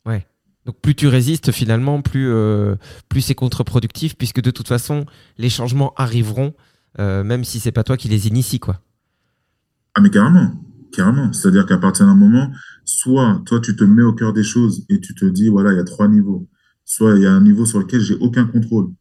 Donc 0.66 0.80
plus 0.82 0.96
tu 0.96 1.08
résistes 1.08 1.52
finalement, 1.52 2.02
plus, 2.02 2.30
euh, 2.30 2.76
plus 3.10 3.22
c'est 3.22 3.36
contre-productif, 3.36 4.16
puisque 4.16 4.42
de 4.42 4.52
toute 4.52 4.68
façon, 4.68 5.06
les 5.38 5.50
changements 5.50 5.94
arriveront, 5.98 6.54
euh, 7.00 7.24
même 7.24 7.44
si 7.44 7.60
c'est 7.60 7.72
pas 7.72 7.84
toi 7.84 7.98
qui 7.98 8.08
les 8.08 8.28
initie, 8.28 8.60
quoi. 8.60 8.82
Ah, 9.96 10.02
mais 10.02 10.10
carrément, 10.10 10.54
carrément. 10.94 11.34
C'est-à-dire 11.34 11.66
qu'à 11.66 11.78
partir 11.78 12.06
d'un 12.06 12.16
moment, 12.16 12.52
soit 12.86 13.42
toi, 13.46 13.60
tu 13.60 13.76
te 13.76 13.84
mets 13.84 14.04
au 14.04 14.14
cœur 14.14 14.34
des 14.34 14.44
choses 14.44 14.86
et 14.90 15.00
tu 15.00 15.14
te 15.14 15.26
dis, 15.26 15.50
voilà, 15.50 15.72
il 15.74 15.78
y 15.78 15.82
a 15.82 15.84
trois 15.84 16.08
niveaux. 16.08 16.48
Soit 16.86 17.16
il 17.16 17.24
y 17.24 17.26
a 17.26 17.32
un 17.32 17.42
niveau 17.42 17.66
sur 17.66 17.80
lequel 17.80 18.02
j'ai 18.02 18.16
aucun 18.16 18.46
contrôle. 18.46 18.92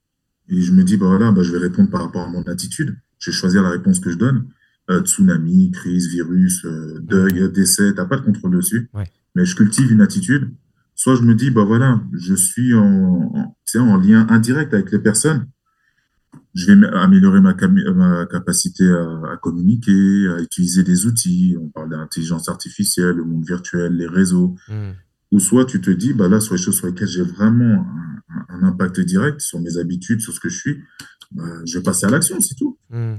Et 0.49 0.61
je 0.61 0.73
me 0.73 0.83
dis, 0.83 0.97
bah 0.97 1.07
voilà, 1.07 1.33
bah, 1.33 1.43
je 1.43 1.53
vais 1.53 1.59
répondre 1.59 1.91
par 1.91 2.03
rapport 2.03 2.23
à 2.23 2.29
mon 2.29 2.43
attitude. 2.43 2.97
Je 3.19 3.31
vais 3.31 3.37
choisir 3.37 3.63
la 3.63 3.71
réponse 3.71 4.01
que 4.01 4.11
je 4.11 4.19
donne. 4.19 4.49
Euh, 4.91 5.01
tsunami, 5.01 5.71
crise, 5.71 6.09
virus, 6.09 6.67
deuil, 7.03 7.51
décès, 7.53 7.95
t'as 7.95 8.05
pas 8.05 8.17
de 8.17 8.23
contrôle 8.23 8.57
dessus. 8.57 8.91
Ouais. 8.93 9.09
Mais 9.35 9.45
je 9.47 9.55
cultive 9.55 9.93
une 9.93 10.01
attitude. 10.01 10.53
Soit 11.03 11.17
je 11.17 11.23
me 11.23 11.35
dis, 11.35 11.51
bah 11.51 11.65
voilà, 11.65 12.01
je 12.13 12.33
suis 12.33 12.75
en, 12.75 13.33
en, 13.75 13.97
lien 13.97 14.25
indirect 14.31 14.73
avec 14.73 14.93
les 14.93 15.01
personnes 15.01 15.49
je 16.55 16.71
vais 16.71 16.87
améliorer 16.95 17.41
ma, 17.41 17.55
capacité 18.27 18.89
à, 18.89 19.33
à 19.33 19.37
communiquer, 19.37 20.29
à 20.29 20.41
utiliser 20.41 20.85
des 20.85 21.07
outils. 21.07 21.57
On 21.61 21.71
parle 21.71 21.91
d'intelligence 21.91 22.49
artificielle, 22.49 23.17
le 23.17 23.25
monde 23.25 23.45
virtuel, 23.45 23.97
les 23.97 24.07
réseaux. 24.07 24.55
Hmm. 24.69 24.93
Ou 25.33 25.41
soit 25.41 25.65
tu 25.65 25.81
te 25.81 25.91
dis, 25.91 26.13
bah 26.13 26.29
là, 26.29 26.39
sur 26.39 26.55
les 26.55 26.63
choses 26.63 26.77
sur 26.77 26.87
lesquelles 26.87 27.09
j'ai 27.09 27.25
vraiment 27.25 27.85
un, 28.51 28.63
impact 28.63 29.01
direct, 29.01 29.41
sur 29.41 29.61
mes 29.61 29.79
habitudes, 29.79 30.21
sur 30.21 30.33
ce 30.33 30.39
que 30.39 30.51
je 30.51 30.57
suis, 30.57 30.85
bah, 31.33 31.43
je 31.65 31.79
vais 31.79 31.83
passer 31.83 32.07
à 32.07 32.11
l'action, 32.11 32.41
c'est 32.41 32.55
tout. 32.55 32.79
Hmm. 32.91 33.17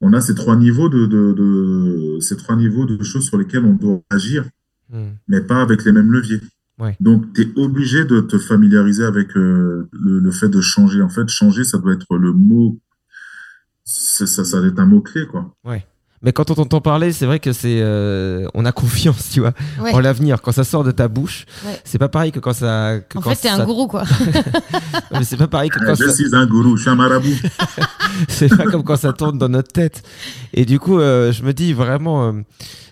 On 0.00 0.14
a 0.14 0.22
ces 0.22 0.34
trois 0.34 0.56
niveaux 0.56 0.88
de, 0.88 1.04
de, 1.04 1.34
de- 1.34 2.20
ces 2.20 2.38
trois 2.38 2.56
niveaux 2.56 2.86
de 2.86 3.02
choses 3.04 3.26
sur 3.26 3.36
lesquelles 3.36 3.66
on 3.66 3.74
doit 3.74 4.00
agir, 4.08 4.48
Hmm. 4.88 5.14
mais 5.26 5.40
pas 5.40 5.62
avec 5.62 5.84
les 5.84 5.90
mêmes 5.90 6.12
leviers. 6.12 6.40
Ouais. 6.78 6.96
Donc, 7.00 7.32
tu 7.32 7.42
es 7.42 7.48
obligé 7.56 8.04
de 8.04 8.20
te 8.20 8.36
familiariser 8.38 9.04
avec 9.04 9.36
euh, 9.36 9.88
le, 9.92 10.18
le 10.18 10.30
fait 10.30 10.48
de 10.48 10.60
changer. 10.60 11.00
En 11.02 11.08
fait, 11.08 11.26
changer, 11.28 11.64
ça 11.64 11.78
doit 11.78 11.94
être 11.94 12.16
le 12.16 12.32
mot, 12.32 12.78
ça, 13.84 14.26
ça 14.26 14.58
doit 14.58 14.68
être 14.68 14.78
un 14.80 14.86
mot-clé, 14.86 15.26
quoi. 15.26 15.54
Mais 16.22 16.32
quand 16.32 16.50
on 16.50 16.54
t'entend 16.54 16.80
parler, 16.80 17.12
c'est 17.12 17.26
vrai 17.26 17.38
que 17.38 17.52
c'est, 17.52 17.80
euh, 17.82 18.46
on 18.54 18.64
a 18.64 18.72
confiance, 18.72 19.30
tu 19.30 19.40
vois, 19.40 19.52
Ouais. 19.80 19.92
en 19.92 20.00
l'avenir. 20.00 20.40
Quand 20.42 20.50
ça 20.50 20.64
sort 20.64 20.82
de 20.82 20.90
ta 20.90 21.08
bouche, 21.08 21.44
Ouais. 21.64 21.78
c'est 21.84 21.98
pas 21.98 22.08
pareil 22.08 22.32
que 22.32 22.40
quand 22.40 22.54
ça. 22.54 22.98
que 23.08 23.18
En 23.18 23.20
quand 23.20 23.30
fait, 23.30 23.36
t'es 23.42 23.48
ça- 23.48 23.62
un 23.62 23.64
gourou, 23.66 23.86
quoi. 23.86 24.04
Mais 25.12 25.24
c'est 25.24 25.36
pas 25.36 25.46
pareil 25.46 25.70
que 25.70 25.78
quand 25.78 25.94
Je 25.94 26.04
ça. 26.06 26.12
suis 26.14 26.34
un 26.34 26.46
gourou, 26.46 26.76
je 26.76 26.82
suis 26.82 26.90
un 26.90 26.94
marabout. 26.96 27.28
c'est 28.28 28.48
pas 28.48 28.64
comme 28.64 28.82
quand 28.82 28.96
ça 28.96 29.12
tourne 29.12 29.38
dans 29.38 29.48
notre 29.50 29.72
tête. 29.72 30.02
Et 30.54 30.64
du 30.64 30.78
coup, 30.80 30.98
euh, 30.98 31.32
je 31.32 31.42
me 31.44 31.52
dis 31.52 31.72
vraiment, 31.74 32.28
euh, 32.28 32.32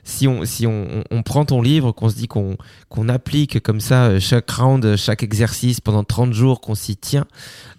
si 0.05 0.29
on 0.29 0.45
si 0.45 0.67
on, 0.67 0.87
on- 0.99 1.05
on 1.11 1.23
prend 1.23 1.45
ton 1.45 1.63
livre, 1.63 1.93
qu'on 1.93 2.09
se 2.09 2.15
dit 2.15 2.29
qu'on 2.29 2.57
qu'on 2.89 3.09
applique 3.09 3.61
comme 3.63 3.81
ça 3.81 4.05
euh, 4.07 4.21
chaque 4.21 4.51
round, 4.51 4.85
euh, 4.85 4.97
chaque 4.97 5.23
exercice 5.23 5.81
pendant 5.81 6.05
30 6.05 6.33
jours, 6.33 6.61
qu'on 6.61 6.75
s'y 6.75 6.97
tient, 6.97 7.25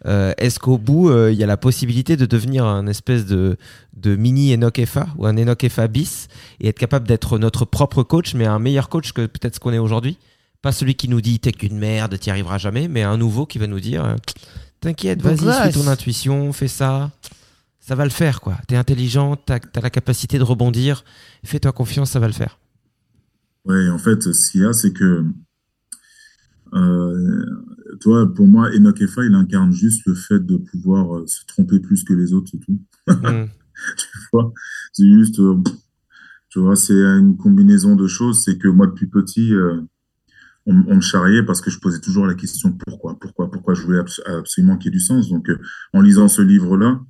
euh, 0.05 0.34
est-ce 0.38 0.59
qu'au 0.59 0.78
bout, 0.78 1.09
euh, 1.09 1.32
il 1.32 1.38
y 1.38 1.43
a 1.43 1.47
la 1.47 1.57
possibilité 1.57 2.17
de 2.17 2.26
devenir 2.26 2.65
un 2.65 2.88
espèce 2.88 3.26
de 3.26 3.57
de 3.95 4.15
mini 4.15 4.53
Enoch 4.53 4.84
FA 4.86 5.07
ou 5.17 5.26
un 5.26 5.38
Enoch 5.38 5.67
FA 5.69 5.88
bis 5.88 6.28
et 6.59 6.67
être 6.67 6.80
capable 6.80 7.07
d'être 7.07 7.38
notre 7.39 7.63
propre 7.65 8.03
coach, 8.03 8.34
mais 8.34 8.45
un 8.45 8.59
meilleur 8.59 8.89
coach 8.89 9.11
que 9.13 9.26
peut-être 9.26 9.55
ce 9.55 9.59
qu'on 9.59 9.71
est 9.73 9.78
aujourd'hui? 9.80 10.17
Pas 10.61 10.71
celui 10.71 10.95
qui 10.95 11.07
nous 11.07 11.21
dit 11.21 11.39
t'es 11.39 11.51
qu'une 11.51 11.78
merde, 11.78 12.17
t'y 12.19 12.30
arriveras 12.32 12.57
jamais, 12.57 12.88
mais 12.88 13.03
un 13.03 13.17
nouveau 13.17 13.45
qui 13.45 13.59
va 13.59 13.67
nous 13.67 13.80
dire 13.80 14.15
t'inquiète, 14.82 15.21
vas-y, 15.21 15.36
suis 15.71 15.80
ton 15.84 15.88
intuition, 15.88 16.51
fais 16.53 16.67
ça 16.67 17.11
ça 17.86 17.93
va 17.93 18.03
le 18.03 18.09
faire, 18.09 18.41
quoi. 18.41 18.57
T'es 18.67 18.75
intelligent, 18.75 19.36
t'as 19.36 19.59
as 19.75 19.81
la 19.81 19.91
capacité 19.91 20.39
de 20.39 20.43
rebondir. 20.43 21.03
Fais-toi 21.43 21.71
confiance, 21.71 22.09
ça 22.09 22.19
va 22.19 22.25
le 22.25 22.33
faire. 22.33 22.57
Ouais, 23.63 23.89
en 23.89 23.99
fait, 23.99 24.33
ce 24.33 24.51
qu'il 24.51 24.61
y 24.61 24.65
a, 24.65 24.73
c'est 24.73 24.91
que, 24.91 25.23
euh, 26.73 27.45
toi, 28.01 28.33
pour 28.33 28.47
moi, 28.47 28.69
Enoch 28.75 28.99
Effa, 29.01 29.23
il 29.23 29.36
incarne 29.36 29.71
juste 29.71 30.01
le 30.07 30.15
fait 30.15 30.39
de 30.43 30.57
pouvoir 30.57 31.15
euh, 31.15 31.27
se 31.27 31.45
tromper 31.45 31.79
plus 31.79 32.03
que 32.03 32.13
les 32.13 32.33
autres, 32.33 32.49
c'est 32.51 32.59
tout. 32.59 32.79
Mm. 33.07 33.45
Tu 33.97 34.07
vois, 34.31 34.53
c'est 34.93 35.05
juste, 35.05 35.38
euh, 35.39 35.61
tu 36.49 36.59
vois, 36.59 36.77
c'est 36.77 36.93
une 36.93 37.36
combinaison 37.38 37.95
de 37.97 38.07
choses. 38.07 38.41
C'est 38.43 38.57
que 38.57 38.69
moi, 38.69 38.88
depuis 38.88 39.07
petit, 39.07 39.53
euh, 39.53 39.81
on, 40.65 40.75
on 40.88 40.95
me 40.95 41.01
charriait 41.01 41.43
parce 41.43 41.59
que 41.61 41.69
je 41.69 41.77
posais 41.79 41.99
toujours 41.99 42.25
la 42.25 42.36
question 42.36 42.71
pourquoi, 42.71 43.19
pourquoi, 43.19 43.51
pourquoi 43.51 43.73
je 43.73 43.81
voulais 43.83 43.99
abs- 43.99 44.21
absolument 44.25 44.77
qu'il 44.77 44.86
y 44.86 44.95
ait 44.95 44.97
du 44.97 45.01
sens. 45.01 45.29
Donc, 45.29 45.51
en 45.93 45.99
lisant 45.99 46.29
ce 46.29 46.41
livre-là, 46.41 47.01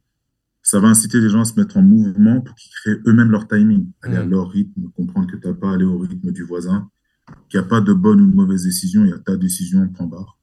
ça 0.65 0.79
va 0.79 0.87
inciter 0.87 1.21
les 1.21 1.29
gens 1.29 1.41
à 1.41 1.45
se 1.45 1.57
mettre 1.59 1.77
en 1.77 1.83
mouvement 1.83 2.41
pour 2.41 2.55
qu'ils 2.55 2.71
créent 2.71 2.99
eux-mêmes 3.05 3.29
leur 3.29 3.47
timing, 3.47 3.87
aller 4.01 4.17
à 4.17 4.25
Mm. 4.25 4.29
leur 4.31 4.49
rythme, 4.49 4.89
comprendre 4.97 5.27
que 5.31 5.37
tu 5.37 5.47
n'as 5.47 5.53
pas 5.53 5.69
à 5.69 5.73
aller 5.75 5.85
au 5.85 5.99
rythme 5.99 6.31
du 6.31 6.41
voisin, 6.41 6.89
qu'il 7.49 7.59
n'y 7.59 7.65
a 7.65 7.69
pas 7.69 7.81
de 7.81 7.93
bonne 7.93 8.19
ou 8.19 8.25
de 8.31 8.35
mauvaise 8.35 8.63
décision, 8.63 9.05
il 9.05 9.11
y 9.11 9.13
a 9.13 9.19
ta 9.19 9.37
décision, 9.37 9.87
point 9.89 10.07
barre. 10.07 10.39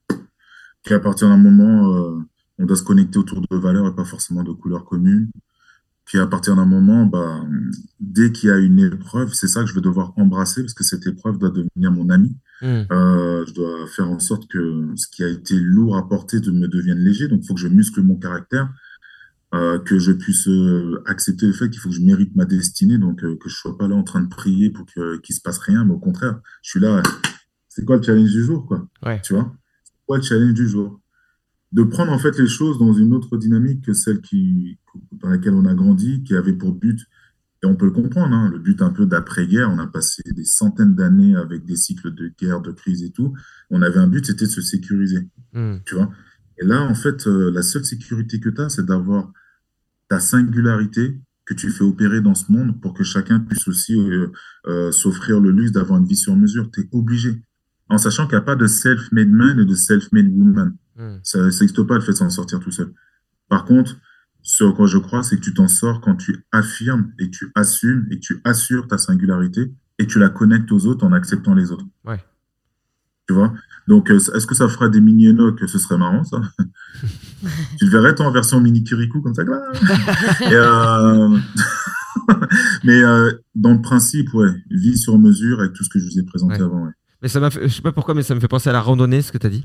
Qu'à 0.84 1.00
partir 1.00 1.28
d'un 1.28 1.38
moment, 1.38 1.92
euh, 1.96 2.20
on 2.58 2.66
doit 2.66 2.76
se 2.76 2.84
connecter 2.84 3.18
autour 3.18 3.40
de 3.40 3.56
valeurs 3.56 3.88
et 3.88 3.94
pas 3.96 4.04
forcément 4.04 4.44
de 4.44 4.52
couleurs 4.52 4.84
communes. 4.84 5.28
Puis 6.04 6.18
à 6.18 6.26
partir 6.28 6.54
d'un 6.54 6.66
moment, 6.66 7.04
bah, 7.06 7.40
dès 7.98 8.30
qu'il 8.30 8.48
y 8.48 8.52
a 8.52 8.58
une 8.58 8.78
épreuve, 8.78 9.32
c'est 9.34 9.48
ça 9.48 9.62
que 9.62 9.66
je 9.68 9.74
vais 9.74 9.80
devoir 9.80 10.12
embrasser 10.16 10.62
parce 10.62 10.74
que 10.74 10.84
cette 10.84 11.06
épreuve 11.06 11.38
doit 11.38 11.50
devenir 11.50 11.90
mon 11.90 12.10
ami. 12.10 12.36
Mm. 12.60 12.66
Euh, 12.92 13.44
je 13.46 13.54
dois 13.54 13.86
faire 13.88 14.08
en 14.08 14.20
sorte 14.20 14.48
que 14.48 14.86
ce 14.94 15.06
qui 15.08 15.24
a 15.24 15.28
été 15.28 15.58
lourd 15.58 15.96
à 15.96 16.08
porter 16.08 16.38
de 16.38 16.52
me 16.52 16.68
devienne 16.68 16.98
léger. 16.98 17.26
Donc, 17.26 17.40
il 17.42 17.46
faut 17.48 17.54
que 17.54 17.60
je 17.60 17.68
muscle 17.68 18.02
mon 18.02 18.16
caractère, 18.16 18.68
euh, 19.54 19.78
que 19.78 19.98
je 19.98 20.12
puisse 20.12 20.48
euh, 20.48 21.02
accepter 21.06 21.46
le 21.46 21.52
fait 21.52 21.68
qu'il 21.68 21.78
faut 21.78 21.90
que 21.90 21.94
je 21.94 22.00
mérite 22.00 22.34
ma 22.34 22.44
destinée. 22.46 22.96
Donc, 22.98 23.22
euh, 23.22 23.36
que 23.36 23.48
je 23.48 23.54
sois 23.54 23.76
pas 23.76 23.86
là 23.86 23.94
en 23.94 24.02
train 24.02 24.22
de 24.22 24.28
prier 24.28 24.70
pour 24.70 24.86
qu'il 24.86 25.34
se 25.34 25.40
passe 25.42 25.58
rien, 25.58 25.84
mais 25.84 25.92
au 25.92 25.98
contraire, 25.98 26.40
je 26.62 26.70
suis 26.70 26.80
là. 26.80 27.02
C'est 27.68 27.84
quoi 27.84 27.96
le 27.96 28.02
challenge 28.02 28.30
du 28.30 28.44
jour, 28.44 28.66
quoi? 28.66 28.86
Ouais. 29.04 29.20
Tu 29.22 29.34
vois? 29.34 29.54
C'est 29.84 29.92
quoi 30.06 30.16
le 30.18 30.22
challenge 30.22 30.54
du 30.54 30.68
jour? 30.68 31.00
De 31.72 31.82
prendre 31.82 32.12
en 32.12 32.18
fait 32.18 32.38
les 32.38 32.46
choses 32.46 32.78
dans 32.78 32.92
une 32.92 33.14
autre 33.14 33.36
dynamique 33.38 33.84
que 33.84 33.94
celle 33.94 34.20
qui, 34.20 34.78
dans 35.12 35.28
laquelle 35.30 35.54
on 35.54 35.64
a 35.64 35.74
grandi, 35.74 36.22
qui 36.22 36.34
avait 36.34 36.52
pour 36.52 36.72
but 36.72 37.00
et 37.62 37.66
on 37.66 37.76
peut 37.76 37.86
le 37.86 37.92
comprendre, 37.92 38.34
hein, 38.34 38.50
le 38.50 38.58
but 38.58 38.82
un 38.82 38.90
peu 38.90 39.06
d'après-guerre, 39.06 39.70
on 39.70 39.78
a 39.78 39.86
passé 39.86 40.22
des 40.34 40.44
centaines 40.44 40.94
d'années 40.94 41.36
avec 41.36 41.64
des 41.64 41.76
cycles 41.76 42.12
de 42.12 42.32
guerre, 42.38 42.60
de 42.60 42.72
crise 42.72 43.04
et 43.04 43.10
tout. 43.10 43.34
On 43.70 43.82
avait 43.82 44.00
un 44.00 44.08
but, 44.08 44.26
c'était 44.26 44.46
de 44.46 44.50
se 44.50 44.60
sécuriser, 44.60 45.28
Mm. 45.52 45.76
tu 45.86 45.94
vois? 45.94 46.10
Et 46.58 46.64
là, 46.66 46.82
en 46.82 46.94
fait, 46.94 47.26
la 47.26 47.62
seule 47.62 47.84
sécurité 47.84 48.40
que 48.40 48.48
tu 48.48 48.60
as, 48.60 48.68
c'est 48.68 48.84
d'avoir 48.84 49.32
ta 50.12 50.20
singularité 50.20 51.18
que 51.46 51.54
tu 51.54 51.70
fais 51.70 51.84
opérer 51.84 52.20
dans 52.20 52.34
ce 52.34 52.52
monde 52.52 52.78
pour 52.82 52.92
que 52.92 53.02
chacun 53.02 53.40
puisse 53.40 53.66
aussi 53.66 53.98
euh, 53.98 54.26
euh, 54.66 54.92
s'offrir 54.92 55.40
le 55.40 55.50
luxe 55.50 55.72
d'avoir 55.72 55.98
une 56.00 56.04
vie 56.04 56.18
sur 56.18 56.36
mesure. 56.36 56.70
Tu 56.70 56.82
es 56.82 56.88
obligé. 56.92 57.42
En 57.88 57.96
sachant 57.96 58.26
qu'il 58.26 58.36
n'y 58.36 58.42
a 58.42 58.44
pas 58.44 58.54
de 58.54 58.66
self-made 58.66 59.30
man 59.30 59.58
et 59.58 59.64
de 59.64 59.74
self-made 59.74 60.28
woman. 60.28 60.76
Mm. 60.96 61.16
Ça 61.22 61.42
n'existe 61.42 61.82
pas 61.84 61.94
le 61.94 62.02
fait 62.02 62.12
de 62.12 62.18
s'en 62.18 62.28
sortir 62.28 62.60
tout 62.60 62.70
seul. 62.70 62.92
Par 63.48 63.64
contre, 63.64 63.96
ce 64.42 64.64
à 64.64 64.72
quoi 64.72 64.86
je 64.86 64.98
crois, 64.98 65.22
c'est 65.22 65.36
que 65.36 65.40
tu 65.40 65.54
t'en 65.54 65.66
sors 65.66 66.02
quand 66.02 66.16
tu 66.16 66.44
affirmes 66.52 67.14
et 67.18 67.30
tu 67.30 67.50
assumes 67.54 68.06
et 68.10 68.20
tu 68.20 68.42
assures 68.44 68.88
ta 68.88 68.98
singularité 68.98 69.72
et 69.98 70.06
tu 70.06 70.18
la 70.18 70.28
connectes 70.28 70.70
aux 70.72 70.84
autres 70.84 71.06
en 71.06 71.12
acceptant 71.12 71.54
les 71.54 71.72
autres. 71.72 71.86
Ouais. 72.04 72.22
Tu 73.32 73.38
vois? 73.38 73.52
Donc, 73.88 74.10
euh, 74.10 74.16
est-ce 74.18 74.46
que 74.46 74.54
ça 74.54 74.68
fera 74.68 74.90
des 74.90 75.00
mini 75.00 75.28
Enoch? 75.28 75.58
Ce 75.66 75.78
serait 75.78 75.96
marrant, 75.96 76.22
ça? 76.22 76.38
tu 77.78 77.86
le 77.86 77.90
verrais, 77.90 78.14
toi, 78.14 78.26
en 78.26 78.30
version 78.30 78.60
mini 78.60 78.84
Kirikou, 78.84 79.22
comme 79.22 79.34
ça. 79.34 79.42
là. 79.42 79.72
Et, 80.42 80.52
euh, 80.54 81.38
Mais 82.84 83.02
euh, 83.02 83.32
dans 83.54 83.72
le 83.72 83.80
principe, 83.80 84.32
ouais, 84.34 84.50
vie 84.70 84.98
sur 84.98 85.18
mesure 85.18 85.60
avec 85.60 85.72
tout 85.72 85.82
ce 85.82 85.88
que 85.88 85.98
je 85.98 86.04
vous 86.04 86.18
ai 86.18 86.22
présenté 86.24 86.56
Ouais. 86.56 86.62
avant. 86.62 86.84
ouais. 86.84 86.92
Mais 87.22 87.28
ça 87.28 87.40
m'a 87.40 87.50
fait, 87.50 87.68
je 87.68 87.74
sais 87.74 87.82
pas 87.82 87.92
pourquoi, 87.92 88.14
mais 88.14 88.22
ça 88.22 88.34
me 88.34 88.40
fait 88.40 88.48
penser 88.48 88.68
à 88.68 88.72
la 88.72 88.80
randonnée, 88.80 89.22
ce 89.22 89.30
que 89.32 89.38
t'as 89.38 89.48
dit. 89.48 89.64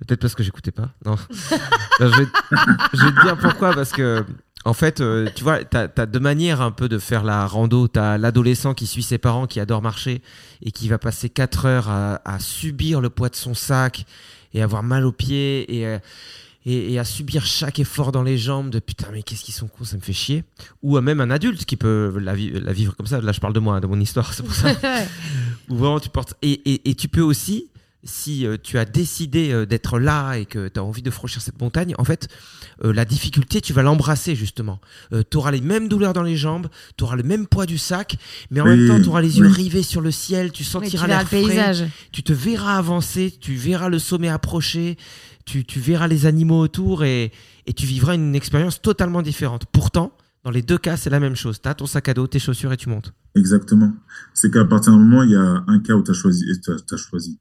Peut-être 0.00 0.20
parce 0.20 0.34
que 0.34 0.42
j'écoutais 0.42 0.72
pas. 0.72 0.90
Non. 1.04 1.12
Non, 1.12 2.08
je, 2.12 2.18
vais, 2.20 2.26
je 2.94 3.04
vais 3.04 3.12
te 3.12 3.22
dire 3.22 3.38
pourquoi, 3.38 3.72
parce 3.72 3.92
que, 3.92 4.24
en 4.66 4.74
fait, 4.74 5.00
euh, 5.00 5.28
tu 5.34 5.42
vois, 5.44 5.64
t'as 5.64 5.88
as 5.96 6.06
deux 6.06 6.20
manières 6.20 6.60
un 6.60 6.70
peu 6.70 6.88
de 6.88 6.98
faire 6.98 7.24
la 7.24 7.46
rando. 7.46 7.88
T'as 7.88 8.18
l'adolescent 8.18 8.74
qui 8.74 8.86
suit 8.86 9.02
ses 9.02 9.18
parents, 9.18 9.46
qui 9.46 9.60
adore 9.60 9.80
marcher 9.80 10.20
et 10.62 10.70
qui 10.72 10.88
va 10.88 10.98
passer 10.98 11.28
4 11.30 11.64
heures 11.66 11.88
à, 11.88 12.20
à 12.24 12.38
subir 12.40 13.00
le 13.00 13.08
poids 13.08 13.28
de 13.28 13.36
son 13.36 13.54
sac 13.54 14.04
et 14.52 14.62
avoir 14.62 14.82
mal 14.82 15.06
aux 15.06 15.12
pieds 15.12 15.74
et, 15.78 15.86
euh, 15.86 15.98
et, 16.64 16.92
et 16.94 16.98
à 16.98 17.04
subir 17.04 17.46
chaque 17.46 17.78
effort 17.78 18.10
dans 18.12 18.22
les 18.22 18.36
jambes 18.38 18.70
de 18.70 18.78
putain, 18.80 19.06
mais 19.12 19.22
qu'est-ce 19.22 19.44
qu'ils 19.44 19.54
sont 19.54 19.68
cons, 19.68 19.84
ça 19.84 19.96
me 19.96 20.02
fait 20.02 20.12
chier. 20.12 20.42
Ou 20.82 20.98
même 21.00 21.20
un 21.20 21.30
adulte 21.30 21.64
qui 21.64 21.76
peut 21.76 22.18
la, 22.20 22.34
vi- 22.34 22.50
la 22.50 22.72
vivre 22.72 22.94
comme 22.96 23.06
ça. 23.06 23.20
Là, 23.20 23.32
je 23.32 23.40
parle 23.40 23.52
de 23.52 23.60
moi, 23.60 23.80
de 23.80 23.86
mon 23.86 24.00
histoire, 24.00 24.32
c'est 24.34 24.42
pour 24.42 24.54
ça. 24.54 24.70
Ou 25.68 25.76
vraiment 25.76 26.00
tu 26.00 26.08
portes. 26.08 26.34
Et 26.42 26.94
tu 26.98 27.08
peux 27.08 27.20
aussi, 27.22 27.68
si 28.06 28.46
euh, 28.46 28.56
tu 28.62 28.78
as 28.78 28.84
décidé 28.84 29.50
euh, 29.52 29.66
d'être 29.66 29.98
là 29.98 30.34
et 30.36 30.46
que 30.46 30.68
tu 30.68 30.80
as 30.80 30.84
envie 30.84 31.02
de 31.02 31.10
franchir 31.10 31.42
cette 31.42 31.60
montagne, 31.60 31.94
en 31.98 32.04
fait, 32.04 32.28
euh, 32.84 32.92
la 32.92 33.04
difficulté, 33.04 33.60
tu 33.60 33.72
vas 33.72 33.82
l'embrasser 33.82 34.34
justement. 34.34 34.80
tu 35.30 35.36
auras 35.36 35.50
les 35.50 35.60
mêmes 35.60 35.88
douleurs 35.88 36.12
dans 36.12 36.22
les 36.22 36.36
jambes, 36.36 36.68
tu 36.96 37.04
auras 37.04 37.16
le 37.16 37.22
même 37.22 37.46
poids 37.46 37.66
du 37.66 37.78
sac, 37.78 38.16
mais 38.50 38.60
en 38.60 38.64
Oui, 38.64 38.76
même 38.76 38.88
temps, 38.88 39.02
tu 39.02 39.08
auras 39.08 39.20
les 39.20 39.38
yeux 39.38 39.46
oui. 39.46 39.52
rivés 39.52 39.82
sur 39.82 40.00
le 40.00 40.10
ciel, 40.10 40.52
tu 40.52 40.64
sentiras 40.64 41.06
l'air 41.06 41.20
le 41.20 41.26
frais, 41.26 41.42
paysage. 41.42 41.84
tu 42.12 42.22
te 42.22 42.32
verras 42.32 42.76
avancer, 42.78 43.34
tu 43.40 43.54
verras 43.54 43.88
le 43.88 43.98
sommet 43.98 44.28
approcher, 44.28 44.96
tu, 45.44 45.64
tu 45.64 45.80
verras 45.80 46.06
les 46.08 46.26
animaux 46.26 46.60
autour 46.60 47.04
et, 47.04 47.32
et 47.66 47.72
tu 47.72 47.86
vivras 47.86 48.14
une 48.14 48.34
expérience 48.34 48.80
totalement 48.82 49.22
différente. 49.22 49.64
Pourtant, 49.72 50.12
dans 50.44 50.50
les 50.52 50.62
deux 50.62 50.78
cas, 50.78 50.96
c'est 50.96 51.10
la 51.10 51.18
même 51.18 51.34
chose. 51.34 51.60
Tu 51.60 51.68
as 51.68 51.74
ton 51.74 51.86
sac 51.86 52.08
à 52.08 52.14
dos, 52.14 52.26
tes 52.28 52.38
chaussures 52.38 52.72
et 52.72 52.76
tu 52.76 52.88
montes. 52.88 53.12
Exactement. 53.34 53.92
C'est 54.32 54.50
qu'à 54.52 54.64
partir 54.64 54.92
d'un 54.92 54.98
moment, 54.98 55.22
il 55.24 55.30
y 55.32 55.36
a 55.36 55.64
un 55.66 55.80
cas 55.80 55.94
où 55.94 56.02
tu 56.04 56.12
as 56.12 56.14
choisi. 56.14 56.44
t'as 56.64 56.96
choisi. 56.96 57.38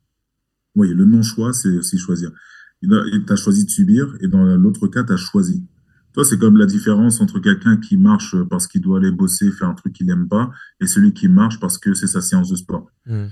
Oui, 0.76 0.94
le 0.94 1.06
non-choix, 1.06 1.54
c'est 1.54 1.78
aussi 1.78 1.98
choisir. 1.98 2.32
Tu 2.82 2.90
as 3.30 3.36
choisi 3.36 3.66
de 3.66 3.70
subir 3.70 4.16
et 4.20 4.28
dans 4.28 4.44
l'autre 4.58 4.88
cas, 4.88 5.04
tu 5.04 5.14
as 5.14 5.18
choisi. 5.18 5.66
Toi, 6.14 6.24
c'est 6.24 6.38
comme 6.38 6.58
la 6.58 6.66
différence 6.66 7.20
entre 7.20 7.40
quelqu'un 7.40 7.78
qui 7.78 7.98
marche 7.98 8.36
parce 8.50 8.68
qu'il 8.68 8.82
doit 8.82 9.00
aller 9.00 9.12
bosser, 9.12 9.52
faire 9.52 9.68
un 9.68 9.74
truc 9.74 9.94
qu'il 9.94 10.08
n'aime 10.08 10.28
pas, 10.28 10.52
et 10.80 10.88
celui 10.88 11.14
qui 11.14 11.28
marche 11.28 11.60
parce 11.60 11.78
que 11.78 11.94
c'est 11.94 12.08
sa 12.08 12.22
séance 12.22 12.50
de 12.50 12.56
sport. 12.56 12.90
Mm. 13.06 13.26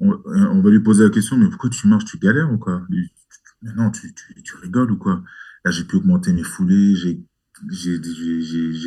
On, 0.00 0.20
on 0.26 0.62
va 0.62 0.70
lui 0.70 0.80
poser 0.80 1.04
la 1.04 1.10
question, 1.10 1.36
mais 1.36 1.48
pourquoi 1.48 1.70
tu 1.70 1.88
marches, 1.88 2.04
tu 2.04 2.18
galères 2.18 2.52
ou 2.52 2.58
quoi? 2.58 2.86
Mais 2.90 3.72
non, 3.74 3.90
tu, 3.90 4.12
tu, 4.14 4.42
tu 4.42 4.56
rigoles 4.56 4.90
ou 4.92 4.96
quoi? 4.96 5.22
Là, 5.64 5.70
j'ai 5.70 5.84
pu 5.84 5.96
augmenter 5.96 6.32
mes 6.32 6.42
foulées, 6.42 6.94
j'ai 6.96 7.24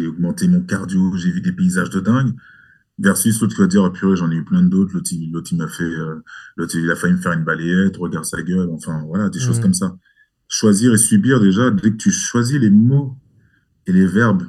augmenté 0.07 0.47
mon 0.47 0.61
cardio, 0.61 1.15
j'ai 1.15 1.31
vu 1.31 1.41
des 1.41 1.53
paysages 1.53 1.89
de 1.89 1.99
dingue. 1.99 2.33
Versus 2.97 3.41
l'autre 3.41 3.55
qui 3.55 3.61
va 3.61 3.67
dire, 3.67 3.83
ah 3.83 3.91
purée, 3.91 4.15
j'en 4.15 4.31
ai 4.31 4.35
eu 4.35 4.45
plein 4.45 4.63
d'autres, 4.63 4.93
l'autre, 4.93 5.09
il 5.51 5.57
m'a 5.57 5.67
fait, 5.67 5.83
euh, 5.83 6.21
il 6.73 6.89
a 6.89 6.95
failli 6.95 7.13
me 7.13 7.19
faire 7.19 7.33
une 7.33 7.43
balayette, 7.43 7.97
regarde 7.97 8.23
sa 8.25 8.41
gueule, 8.41 8.69
enfin, 8.71 9.03
voilà, 9.05 9.29
des 9.29 9.39
choses 9.39 9.57
Mhm. 9.57 9.63
comme 9.63 9.73
ça. 9.73 9.97
Choisir 10.47 10.93
et 10.93 10.97
subir, 10.97 11.41
déjà, 11.41 11.71
dès 11.71 11.91
que 11.91 11.97
tu 11.97 12.11
choisis 12.11 12.57
les 12.57 12.69
mots 12.69 13.17
et 13.85 13.91
les 13.91 14.05
verbes 14.07 14.43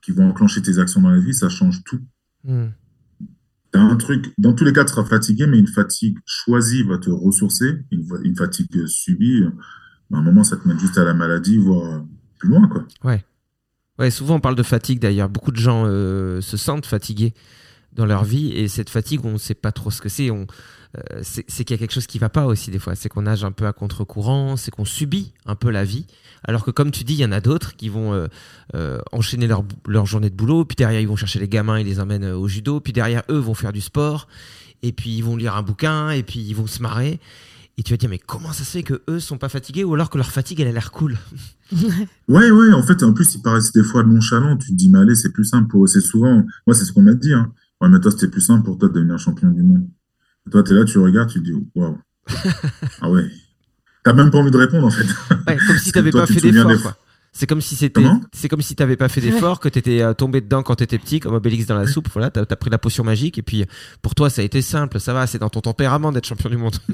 qui 0.00 0.12
vont 0.12 0.28
enclencher 0.28 0.62
tes 0.62 0.78
actions 0.78 1.00
dans 1.02 1.10
la 1.10 1.18
vie, 1.18 1.34
ça 1.34 1.48
change 1.48 1.82
tout. 1.84 2.00
Mm. 2.44 2.66
T'as 3.72 3.80
un 3.80 3.96
truc, 3.96 4.32
dans 4.38 4.52
tous 4.52 4.64
les 4.64 4.72
cas, 4.72 4.84
tu 4.84 4.92
seras 4.92 5.04
fatigué, 5.04 5.46
mais 5.46 5.58
une 5.58 5.66
fatigue 5.66 6.18
choisie 6.26 6.82
va 6.82 6.98
te 6.98 7.08
ressourcer. 7.10 7.78
Une, 7.90 8.06
une 8.22 8.36
fatigue 8.36 8.86
subie, 8.86 9.44
à 10.12 10.16
un 10.18 10.22
moment, 10.22 10.44
ça 10.44 10.56
te 10.56 10.68
met 10.68 10.78
juste 10.78 10.98
à 10.98 11.04
la 11.04 11.14
maladie, 11.14 11.56
voire 11.56 11.86
euh, 11.94 12.00
plus 12.38 12.48
loin, 12.50 12.68
quoi. 12.68 12.86
Ouais. 13.02 13.24
Ouais, 13.98 14.10
souvent 14.10 14.36
on 14.36 14.40
parle 14.40 14.56
de 14.56 14.62
fatigue 14.62 15.00
d'ailleurs. 15.00 15.28
Beaucoup 15.28 15.52
de 15.52 15.56
gens 15.56 15.84
euh, 15.86 16.40
se 16.40 16.56
sentent 16.56 16.86
fatigués 16.86 17.34
dans 17.94 18.06
leur 18.06 18.24
vie. 18.24 18.52
Et 18.52 18.68
cette 18.68 18.90
fatigue, 18.90 19.24
on 19.24 19.32
ne 19.32 19.38
sait 19.38 19.54
pas 19.54 19.72
trop 19.72 19.90
ce 19.90 20.00
que 20.00 20.08
euh, 20.10 21.20
c'est 21.22 21.44
c'est 21.48 21.64
qu'il 21.64 21.74
y 21.74 21.78
a 21.78 21.80
quelque 21.80 21.94
chose 21.94 22.06
qui 22.06 22.18
va 22.18 22.28
pas 22.28 22.46
aussi 22.46 22.70
des 22.70 22.78
fois. 22.78 22.94
C'est 22.94 23.08
qu'on 23.08 23.22
nage 23.22 23.44
un 23.44 23.52
peu 23.52 23.66
à 23.66 23.72
contre-courant, 23.72 24.56
c'est 24.56 24.70
qu'on 24.70 24.84
subit 24.84 25.32
un 25.46 25.54
peu 25.54 25.70
la 25.70 25.84
vie. 25.84 26.06
Alors 26.44 26.64
que 26.64 26.70
comme 26.70 26.90
tu 26.90 27.04
dis, 27.04 27.14
il 27.14 27.20
y 27.20 27.24
en 27.24 27.32
a 27.32 27.40
d'autres 27.40 27.76
qui 27.76 27.88
vont 27.88 28.12
euh, 28.12 28.26
euh, 28.74 29.00
enchaîner 29.12 29.46
leur, 29.46 29.64
leur 29.86 30.06
journée 30.06 30.28
de 30.28 30.34
boulot, 30.34 30.64
puis 30.64 30.76
derrière 30.76 31.00
ils 31.00 31.08
vont 31.08 31.16
chercher 31.16 31.38
les 31.38 31.48
gamins, 31.48 31.78
ils 31.78 31.86
les 31.86 32.00
emmènent 32.00 32.26
au 32.26 32.46
judo, 32.48 32.80
puis 32.80 32.92
derrière 32.92 33.22
eux 33.30 33.38
vont 33.38 33.54
faire 33.54 33.72
du 33.72 33.80
sport, 33.80 34.28
et 34.82 34.92
puis 34.92 35.16
ils 35.16 35.22
vont 35.22 35.36
lire 35.36 35.56
un 35.56 35.62
bouquin, 35.62 36.10
et 36.10 36.22
puis 36.22 36.40
ils 36.40 36.54
vont 36.54 36.66
se 36.66 36.82
marrer. 36.82 37.20
Et 37.78 37.82
tu 37.82 37.94
vas 37.94 37.96
dire, 37.96 38.10
mais 38.10 38.18
comment 38.18 38.52
ça 38.52 38.64
se 38.64 38.70
fait 38.70 38.82
que 38.82 39.02
eux 39.08 39.18
sont 39.18 39.38
pas 39.38 39.48
fatigués, 39.48 39.82
ou 39.82 39.94
alors 39.94 40.10
que 40.10 40.18
leur 40.18 40.30
fatigue 40.30 40.60
elle 40.60 40.68
a 40.68 40.72
l'air 40.72 40.92
cool? 40.92 41.16
Ouais, 42.28 42.50
ouais, 42.50 42.72
en 42.72 42.82
fait, 42.82 43.02
en 43.02 43.14
plus, 43.14 43.34
ils 43.34 43.40
paraissent 43.40 43.72
des 43.72 43.82
fois 43.82 44.02
nonchalants. 44.04 44.58
Tu 44.58 44.68
te 44.68 44.74
dis, 44.74 44.90
mais 44.90 44.98
allez, 44.98 45.14
c'est 45.14 45.32
plus 45.32 45.46
simple. 45.46 45.74
C'est 45.86 46.02
souvent, 46.02 46.44
moi, 46.66 46.74
c'est 46.74 46.84
ce 46.84 46.92
qu'on 46.92 47.00
m'a 47.00 47.14
dit, 47.14 47.32
hein. 47.32 47.50
Ouais, 47.82 47.88
mais 47.90 48.00
toi, 48.00 48.10
c'était 48.12 48.28
plus 48.28 48.40
simple 48.40 48.64
pour 48.64 48.78
toi 48.78 48.88
de 48.88 48.94
devenir 48.94 49.18
champion 49.18 49.50
du 49.50 49.62
monde. 49.62 49.86
Et 50.46 50.50
toi, 50.50 50.62
t'es 50.62 50.72
là, 50.72 50.84
tu 50.84 50.98
regardes, 50.98 51.28
tu 51.28 51.40
te 51.40 51.44
dis, 51.44 51.52
waouh. 51.74 51.98
ah 53.00 53.10
ouais. 53.10 53.24
T'as 54.04 54.12
même 54.14 54.30
pas 54.30 54.38
envie 54.38 54.50
de 54.50 54.56
répondre, 54.56 54.86
en 54.86 54.90
fait. 54.90 55.04
Ouais, 55.46 55.56
comme 55.66 55.76
si 55.78 55.92
t'avais 55.92 56.10
pas 56.10 56.26
tu 56.26 56.34
fait 56.34 56.40
d'effort. 56.40 56.70
des- 56.70 56.78
quoi. 56.78 56.96
C'est 57.34 57.46
comme 57.46 57.62
si 57.62 57.76
c'était, 57.76 58.02
c'est 58.32 58.48
comme 58.50 58.60
si 58.60 58.74
t'avais 58.76 58.96
pas 58.96 59.08
fait 59.08 59.22
d'effort, 59.22 59.58
que 59.58 59.68
t'étais 59.70 60.02
euh, 60.02 60.12
tombé 60.12 60.42
dedans 60.42 60.62
quand 60.62 60.74
t'étais 60.74 60.98
petit, 60.98 61.18
comme 61.18 61.32
Obélix 61.34 61.64
dans 61.66 61.76
la 61.78 61.86
soupe. 61.86 62.08
Voilà, 62.12 62.30
t'as 62.30 62.42
as 62.42 62.56
pris 62.56 62.68
la 62.68 62.76
potion 62.76 63.04
magique, 63.04 63.38
et 63.38 63.42
puis 63.42 63.64
pour 64.02 64.14
toi, 64.14 64.28
ça 64.28 64.42
a 64.42 64.44
été 64.44 64.60
simple. 64.60 65.00
Ça 65.00 65.14
va, 65.14 65.26
c'est 65.26 65.38
dans 65.38 65.48
ton 65.48 65.62
tempérament 65.62 66.12
d'être 66.12 66.26
champion 66.26 66.50
du 66.50 66.56
monde. 66.58 66.76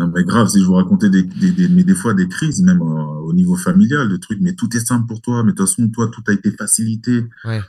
Non, 0.00 0.10
mais 0.14 0.24
grave, 0.24 0.48
si 0.48 0.60
je 0.62 0.64
vous 0.66 0.72
racontais 0.72 1.10
des, 1.10 1.22
des, 1.24 1.52
des- 1.52 1.68
mais 1.68 1.84
des 1.84 1.94
fois 1.94 2.14
des 2.14 2.26
crises, 2.26 2.62
même 2.62 2.80
euh, 2.80 2.84
au 2.84 3.34
niveau 3.34 3.54
familial, 3.54 4.08
de 4.08 4.16
trucs, 4.16 4.40
mais 4.40 4.54
tout 4.54 4.74
est 4.74 4.80
simple 4.80 5.06
pour 5.06 5.20
toi, 5.20 5.42
mais 5.44 5.52
de 5.52 5.56
toute 5.58 5.68
façon, 5.68 5.86
toi, 5.88 6.08
tout 6.10 6.22
a 6.28 6.32
été 6.32 6.50
facilité. 6.52 7.26
Ouais. 7.44 7.60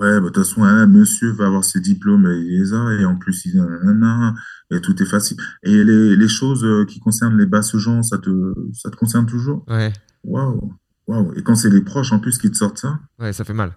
Ouais, 0.00 0.20
bah, 0.20 0.20
de 0.20 0.24
toute 0.26 0.38
façon, 0.38 0.64
hein, 0.64 0.86
monsieur 0.86 1.30
va 1.30 1.46
avoir 1.46 1.64
ses 1.64 1.80
diplômes, 1.80 2.26
et 2.26 2.36
il 2.36 2.58
les 2.60 2.74
a, 2.74 2.92
et 3.00 3.04
en 3.04 3.16
plus, 3.16 3.46
il 3.46 3.56
nanana, 3.56 4.34
et 4.70 4.80
tout 4.80 5.00
est 5.00 5.06
facile. 5.06 5.36
Et 5.62 5.84
les, 5.84 6.16
les 6.16 6.28
choses 6.28 6.64
euh, 6.64 6.84
qui 6.84 6.98
concernent 6.98 7.38
les 7.38 7.46
basses 7.46 7.76
gens, 7.76 8.02
ça 8.02 8.18
te, 8.18 8.54
ça 8.72 8.90
te 8.90 8.96
concerne 8.96 9.26
toujours? 9.26 9.64
Ouais, 9.68 9.92
Waouh, 10.24 10.72
waouh. 11.06 11.32
Et 11.36 11.42
quand 11.42 11.54
c'est 11.54 11.70
les 11.70 11.80
proches, 11.82 12.12
en 12.12 12.18
plus, 12.18 12.38
qui 12.38 12.50
te 12.50 12.56
sortent 12.56 12.78
ça? 12.78 12.98
ouais, 13.20 13.32
ça 13.32 13.44
fait 13.44 13.54
mal. 13.54 13.76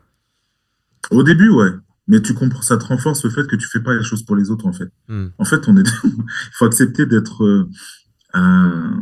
Au 1.12 1.24
début, 1.24 1.50
ouais. 1.50 1.72
Mais 2.08 2.22
tu 2.22 2.34
comprends, 2.34 2.62
ça 2.62 2.78
te 2.78 2.86
renforce 2.86 3.24
le 3.26 3.30
fait 3.30 3.46
que 3.48 3.56
tu 3.56 3.68
fais 3.68 3.82
pas 3.82 3.94
les 3.94 4.04
choses 4.04 4.24
pour 4.24 4.36
les 4.36 4.50
autres, 4.50 4.66
en 4.66 4.74
fait. 4.74 4.90
Hmm. 5.10 5.28
En 5.38 5.46
fait, 5.46 5.68
on 5.68 5.78
est, 5.78 5.88
il 6.04 6.24
faut 6.54 6.66
accepter 6.66 7.06
d'être 7.06 7.44
euh, 7.44 8.98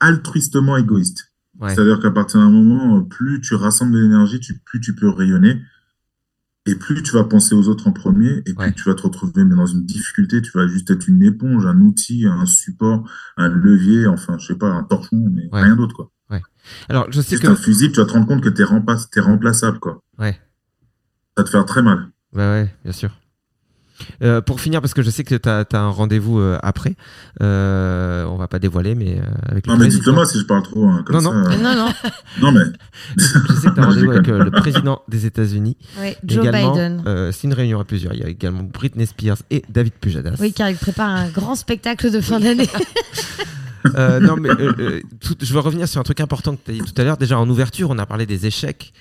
altruistement 0.00 0.76
égoïste. 0.76 1.32
Ouais. 1.60 1.74
C'est-à-dire 1.74 2.00
qu'à 2.00 2.10
partir 2.10 2.40
d'un 2.40 2.50
moment, 2.50 3.02
plus 3.02 3.40
tu 3.40 3.54
rassembles 3.54 3.92
de 3.92 3.98
l'énergie, 3.98 4.40
plus 4.64 4.80
tu 4.80 4.94
peux 4.94 5.08
rayonner. 5.08 5.60
Et 6.66 6.76
plus 6.76 7.02
tu 7.02 7.12
vas 7.12 7.24
penser 7.24 7.54
aux 7.54 7.68
autres 7.68 7.86
en 7.88 7.92
premier, 7.92 8.38
et 8.46 8.54
plus 8.54 8.56
Ouais. 8.56 8.72
tu 8.72 8.84
vas 8.88 8.94
te 8.94 9.02
retrouver 9.02 9.44
mais 9.44 9.54
dans 9.54 9.66
une 9.66 9.84
difficulté, 9.84 10.40
tu 10.40 10.50
vas 10.54 10.66
juste 10.66 10.90
être 10.90 11.06
une 11.08 11.22
éponge, 11.22 11.66
un 11.66 11.78
outil, 11.80 12.26
un 12.26 12.46
support, 12.46 13.06
un 13.36 13.48
levier, 13.48 14.06
enfin, 14.06 14.38
je 14.38 14.46
sais 14.46 14.54
pas, 14.54 14.68
un 14.70 14.82
torchon, 14.82 15.28
mais 15.30 15.42
Ouais. 15.52 15.62
rien 15.62 15.76
d'autre, 15.76 15.94
quoi. 15.94 16.10
Alors, 16.88 17.12
je 17.12 17.20
sais 17.20 17.32
Juste 17.36 17.42
que, 17.42 17.48
un 17.48 17.56
fusible, 17.56 17.92
tu 17.92 18.00
vas 18.00 18.06
te 18.06 18.12
rendre 18.12 18.26
compte 18.26 18.42
que 18.42 18.48
t'es 18.48 18.62
remplaç- 18.64 19.10
t'es 19.10 19.20
remplaçable, 19.20 19.78
quoi. 19.80 20.02
ouais, 20.18 20.32
Ça 21.36 21.42
va 21.42 21.44
te 21.44 21.50
faire 21.50 21.64
très 21.66 21.82
mal. 21.82 22.08
bah 22.32 22.52
ouais, 22.52 22.74
bien 22.84 22.92
sûr. 22.92 23.10
Euh, 24.22 24.40
pour 24.40 24.60
finir, 24.60 24.80
parce 24.80 24.92
que 24.94 25.02
je 25.02 25.10
sais 25.10 25.22
que 25.22 25.34
tu 25.36 25.48
as, 25.48 25.64
un 25.72 25.88
rendez-vous 25.88 26.40
euh, 26.40 26.58
après, 26.62 26.96
euh, 27.42 28.24
on 28.24 28.36
va 28.36 28.48
pas 28.48 28.58
dévoiler, 28.58 28.94
mais 28.94 29.18
euh, 29.18 29.22
avec 29.48 29.66
le 29.66 29.72
Non, 29.72 29.78
mais 29.78 29.86
président- 29.86 30.12
dites-le 30.12 30.24
si 30.26 30.38
je 30.40 30.44
parle 30.44 30.62
trop, 30.64 30.84
hein, 30.88 31.02
comme 31.06 31.16
Non, 31.16 31.22
ça. 31.22 31.30
non. 31.32 31.50
euh, 31.50 31.56
Non, 31.58 31.74
non. 31.76 31.92
Non, 32.42 32.52
mais. 32.52 32.64
Je 33.16 33.22
sais 33.24 33.38
que 33.68 33.74
tu 33.74 33.80
as 33.80 33.82
je 33.82 33.86
rendez-vous 33.86 34.10
avec 34.10 34.28
euh, 34.28 34.44
le 34.44 34.50
président 34.50 35.02
des 35.08 35.26
États-Unis. 35.26 35.76
Ouais, 36.00 36.16
Joe 36.24 36.44
également, 36.46 36.72
Biden. 36.72 37.02
euh, 37.06 37.30
c'est 37.32 37.44
une 37.44 37.52
réunion 37.54 37.78
à 37.80 37.84
plusieurs. 37.84 38.14
Il 38.14 38.20
y 38.20 38.24
a 38.24 38.28
également 38.28 38.62
Britney 38.64 39.06
Spears 39.06 39.38
et 39.50 39.62
David 39.68 39.92
Pujadas. 40.00 40.36
Oui, 40.40 40.52
car 40.52 40.68
il 40.70 40.76
prépare 40.76 41.10
un 41.10 41.28
grand 41.28 41.54
spectacle 41.54 42.10
de 42.10 42.20
fin 42.20 42.40
d'année. 42.40 42.68
Euh, 43.96 44.18
non, 44.18 44.36
mais 44.36 44.48
tout- 45.20 45.36
je 45.40 45.52
veux 45.52 45.60
revenir 45.60 45.86
sur 45.86 46.00
un 46.00 46.04
truc 46.04 46.20
important 46.20 46.56
que 46.56 46.60
tu 46.64 46.70
as 46.70 46.74
dit 46.74 46.80
tout 46.92 47.00
à 47.00 47.04
l'heure. 47.04 47.16
Déjà, 47.18 47.38
en 47.38 47.48
ouverture, 47.48 47.90
on 47.90 47.98
a 47.98 48.06
parlé 48.06 48.24
des 48.26 48.46
échecs. 48.46 48.92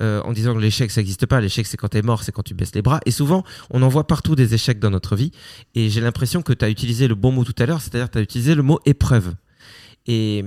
Euh, 0.00 0.20
en 0.22 0.32
disant 0.32 0.54
que 0.54 0.60
l'échec 0.60 0.90
ça 0.90 1.00
n'existe 1.00 1.26
pas, 1.26 1.40
l'échec 1.40 1.66
c'est 1.66 1.76
quand 1.76 1.88
t'es 1.88 2.02
mort, 2.02 2.22
c'est 2.22 2.32
quand 2.32 2.42
tu 2.42 2.54
baisses 2.54 2.74
les 2.74 2.82
bras. 2.82 3.00
Et 3.06 3.10
souvent, 3.10 3.44
on 3.70 3.82
en 3.82 3.88
voit 3.88 4.06
partout 4.06 4.34
des 4.34 4.54
échecs 4.54 4.78
dans 4.78 4.90
notre 4.90 5.16
vie. 5.16 5.32
Et 5.74 5.90
j'ai 5.90 6.00
l'impression 6.00 6.42
que 6.42 6.52
tu 6.52 6.64
as 6.64 6.70
utilisé 6.70 7.08
le 7.08 7.14
bon 7.14 7.32
mot 7.32 7.44
tout 7.44 7.54
à 7.58 7.66
l'heure, 7.66 7.80
c'est-à-dire 7.80 8.10
tu 8.10 8.18
as 8.18 8.22
utilisé 8.22 8.54
le 8.54 8.62
mot 8.62 8.80
épreuve. 8.86 9.34
Et, 10.06 10.44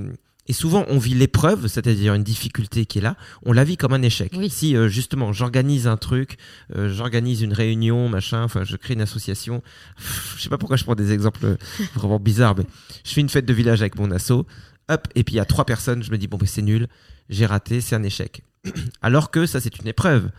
et 0.48 0.54
souvent, 0.54 0.86
on 0.90 1.00
vit 1.00 1.16
l'épreuve, 1.16 1.68
c'est-à-dire 1.68 2.14
une 2.14 2.24
difficulté 2.24 2.86
qui 2.86 3.00
est 3.00 3.02
là, 3.02 3.18
on 3.44 3.52
la 3.52 3.64
vit 3.64 3.78
comme 3.78 3.94
un 3.94 4.02
échec. 4.02 4.32
Oui. 4.38 4.50
Si 4.50 4.76
euh, 4.76 4.88
justement 4.88 5.34
j'organise 5.34 5.88
un 5.88 5.98
truc, 5.98 6.38
euh, 6.76 6.94
j'organise 6.94 7.42
une 7.42 7.54
réunion, 7.54 8.10
machin, 8.10 8.44
enfin 8.44 8.64
je 8.64 8.76
crée 8.76 8.94
une 8.94 9.02
association, 9.02 9.64
Pff, 9.98 10.36
je 10.38 10.44
sais 10.44 10.50
pas 10.50 10.60
pourquoi 10.60 10.78
je 10.78 10.84
prends 10.84 10.96
des 10.96 11.12
exemples 11.12 11.58
vraiment 11.96 12.20
bizarres, 12.20 12.56
mais 12.58 12.66
je 13.04 13.12
fais 13.12 13.22
une 13.22 13.30
fête 13.30 13.46
de 13.46 13.54
village 13.54 13.82
avec 13.82 13.98
mon 13.98 14.12
asso, 14.12 14.46
hop, 14.90 15.08
et 15.16 15.24
puis 15.24 15.34
il 15.34 15.38
y 15.38 15.40
a 15.42 15.46
trois 15.46 15.66
personnes, 15.66 16.04
je 16.04 16.12
me 16.12 16.18
dis 16.18 16.28
bon 16.28 16.38
ben 16.38 16.48
c'est 16.48 16.62
nul, 16.62 16.88
j'ai 17.30 17.48
raté, 17.48 17.82
c'est 17.82 17.96
un 17.96 18.04
échec. 18.04 18.44
Alors 19.02 19.32
que 19.32 19.46
ça 19.46 19.60
c'est 19.60 19.78
une 19.80 19.88
épreuve. 19.88 20.30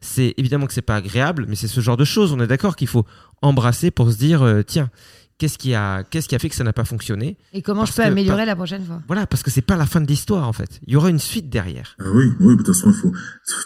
C'est 0.00 0.34
évidemment 0.36 0.66
que 0.66 0.72
c'est 0.72 0.80
pas 0.82 0.96
agréable, 0.96 1.46
mais 1.48 1.56
c'est 1.56 1.66
ce 1.66 1.80
genre 1.80 1.96
de 1.96 2.04
choses. 2.04 2.32
On 2.32 2.38
est 2.40 2.46
d'accord 2.46 2.76
qu'il 2.76 2.86
faut 2.88 3.04
embrasser 3.42 3.90
pour 3.90 4.12
se 4.12 4.16
dire 4.18 4.42
euh, 4.42 4.62
tiens, 4.62 4.90
qu'est-ce 5.38 5.58
qui 5.58 5.74
a 5.74 6.04
qu'est-ce 6.04 6.28
qui 6.28 6.36
a 6.36 6.38
fait 6.38 6.48
que 6.48 6.54
ça 6.54 6.62
n'a 6.62 6.72
pas 6.72 6.84
fonctionné? 6.84 7.36
Et 7.52 7.62
comment 7.62 7.80
Parce 7.80 7.90
je 7.90 7.96
peux 7.96 8.02
que- 8.04 8.08
améliorer 8.08 8.38
par- 8.38 8.46
la 8.46 8.54
prochaine 8.56 8.84
fois? 8.84 9.02
Voilà, 9.08 9.26
parce 9.26 9.42
que 9.42 9.50
c'est 9.50 9.60
pas 9.60 9.76
la 9.76 9.86
fin 9.86 10.00
de 10.00 10.06
l'histoire 10.06 10.46
en 10.46 10.52
fait. 10.52 10.80
Il 10.86 10.92
y 10.92 10.96
aura 10.96 11.10
une 11.10 11.18
suite 11.18 11.48
derrière. 11.50 11.96
Ah 12.00 12.04
oui, 12.14 12.32
oui, 12.38 12.52
de 12.56 12.62
toute 12.62 12.68
façon, 12.68 12.90
il 12.90 12.94
faut, 12.96 13.12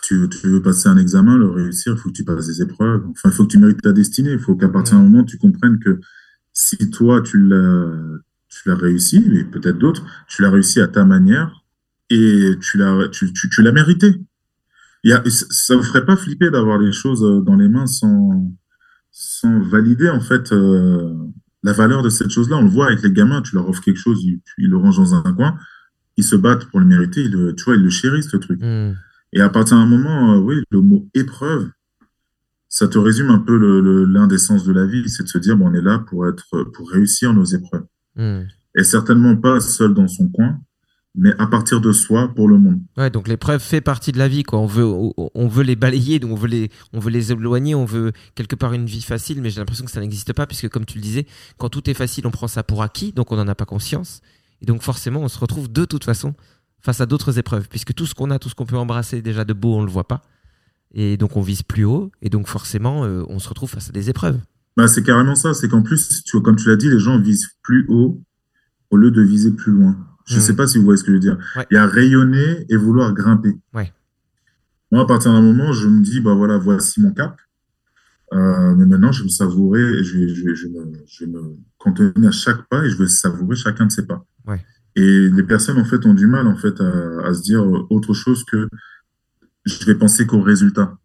tu, 0.03 0.27
tu 0.31 0.49
veux 0.49 0.63
passer 0.63 0.89
un 0.89 0.97
examen, 0.97 1.37
le 1.37 1.51
réussir, 1.51 1.93
il 1.95 1.99
faut 1.99 2.09
que 2.09 2.15
tu 2.15 2.25
passes 2.25 2.47
des 2.47 2.63
épreuves. 2.63 3.05
Enfin, 3.11 3.29
il 3.29 3.33
faut 3.33 3.45
que 3.45 3.51
tu 3.53 3.59
mérites 3.59 3.83
ta 3.83 3.93
destinée. 3.93 4.33
Il 4.33 4.39
faut 4.39 4.57
qu'à 4.57 4.69
partir 4.71 4.97
d'un 4.97 5.03
moment, 5.03 5.25
tu 5.25 5.37
comprennes 5.37 5.79
que 5.81 6.01
si 6.55 6.77
toi, 6.91 7.21
tu 7.21 7.39
l'as, 7.47 7.91
tu 8.49 8.69
l'as 8.71 8.75
réussi, 8.77 9.17
et 9.35 9.45
peut-être 9.45 9.77
d'autres, 9.79 10.05
tu 10.29 10.41
l'as 10.43 10.51
réussi 10.51 10.81
à 10.81 10.89
ta 10.89 11.05
manière 11.05 11.62
et 12.13 12.59
tu 12.61 12.79
l'as, 12.79 13.09
tu, 13.09 13.33
tu, 13.33 13.49
tu 13.49 13.63
l'as 13.63 13.73
mérité. 13.73 14.15
Il 15.05 15.11
y 15.11 15.13
a, 15.15 15.23
ça 15.27 15.75
ne 15.75 15.81
vous 15.81 15.85
ferait 15.85 16.05
pas 16.05 16.17
flipper 16.17 16.51
d'avoir 16.51 16.79
les 16.79 16.93
choses 16.93 17.25
euh, 17.25 17.41
dans 17.41 17.57
les 17.57 17.69
mains 17.69 17.87
sans, 17.87 18.53
sans 19.11 19.61
valider, 19.61 20.09
en 20.09 20.21
fait, 20.21 20.53
euh, 20.53 21.13
la 21.63 21.73
valeur 21.73 22.03
de 22.03 22.09
cette 22.09 22.31
chose-là. 22.31 22.57
On 22.57 22.63
le 22.63 22.69
voit 22.69 22.87
avec 22.87 23.03
les 23.03 23.11
gamins, 23.11 23.43
tu 23.43 23.55
leur 23.57 23.69
offres 23.69 23.83
quelque 23.83 23.99
chose, 23.99 24.23
ils, 24.23 24.41
ils 24.59 24.69
le 24.69 24.77
rangent 24.77 24.99
dans 24.99 25.15
un 25.15 25.33
coin, 25.35 25.57
ils 26.17 26.25
se 26.25 26.37
battent 26.37 26.67
pour 26.67 26.81
le 26.81 26.87
mériter, 26.87 27.23
ils 27.23 27.33
le, 27.33 27.55
tu 27.55 27.65
vois, 27.65 27.77
ils 27.77 27.83
le 27.83 27.91
chérissent, 27.91 28.31
ce 28.31 28.37
truc. 28.37 28.61
Hmm. 28.63 28.95
Et 29.33 29.41
à 29.41 29.49
partir 29.49 29.79
d'un 29.79 29.87
moment, 29.87 30.35
euh, 30.35 30.39
oui, 30.39 30.63
le 30.71 30.83
mot 30.83 31.09
épreuve, 31.15 31.71
ça 32.69 32.87
te 32.89 32.99
résume 32.99 33.31
un 33.31 33.39
peu 33.39 33.57
l'un 34.07 34.27
des 34.27 34.39
sens 34.39 34.65
de 34.65 34.73
la 34.73 34.87
vie, 34.87 35.07
c'est 35.09 35.25
de 35.25 35.29
se 35.29 35.39
dire, 35.39 35.57
bon, 35.57 35.69
on 35.69 35.75
est 35.75 35.83
là 35.83 35.99
pour 35.99 36.27
être, 36.29 36.65
pour 36.73 36.91
réussir 36.91 37.35
nos 37.35 37.45
épreuves. 37.45 37.85
Hmm. 38.17 38.43
Et 38.75 38.85
certainement 38.85 39.37
pas 39.37 39.61
seul 39.61 39.95
dans 39.95 40.09
son 40.09 40.29
coin, 40.29 40.59
mais 41.15 41.35
à 41.39 41.47
partir 41.47 41.81
de 41.81 41.93
soi 41.93 42.33
pour 42.35 42.49
le 42.49 42.59
monde. 42.59 42.81
Ouais, 42.97 43.11
donc 43.11 43.29
l'épreuve 43.29 43.61
fait 43.61 43.81
partie 43.81 44.13
de 44.13 44.19
la 44.19 44.29
vie, 44.29 44.43
quoi. 44.45 44.59
On 44.59 44.67
veut, 44.67 44.85
on, 44.85 45.49
veut 45.49 45.63
les 45.63 45.77
balayer, 45.77 46.19
donc 46.19 46.33
on 46.33 46.37
veut 46.37 46.49
les, 46.49 46.71
on 46.93 47.01
veut 47.01 47.11
les 47.11 47.33
éloigner, 47.33 47.75
on 47.75 47.85
veut 47.85 48.13
quelque 48.35 48.57
part 48.57 48.73
une 48.73 48.87
vie 48.87 49.03
facile, 49.03 49.43
mais 49.43 49.51
j'ai 49.51 49.61
l'impression 49.61 49.85
que 49.85 49.91
ça 49.91 50.01
n'existe 50.01 50.33
pas, 50.33 50.47
puisque 50.47 50.69
comme 50.69 50.87
tu 50.87 50.97
le 50.97 51.03
disais, 51.03 51.27
quand 51.59 51.69
tout 51.69 51.89
est 51.91 51.95
facile, 51.95 52.27
on 52.27 52.31
prend 52.31 52.49
ça 52.49 52.63
pour 52.63 52.83
acquis, 52.83 53.13
donc 53.13 53.31
on 53.31 53.37
n'en 53.37 53.49
a 53.49 53.55
pas 53.55 53.67
conscience. 53.67 54.23
Et 54.63 54.67
donc 54.67 54.83
forcément, 54.83 55.21
on 55.21 55.29
se 55.29 55.39
retrouve 55.39 55.71
de 55.71 55.85
toute 55.85 56.05
façon 56.05 56.35
face 56.81 57.01
à 57.01 57.07
d'autres 57.07 57.39
épreuves, 57.39 57.69
puisque 57.69 57.95
tout 57.95 58.07
ce 58.07 58.15
qu'on 58.15 58.31
a, 58.31 58.39
tout 58.39 58.49
ce 58.49 58.55
qu'on 58.55 58.67
peut 58.67 58.77
embrasser 58.77 59.23
déjà 59.23 59.45
de 59.45 59.53
beau, 59.53 59.75
on 59.75 59.85
le 59.85 59.91
voit 59.91 60.09
pas. 60.09 60.23
Et 60.95 61.17
donc 61.17 61.37
on 61.37 61.43
vise 61.43 61.63
plus 61.63 61.85
haut, 61.85 62.11
et 62.23 62.31
donc 62.31 62.49
forcément, 62.49 63.05
euh, 63.05 63.23
on 63.29 63.39
se 63.39 63.49
retrouve 63.49 63.71
face 63.71 63.91
à 63.91 63.93
des 63.93 64.09
épreuves. 64.09 64.41
Bah, 64.77 64.89
c'est 64.89 65.03
carrément 65.03 65.35
ça, 65.35 65.53
c'est 65.53 65.69
qu'en 65.69 65.83
plus, 65.83 66.23
tu 66.25 66.37
vois, 66.37 66.43
comme 66.43 66.57
tu 66.57 66.69
l'as 66.69 66.77
dit, 66.77 66.89
les 66.89 66.99
gens 66.99 67.19
visent 67.21 67.51
plus 67.63 67.87
haut 67.89 68.23
au 68.91 68.97
lieu 68.97 69.11
de 69.11 69.23
viser 69.23 69.51
plus 69.53 69.73
loin. 69.73 69.97
Je 70.27 70.37
Mhm. 70.37 70.41
sais 70.41 70.55
pas 70.57 70.67
si 70.67 70.79
vous 70.79 70.85
voyez 70.85 70.97
ce 70.99 71.03
que 71.05 71.11
je 71.11 71.15
veux 71.15 71.21
dire. 71.21 71.39
Ouais. 71.57 71.67
Il 71.71 71.75
y 71.75 71.79
a 71.79 71.87
rayonner 71.87 72.67
et 72.69 72.77
vouloir 72.77 73.13
grimper. 73.13 73.57
Ouais. 73.75 73.93
Moi, 74.91 75.03
à 75.03 75.07
partir 75.07 75.33
d'un 75.33 75.41
moment, 75.43 75.73
je 75.73 75.89
me 75.89 76.01
dis, 76.03 76.21
bah 76.21 76.35
voilà, 76.35 76.59
voici 76.59 77.01
mon 77.01 77.13
cap. 77.13 77.37
Euh, 78.33 78.75
mais 78.77 78.87
maintenant, 78.87 79.13
je 79.13 79.21
vais 79.21 79.25
me 79.27 79.31
savourer 79.31 79.81
et 79.83 80.05
je 80.05 80.19
vais, 80.19 80.29
je 80.29 80.45
vais, 80.45 80.55
je 80.55 80.67
vais 80.69 80.73
me, 80.85 80.93
je 81.07 81.25
vais 81.25 81.31
me 81.31 81.57
cantonner 81.79 82.27
à 82.29 82.31
chaque 82.31 82.67
pas 82.69 82.85
et 82.85 82.91
je 82.91 82.97
vais 82.97 83.07
savourer 83.09 83.57
chacun 83.57 83.87
de 83.87 83.93
ces 83.93 84.07
pas. 84.07 84.25
Ouais. 84.47 84.65
Et 84.97 85.29
les 85.31 85.43
personnes, 85.43 85.79
en 85.79 85.85
fait, 85.85 86.05
ont 86.07 86.15
du 86.15 86.27
mal, 86.27 86.47
en 86.47 86.57
fait, 86.57 86.81
à, 86.81 87.27
à 87.27 87.35
se 87.35 87.43
dire 87.43 87.63
autre 87.91 88.15
chose 88.15 88.45
que 88.45 88.69
je 89.65 89.85
vais 89.87 89.95
penser 89.95 90.27
qu'au 90.27 90.41
résultat. 90.43 90.97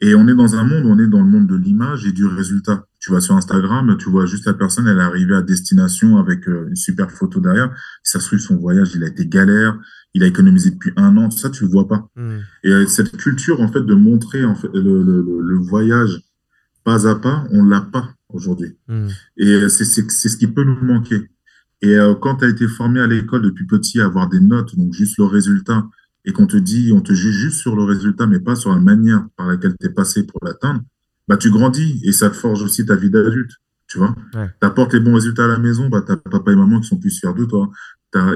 Et 0.00 0.14
on 0.14 0.28
est 0.28 0.34
dans 0.34 0.54
un 0.54 0.64
monde, 0.64 0.84
on 0.86 0.98
est 0.98 1.08
dans 1.08 1.22
le 1.22 1.28
monde 1.28 1.48
de 1.48 1.56
l'image 1.56 2.06
et 2.06 2.12
du 2.12 2.24
résultat. 2.24 2.86
Tu 3.00 3.10
vas 3.10 3.20
sur 3.20 3.34
Instagram, 3.36 3.96
tu 3.98 4.10
vois 4.10 4.26
juste 4.26 4.46
la 4.46 4.54
personne, 4.54 4.86
elle 4.86 4.98
est 4.98 5.02
arrivée 5.02 5.34
à 5.34 5.42
destination 5.42 6.18
avec 6.18 6.48
euh, 6.48 6.68
une 6.68 6.76
super 6.76 7.10
photo 7.10 7.40
derrière. 7.40 7.74
Ça 8.04 8.20
se 8.20 8.26
trouve, 8.28 8.38
son 8.38 8.56
voyage, 8.56 8.92
il 8.94 9.02
a 9.02 9.08
été 9.08 9.26
galère, 9.26 9.78
il 10.14 10.22
a 10.22 10.26
économisé 10.26 10.70
depuis 10.70 10.92
un 10.96 11.16
an, 11.16 11.28
tout 11.28 11.38
ça, 11.38 11.50
tu 11.50 11.64
le 11.64 11.70
vois 11.70 11.88
pas. 11.88 12.08
Hmm. 12.14 12.38
Et 12.62 12.70
euh, 12.70 12.86
cette 12.86 13.16
culture, 13.16 13.60
en 13.60 13.68
fait, 13.68 13.80
de 13.80 13.94
montrer 13.94 14.44
en 14.44 14.54
fait, 14.54 14.68
le, 14.72 15.02
le, 15.02 15.22
le, 15.22 15.40
le 15.40 15.56
voyage 15.56 16.22
pas 16.84 17.08
à 17.08 17.16
pas, 17.16 17.44
on 17.50 17.64
l'a 17.64 17.80
pas 17.80 18.08
aujourd'hui. 18.28 18.76
Hmm. 18.86 19.08
Et 19.36 19.48
euh, 19.48 19.68
c'est 19.68 19.84
ce 19.84 20.36
qui 20.36 20.46
peut 20.46 20.64
nous 20.64 20.80
manquer. 20.80 21.28
Et 21.80 21.96
quand 22.20 22.38
tu 22.38 22.44
as 22.44 22.48
été 22.48 22.66
formé 22.66 22.98
à 23.00 23.06
l'école 23.06 23.42
depuis 23.42 23.64
petit 23.64 24.00
à 24.00 24.06
avoir 24.06 24.28
des 24.28 24.40
notes, 24.40 24.76
donc 24.76 24.92
juste 24.92 25.16
le 25.16 25.26
résultat, 25.26 25.88
et 26.24 26.32
qu'on 26.32 26.46
te 26.46 26.56
dit, 26.56 26.92
on 26.94 27.00
te 27.00 27.12
juge 27.12 27.34
juste 27.36 27.58
sur 27.60 27.74
le 27.76 27.84
résultat, 27.84 28.26
mais 28.26 28.40
pas 28.40 28.56
sur 28.56 28.70
la 28.70 28.80
manière 28.80 29.26
par 29.36 29.46
laquelle 29.48 29.74
tu 29.80 29.86
es 29.86 29.90
passé 29.90 30.24
pour 30.24 30.40
l'atteindre, 30.44 30.82
bah, 31.28 31.36
tu 31.36 31.50
grandis 31.50 32.00
et 32.04 32.12
ça 32.12 32.30
te 32.30 32.36
forge 32.36 32.62
aussi 32.62 32.84
ta 32.86 32.96
vie 32.96 33.10
d'adulte. 33.10 33.52
Tu 33.86 33.96
vois, 33.98 34.14
Ouais. 34.34 34.48
tu 34.60 34.66
apportes 34.66 34.92
les 34.92 35.00
bons 35.00 35.14
résultats 35.14 35.46
à 35.46 35.48
la 35.48 35.58
maison, 35.58 35.88
bah, 35.88 36.02
t'as 36.06 36.16
papa 36.16 36.52
et 36.52 36.56
maman 36.56 36.80
qui 36.80 36.88
sont 36.88 36.98
plus 36.98 37.10
fiers 37.18 37.32
de 37.34 37.44
toi. 37.46 37.70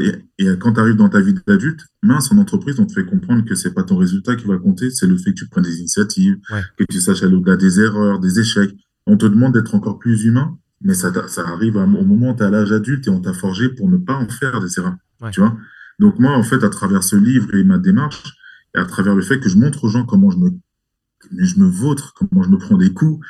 Et, 0.01 0.13
et 0.39 0.57
quand 0.59 0.75
tu 0.75 0.81
arrives 0.81 0.97
dans 0.97 1.09
ta 1.09 1.21
vie 1.21 1.35
d'adulte, 1.47 1.81
mince, 2.03 2.31
en 2.33 2.39
entreprise, 2.39 2.79
on 2.79 2.87
te 2.87 2.93
fait 2.93 3.05
comprendre 3.07 3.45
que 3.45 3.55
c'est 3.55 3.73
pas 3.73 3.83
ton 3.83 3.97
résultat 3.97 4.37
qui 4.37 4.47
va 4.47 4.59
compter, 4.59 4.91
c'est 4.91 5.07
le 5.07 5.17
fait 5.17 5.31
que 5.33 5.39
tu 5.39 5.49
prennes 5.49 5.65
des 5.65 5.79
initiatives, 5.79 6.37
Ouais. 6.51 6.63
que 6.79 6.85
tu 6.91 7.01
saches 7.01 7.23
aller 7.23 7.35
au-delà 7.35 7.57
des 7.57 7.81
erreurs, 7.81 8.19
des 8.21 8.39
échecs. 8.39 8.75
On 9.07 9.17
te 9.17 9.25
demande 9.27 9.55
d'être 9.55 9.75
encore 9.75 9.99
plus 9.99 10.25
humain, 10.25 10.57
mais 10.83 10.95
ça, 10.95 11.11
arrive 11.47 11.77
au 11.77 11.87
moment 11.87 12.33
où 12.33 12.37
tu 12.37 12.43
es 12.43 12.47
à 12.47 12.51
l'âge 12.51 12.71
adulte 12.73 13.07
et 13.07 13.11
on 13.11 13.21
t'a 13.21 13.33
forgé 13.33 13.69
pour 13.71 13.89
ne 13.89 13.97
pas 13.97 14.15
en 14.17 14.29
faire 14.29 14.61
des 14.61 14.79
erreurs. 14.79 14.97
Ouais. 15.23 15.31
Tu 15.31 15.41
vois? 15.41 15.57
Donc 15.99 16.19
moi, 16.19 16.33
en 16.37 16.43
fait, 16.43 16.63
à 16.65 16.69
travers 16.71 17.03
ce 17.03 17.17
livre 17.17 17.55
et 17.55 17.65
ma 17.65 17.79
démarche, 17.79 18.23
et 18.75 18.79
à 18.79 18.85
travers 18.85 19.15
le 19.15 19.23
fait 19.23 19.39
que 19.41 19.49
je 19.49 19.57
montre 19.59 19.85
aux 19.85 19.89
gens 19.89 20.05
comment 20.05 20.31
je 20.31 20.39
me, 20.39 20.51
je 21.39 21.59
me 21.61 21.67
vautre, 21.67 22.13
comment 22.15 22.43
je 22.43 22.49
me 22.51 22.59
prends 22.59 22.77
des 22.79 22.93
coups, 22.93 23.25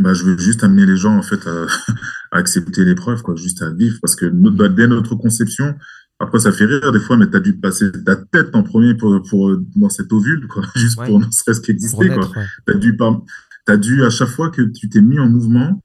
bah, 0.00 0.14
je 0.14 0.24
veux 0.24 0.38
juste 0.38 0.64
amener 0.64 0.86
les 0.86 0.96
gens 0.96 1.16
en 1.16 1.22
fait 1.22 1.46
à, 1.46 1.66
à 2.32 2.38
accepter 2.38 2.84
l'épreuve, 2.84 3.22
quoi, 3.22 3.36
juste 3.36 3.62
à 3.62 3.70
vivre, 3.70 3.98
parce 4.02 4.16
que 4.16 4.26
notre, 4.26 4.56
bah, 4.56 4.68
dès 4.68 4.86
notre 4.86 5.14
conception, 5.16 5.74
après 6.20 6.38
ça 6.38 6.52
fait 6.52 6.64
rire 6.64 6.92
des 6.92 7.00
fois, 7.00 7.16
mais 7.16 7.28
tu 7.28 7.36
as 7.36 7.40
dû 7.40 7.54
passer 7.56 7.90
ta 8.04 8.16
tête 8.16 8.54
en 8.54 8.62
premier 8.62 8.94
pour, 8.94 9.20
pour 9.28 9.56
dans 9.76 9.88
cet 9.88 10.12
ovule, 10.12 10.46
quoi, 10.48 10.62
juste 10.76 10.98
Ouais. 10.98 11.06
pour 11.06 11.20
ne 11.20 11.26
serait-ce 11.30 11.60
qu'exister, 11.60 12.08
quoi. 12.08 12.28
ouais. 12.30 12.46
T'as 12.66 12.74
dû, 12.74 12.96
par- 12.96 13.20
t'as 13.66 13.76
dû, 13.76 14.04
à 14.04 14.10
chaque 14.10 14.28
fois 14.28 14.50
que 14.50 14.62
tu 14.62 14.88
t'es 14.88 15.00
mis 15.00 15.18
en 15.18 15.28
mouvement 15.28 15.82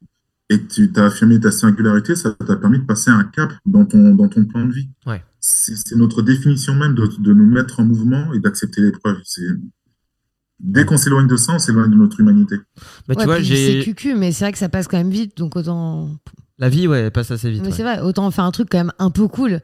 et 0.51 0.59
que 0.59 0.67
tu 0.71 0.91
t'as 0.91 1.05
affirmé 1.07 1.39
ta 1.39 1.51
singularité, 1.51 2.15
ça 2.15 2.31
t'a 2.31 2.55
permis 2.55 2.79
de 2.79 2.85
passer 2.85 3.09
un 3.11 3.23
cap 3.23 3.53
dans 3.65 3.85
ton, 3.85 4.13
dans 4.15 4.27
ton 4.27 4.45
plan 4.45 4.65
de 4.65 4.73
vie. 4.73 4.89
Ouais. 5.05 5.23
C'est 5.41 5.95
notre 5.95 6.21
définition 6.21 6.75
même 6.75 6.95
de, 6.95 7.07
de 7.19 7.33
nous 7.33 7.45
mettre 7.45 7.79
en 7.79 7.85
mouvement 7.85 8.33
et 8.33 8.39
d'accepter 8.39 8.81
l'épreuve. 8.81 9.17
C'est 9.23 9.41
Dès 10.61 10.83
qu'on 10.83 10.97
s'éloigne 10.97 11.27
de 11.27 11.37
ça, 11.37 11.53
on 11.53 11.59
s'éloigne 11.59 11.89
de 11.89 11.95
notre 11.95 12.19
humanité. 12.19 12.57
Bah, 13.07 13.15
tu 13.15 13.19
Ouais, 13.21 13.25
vois, 13.25 13.35
puis 13.37 13.45
j'ai 13.45 13.79
C'est 13.79 13.83
cucu, 13.85 14.13
mais 14.15 14.33
c'est 14.33 14.43
vrai 14.43 14.51
que 14.51 14.57
ça 14.57 14.67
passe 14.67 14.89
quand 14.89 14.97
même 14.97 15.09
vite, 15.09 15.37
donc 15.37 15.55
autant. 15.55 16.09
la 16.57 16.67
vie, 16.67 16.85
ouais, 16.85 16.99
elle 17.03 17.11
passe 17.11 17.31
assez 17.31 17.49
vite. 17.49 17.61
Mais 17.61 17.69
ouais. 17.69 17.73
c'est 17.73 17.83
vrai, 17.83 18.01
autant 18.01 18.29
faire 18.31 18.43
un 18.43 18.51
truc 18.51 18.67
quand 18.69 18.79
même 18.79 18.91
un 18.99 19.09
peu 19.09 19.29
cool 19.29 19.61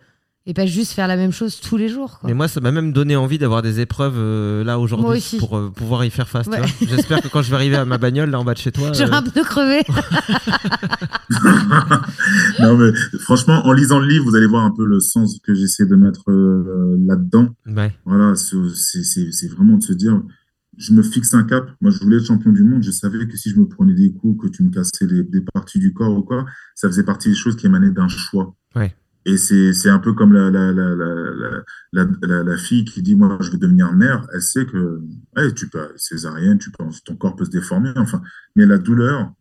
et 0.48 0.54
pas 0.54 0.66
juste 0.68 0.92
faire 0.92 1.08
la 1.08 1.16
même 1.18 1.32
chose 1.32 1.60
tous 1.60 1.76
les 1.76 1.90
jours. 1.90 2.20
Quoi. 2.20 2.28
Mais 2.30 2.36
moi, 2.36 2.48
ça 2.48 2.62
m'a 2.62 2.72
même 2.72 2.94
donné 2.94 3.16
envie 3.16 3.38
d'avoir 3.40 3.62
des 3.64 3.80
épreuves 3.80 4.14
euh, 4.18 4.64
là 4.64 4.78
aujourd'hui 4.80 5.22
pour 5.40 5.58
euh, 5.58 5.72
pouvoir 5.72 6.06
y 6.06 6.12
faire 6.12 6.28
face. 6.30 6.46
Ouais. 6.48 6.62
J'espère 6.88 7.22
que 7.22 7.28
quand 7.30 7.42
je 7.42 7.50
vais 7.50 7.56
arriver 7.56 7.76
à 7.78 7.86
ma 7.86 7.98
bagnole 7.98 8.30
là 8.30 8.40
en 8.40 8.44
bas 8.44 8.54
de 8.54 8.60
chez 8.60 8.72
toi, 8.72 8.92
J'ai 8.94 9.06
euh, 9.06 9.12
un 9.12 9.24
peu 9.24 9.44
crevé. 9.44 9.82
non, 12.60 12.78
mais 12.78 12.92
franchement, 13.20 13.66
en 13.66 13.74
lisant 13.74 14.00
le 14.00 14.08
livre, 14.08 14.26
vous 14.26 14.36
allez 14.36 14.46
voir 14.48 14.64
un 14.66 14.72
peu 14.72 14.86
le 14.86 15.00
sens 15.00 15.40
que 15.44 15.54
j'essaie 15.54 15.86
de 15.86 15.96
mettre 15.96 16.30
euh, 16.30 16.96
là-dedans. 17.08 17.50
ouais. 17.68 17.94
Voilà, 18.06 18.36
c'est 18.36 18.56
c'est- 19.04 19.32
c'est 19.32 19.48
vraiment 19.48 19.78
de 19.78 19.84
se 19.84 19.94
dire, 19.94 20.22
je 20.78 20.94
me 20.94 21.02
fixe 21.02 21.34
un 21.34 21.44
cap. 21.44 21.70
Moi, 21.82 21.92
je 21.92 22.00
voulais 22.00 22.18
être 22.18 22.26
champion 22.26 22.52
du 22.52 22.64
monde. 22.64 22.84
Je 22.84 22.92
savais 22.92 23.26
que 23.28 23.36
si 23.38 23.50
je 23.50 23.58
me 23.60 23.66
prenais 23.68 23.94
des 23.94 24.12
coups, 24.14 24.44
que 24.44 24.48
tu 24.56 24.64
me 24.64 24.70
cassais 24.72 25.08
des, 25.08 25.24
des 25.24 25.42
parties 25.54 25.80
du 25.80 25.94
corps 25.94 26.16
ou 26.16 26.22
quoi, 26.22 26.46
ça 26.76 26.88
faisait 26.88 27.04
partie 27.04 27.30
des 27.30 27.36
choses 27.36 27.56
qui 27.56 27.66
émanaient 27.66 27.92
d'un 27.92 28.08
choix. 28.10 28.56
Ouais. 28.76 28.94
Et 29.26 29.38
c'est 29.38 29.90
un 29.90 29.98
peu 29.98 30.14
comme 30.14 30.34
la, 30.34 30.52
la, 30.52 30.72
la, 30.72 32.44
la, 32.44 32.58
fille 32.58 32.86
qui 32.86 33.02
dit, 33.02 33.16
moi, 33.16 33.38
je 33.42 33.50
veux 33.52 33.58
devenir 33.58 33.92
mère. 33.94 34.28
Elle 34.34 34.42
sait 34.42 34.66
que, 34.68 35.02
ouais, 35.36 35.52
tu 35.54 35.68
peux, 35.68 35.88
césarienne, 35.96 36.60
tu 36.60 36.70
peux, 36.72 36.84
ton 37.06 37.16
corps 37.16 37.36
peut 37.36 37.46
se 37.46 37.50
déformer, 37.50 37.92
enfin. 37.96 38.22
Mais 38.56 38.66
la 38.68 38.78
douleur 38.78 39.34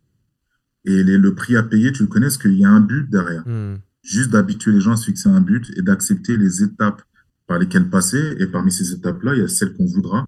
et 0.85 1.03
les- 1.03 1.17
le 1.19 1.35
prix 1.35 1.55
à 1.55 1.63
payer, 1.63 1.91
tu 1.91 2.03
le 2.03 2.07
connais, 2.09 2.25
parce 2.25 2.37
qu'il 2.39 2.55
y 2.55 2.65
a 2.65 2.69
un 2.69 2.79
but 2.81 3.09
derrière 3.09 3.43
Hmm. 3.47 3.75
juste 4.01 4.31
d'habituer 4.31 4.71
les 4.71 4.79
gens 4.81 4.93
à 4.93 4.95
se 4.95 5.05
fixer 5.05 5.29
un 5.29 5.41
but 5.41 5.71
et 5.77 5.81
d'accepter 5.83 6.35
les 6.37 6.63
étapes 6.63 7.01
par 7.47 7.59
lesquelles 7.59 7.89
passer. 7.89 8.35
Et 8.39 8.47
parmi 8.47 8.71
ces 8.71 8.91
étapes-là, 8.91 9.35
il 9.35 9.41
y 9.41 9.43
a 9.43 9.47
celles 9.47 9.73
qu'on 9.73 9.85
voudra 9.85 10.25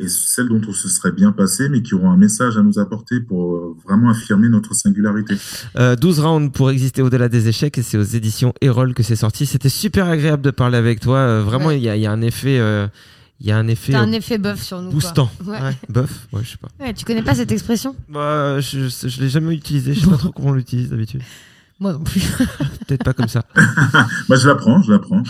et 0.00 0.08
celles 0.08 0.48
dont 0.48 0.60
on 0.66 0.72
se 0.72 0.88
serait 0.88 1.12
bien 1.12 1.30
passé, 1.32 1.68
mais 1.68 1.82
qui 1.82 1.94
auront 1.94 2.10
un 2.10 2.16
message 2.16 2.56
à 2.56 2.62
nous 2.62 2.78
apporter 2.78 3.20
pour 3.20 3.54
euh, 3.56 3.76
vraiment 3.84 4.10
affirmer 4.10 4.48
notre 4.48 4.74
singularité. 4.74 5.34
Euh, 5.78 5.94
12 5.94 6.20
rounds 6.20 6.52
pour 6.52 6.70
exister 6.70 7.02
au-delà 7.02 7.28
des 7.28 7.48
échecs 7.48 7.76
et 7.78 7.82
c'est 7.82 7.98
aux 7.98 8.02
éditions 8.02 8.52
Erol 8.62 8.94
que 8.94 9.02
c'est 9.02 9.16
sorti. 9.16 9.46
C'était 9.46 9.68
super 9.68 10.06
agréable 10.08 10.42
de 10.42 10.50
parler 10.50 10.78
avec 10.78 11.00
toi. 11.00 11.18
Euh, 11.18 11.42
vraiment, 11.42 11.70
il 11.70 11.76
Ouais. 11.76 11.80
y, 11.82 11.88
a, 11.90 11.96
il 11.96 12.02
y 12.02 12.06
a 12.06 12.12
un 12.12 12.22
effet, 12.22 12.58
euh, 12.58 12.86
il 13.40 13.46
y 13.46 13.52
a 13.52 13.56
un 13.58 13.68
effet 13.68 13.92
T'as 13.92 14.00
un 14.00 14.12
euh, 14.12 14.16
effet 14.16 14.38
bof 14.38 14.60
sur 14.62 14.78
nous. 14.80 14.90
quoi. 14.90 14.94
boostant. 15.00 15.30
Ouais. 15.46 15.60
Ouais. 15.60 15.76
Bof, 15.88 16.26
ouais, 16.32 16.40
je 16.44 16.50
sais 16.50 16.56
pas. 16.56 16.68
Ouais, 16.84 16.94
tu 16.94 17.04
connais 17.04 17.22
pas 17.22 17.34
cette 17.34 17.52
expression? 17.52 17.94
Bah, 18.08 18.58
je, 18.60 18.88
je, 18.88 19.08
je 19.08 19.20
l'ai 19.20 19.28
jamais 19.28 19.54
utilisé. 19.54 19.92
Je 19.94 20.00
sais 20.00 20.06
pas 20.10 20.16
trop 20.16 20.32
comment 20.32 20.48
on 20.48 20.52
l'utilise 20.54 20.88
d'habitude. 20.90 21.22
Moi 21.80 21.94
non 21.94 22.00
plus. 22.00 22.20
Peut-être 22.86 23.04
pas 23.04 23.14
comme 23.14 23.28
ça. 23.28 23.42
Bah, 24.28 24.36
je 24.36 24.46
l'apprends, 24.48 24.82
je 24.82 24.92
l'apprends. 24.92 25.22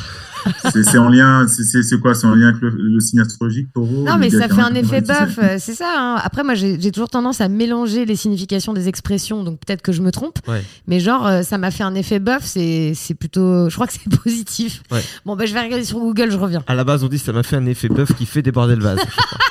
C'est 0.72 0.98
en 0.98 1.08
lien, 1.08 1.46
c'est- 1.48 1.98
quoi? 2.00 2.14
C'est 2.14 2.26
en 2.26 2.34
lien 2.34 2.48
avec 2.48 2.60
le, 2.60 2.70
le 2.70 3.00
signe 3.00 3.20
astrologique, 3.20 3.68
taureau? 3.74 4.04
Non, 4.04 4.16
mais 4.18 4.30
ça 4.30 4.48
fait 4.48 4.60
a 4.60 4.66
un 4.66 4.74
effet 4.74 5.00
bof, 5.00 5.38
euh, 5.42 5.56
c'est 5.58 5.74
ça. 5.74 5.92
hein. 5.96 6.16
Après, 6.22 6.42
moi, 6.44 6.54
j'ai 6.54 6.90
toujours 6.92 7.08
tendance 7.08 7.40
à 7.40 7.48
mélanger 7.48 8.04
les 8.04 8.16
significations 8.16 8.72
des 8.72 8.88
expressions, 8.88 9.42
donc 9.44 9.60
peut-être 9.64 9.82
que 9.82 9.92
je 9.92 10.02
me 10.02 10.10
trompe. 10.12 10.38
Ouais. 10.48 10.62
Mais 10.86 11.00
genre, 11.00 11.26
euh, 11.26 11.42
ça 11.42 11.58
m'a 11.58 11.70
fait 11.70 11.84
un 11.84 11.94
effet 11.94 12.18
bof, 12.20 12.42
c'est 12.44 12.94
plutôt. 13.18 13.68
Je 13.68 13.74
crois 13.74 13.86
que 13.86 13.92
c'est 13.92 14.08
positif. 14.22 14.82
Ouais. 14.90 15.02
Bon, 15.26 15.36
bah, 15.36 15.46
je 15.46 15.54
vais 15.54 15.60
regarder 15.60 15.84
sur 15.84 15.98
Google, 15.98 16.30
je 16.30 16.36
reviens. 16.36 16.62
À 16.66 16.74
la 16.74 16.84
base, 16.84 17.04
on 17.04 17.08
dit 17.08 17.18
ça 17.18 17.32
m'a 17.32 17.42
fait 17.42 17.56
un 17.56 17.66
effet 17.66 17.88
bœuf 17.88 18.12
qui 18.14 18.26
fait 18.26 18.42
déborder 18.42 18.76
le 18.76 18.82
vase. 18.82 18.98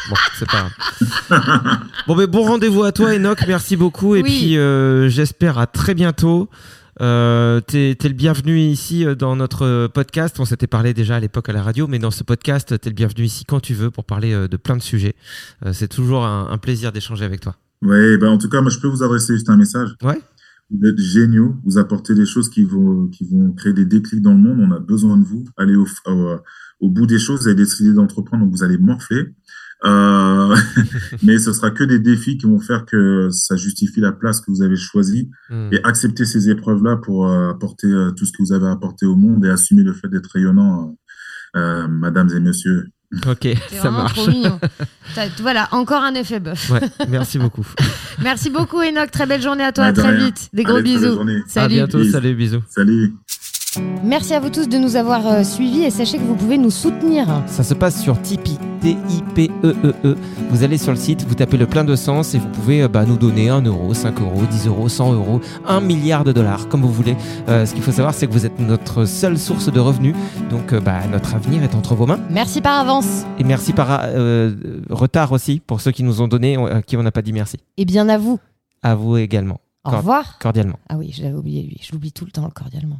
Bon, 0.09 0.15
c'est 0.37 0.47
pas 0.49 0.57
grave. 0.59 0.71
Bon, 2.07 2.15
mais 2.15 2.25
bon 2.27 2.43
rendez-vous 2.43 2.83
à 2.83 2.91
toi, 2.91 3.13
Enoch. 3.13 3.39
Merci 3.47 3.75
beaucoup. 3.75 4.15
Et 4.15 4.21
Oui. 4.23 4.29
puis, 4.39 4.57
euh, 4.57 5.09
j'espère 5.09 5.59
à 5.59 5.67
très 5.67 5.93
bientôt. 5.93 6.49
Euh, 7.01 7.61
t'es, 7.61 7.95
t'es 7.97 8.09
le 8.09 8.13
bienvenu 8.13 8.59
ici 8.59 9.05
euh, 9.05 9.15
dans 9.15 9.35
notre 9.35 9.65
euh, 9.65 9.87
podcast. 9.87 10.39
On 10.39 10.45
s'était 10.45 10.67
parlé 10.67 10.93
déjà 10.93 11.15
à 11.15 11.19
l'époque 11.19 11.47
à 11.49 11.53
la 11.53 11.63
radio, 11.63 11.87
mais 11.87 11.97
dans 11.97 12.11
ce 12.11 12.23
podcast, 12.23 12.77
t'es 12.79 12.89
le 12.89 12.95
bienvenu 12.95 13.23
ici 13.23 13.45
quand 13.45 13.61
tu 13.61 13.73
veux 13.73 13.89
pour 13.89 14.03
parler 14.03 14.33
euh, 14.33 14.47
de 14.47 14.57
plein 14.57 14.75
de 14.75 14.81
sujets. 14.81 15.15
Euh, 15.65 15.71
c'est 15.71 15.87
toujours 15.87 16.25
un, 16.25 16.49
un 16.51 16.57
plaisir 16.57 16.91
d'échanger 16.91 17.23
avec 17.23 17.39
toi. 17.39 17.55
Ouais, 17.81 18.17
ben 18.17 18.27
en 18.29 18.37
tout 18.37 18.49
cas, 18.49 18.59
moi, 18.61 18.69
je 18.69 18.79
peux 18.79 18.87
vous 18.87 19.03
adresser 19.03 19.33
juste 19.33 19.49
un 19.49 19.55
message. 19.55 19.95
Ouais. 20.03 20.21
Vous 20.69 20.87
êtes 20.87 20.99
géniaux. 20.99 21.55
Vous 21.65 21.77
apportez 21.77 22.13
des 22.13 22.25
choses 22.25 22.49
qui 22.49 22.63
vont, 22.63 23.07
qui 23.07 23.23
vont 23.25 23.53
créer 23.53 23.73
des 23.73 23.85
déclics 23.85 24.21
dans 24.21 24.33
le 24.33 24.39
monde. 24.39 24.59
On 24.59 24.71
a 24.75 24.79
besoin 24.79 25.17
de 25.17 25.23
vous. 25.23 25.45
Allez 25.57 25.75
au, 25.75 25.87
au, 26.05 26.35
au 26.81 26.89
bout 26.89 27.07
des 27.07 27.17
choses. 27.17 27.41
Vous 27.41 27.47
avez 27.47 27.55
décidé 27.55 27.93
d'entreprendre, 27.93 28.43
donc 28.43 28.53
vous 28.53 28.63
allez 28.63 28.77
morfler. 28.77 29.23
Euh, 29.85 30.55
mais 31.23 31.37
ce 31.37 31.53
sera 31.53 31.71
que 31.71 31.83
des 31.85 31.99
défis 31.99 32.37
qui 32.37 32.45
vont 32.47 32.59
faire 32.59 32.85
que 32.85 33.29
ça 33.31 33.55
justifie 33.55 34.01
la 34.01 34.11
place 34.11 34.41
que 34.41 34.51
vous 34.51 34.61
avez 34.61 34.75
choisie 34.75 35.29
Hmm. 35.49 35.69
et 35.71 35.79
accepter 35.83 36.25
ces 36.25 36.49
épreuves-là 36.49 36.97
pour 36.97 37.27
euh, 37.27 37.49
apporter 37.51 37.87
euh, 37.87 38.11
tout 38.11 38.25
ce 38.25 38.31
que 38.31 38.43
vous 38.43 38.51
avez 38.53 38.67
apporté 38.67 39.05
au 39.05 39.15
monde 39.15 39.45
et 39.45 39.49
assumer 39.49 39.83
le 39.83 39.93
fait 39.93 40.07
d'être 40.09 40.29
rayonnant, 40.33 40.95
mesdames 41.55 42.29
et 42.35 42.39
messieurs. 42.39 42.85
Ok, 43.25 43.47
ça 43.71 43.89
marche. 43.89 44.13
trop 44.13 44.27
mignon. 44.29 44.59
T'as- 45.15 45.29
Voilà, 45.41 45.67
encore 45.71 46.03
un 46.03 46.13
effet. 46.13 46.39
Ouais, 46.69 46.81
merci 47.09 47.39
beaucoup. 47.39 47.65
Merci 48.21 48.49
beaucoup, 48.51 48.81
Enoch. 48.81 49.09
Très 49.11 49.25
belle 49.25 49.41
journée 49.41 49.63
à 49.63 49.71
toi. 49.71 49.85
Ouais, 49.85 49.89
à 49.91 49.93
très 49.93 50.09
rien. 50.11 50.25
vite. 50.25 50.49
Des 50.53 50.63
gros 50.63 50.75
Allez, 50.75 50.83
bisous. 50.83 51.13
journée. 51.15 51.37
À 51.37 51.49
Salut. 51.49 51.75
bientôt. 51.75 51.97
Bisous. 51.99 52.11
Salut, 52.11 52.35
bisous. 52.35 52.61
Salut. 52.69 53.13
Merci 54.03 54.33
à 54.33 54.39
vous 54.39 54.49
tous 54.49 54.67
de 54.67 54.77
nous 54.77 54.95
avoir 54.95 55.27
euh, 55.27 55.43
suivis 55.43 55.83
et 55.83 55.91
sachez 55.91 56.17
que 56.17 56.23
vous 56.23 56.35
pouvez 56.35 56.57
nous 56.57 56.71
soutenir. 56.71 57.43
Ça 57.47 57.63
se 57.63 57.73
passe 57.73 58.01
sur 58.01 58.19
Tipeee, 58.21 58.57
T-I-P-E-E-E. 58.81 59.95
E 60.05 60.17
Vous 60.49 60.63
allez 60.63 60.77
sur 60.77 60.91
le 60.91 60.97
site, 60.97 61.25
vous 61.27 61.35
tapez 61.35 61.57
le 61.57 61.67
plein 61.67 61.83
de 61.83 61.95
sens 61.95 62.33
et 62.33 62.39
vous 62.39 62.47
pouvez 62.49 62.81
euh, 62.81 62.87
bah, 62.87 63.05
nous 63.05 63.17
donner 63.17 63.49
1 63.49 63.61
euro, 63.61 63.93
5 63.93 64.19
euros, 64.21 64.41
10 64.49 64.67
euros, 64.67 64.89
100 64.89 65.13
euros, 65.13 65.41
1 65.67 65.81
milliard 65.81 66.23
de 66.23 66.31
dollars, 66.31 66.67
comme 66.67 66.81
vous 66.81 66.91
voulez. 66.91 67.15
Euh, 67.47 67.65
ce 67.65 67.73
qu'il 67.73 67.83
faut 67.83 67.91
savoir, 67.91 68.13
c'est 68.13 68.27
que 68.27 68.31
vous 68.31 68.45
êtes 68.45 68.59
notre 68.59 69.05
seule 69.05 69.37
source 69.37 69.71
de 69.71 69.79
revenus. 69.79 70.15
Donc, 70.49 70.73
euh, 70.73 70.79
bah, 70.79 71.05
notre 71.11 71.35
avenir 71.35 71.63
est 71.63 71.75
entre 71.75 71.95
vos 71.95 72.05
mains. 72.05 72.19
Merci 72.29 72.61
par 72.61 72.79
avance. 72.79 73.25
Et 73.37 73.43
merci 73.43 73.73
par 73.73 74.01
euh, 74.03 74.55
retard 74.89 75.31
aussi 75.31 75.59
pour 75.59 75.81
ceux 75.81 75.91
qui 75.91 76.03
nous 76.03 76.21
ont 76.21 76.27
donné, 76.27 76.57
à 76.57 76.81
qui 76.81 76.97
on 76.97 77.03
n'a 77.03 77.11
pas 77.11 77.21
dit 77.21 77.33
merci. 77.33 77.57
Et 77.77 77.85
bien 77.85 78.09
à 78.09 78.17
vous. 78.17 78.39
À 78.81 78.95
vous 78.95 79.17
également. 79.17 79.59
Au 79.85 79.91
revoir. 79.91 80.39
Cordialement. 80.39 80.79
Ah 80.89 80.97
oui, 80.97 81.11
je 81.15 81.23
l'avais 81.23 81.35
oublié 81.35 81.63
lui. 81.63 81.77
Je 81.81 81.91
l'oublie 81.91 82.11
tout 82.11 82.25
le 82.25 82.31
temps, 82.31 82.49
cordialement. 82.53 82.99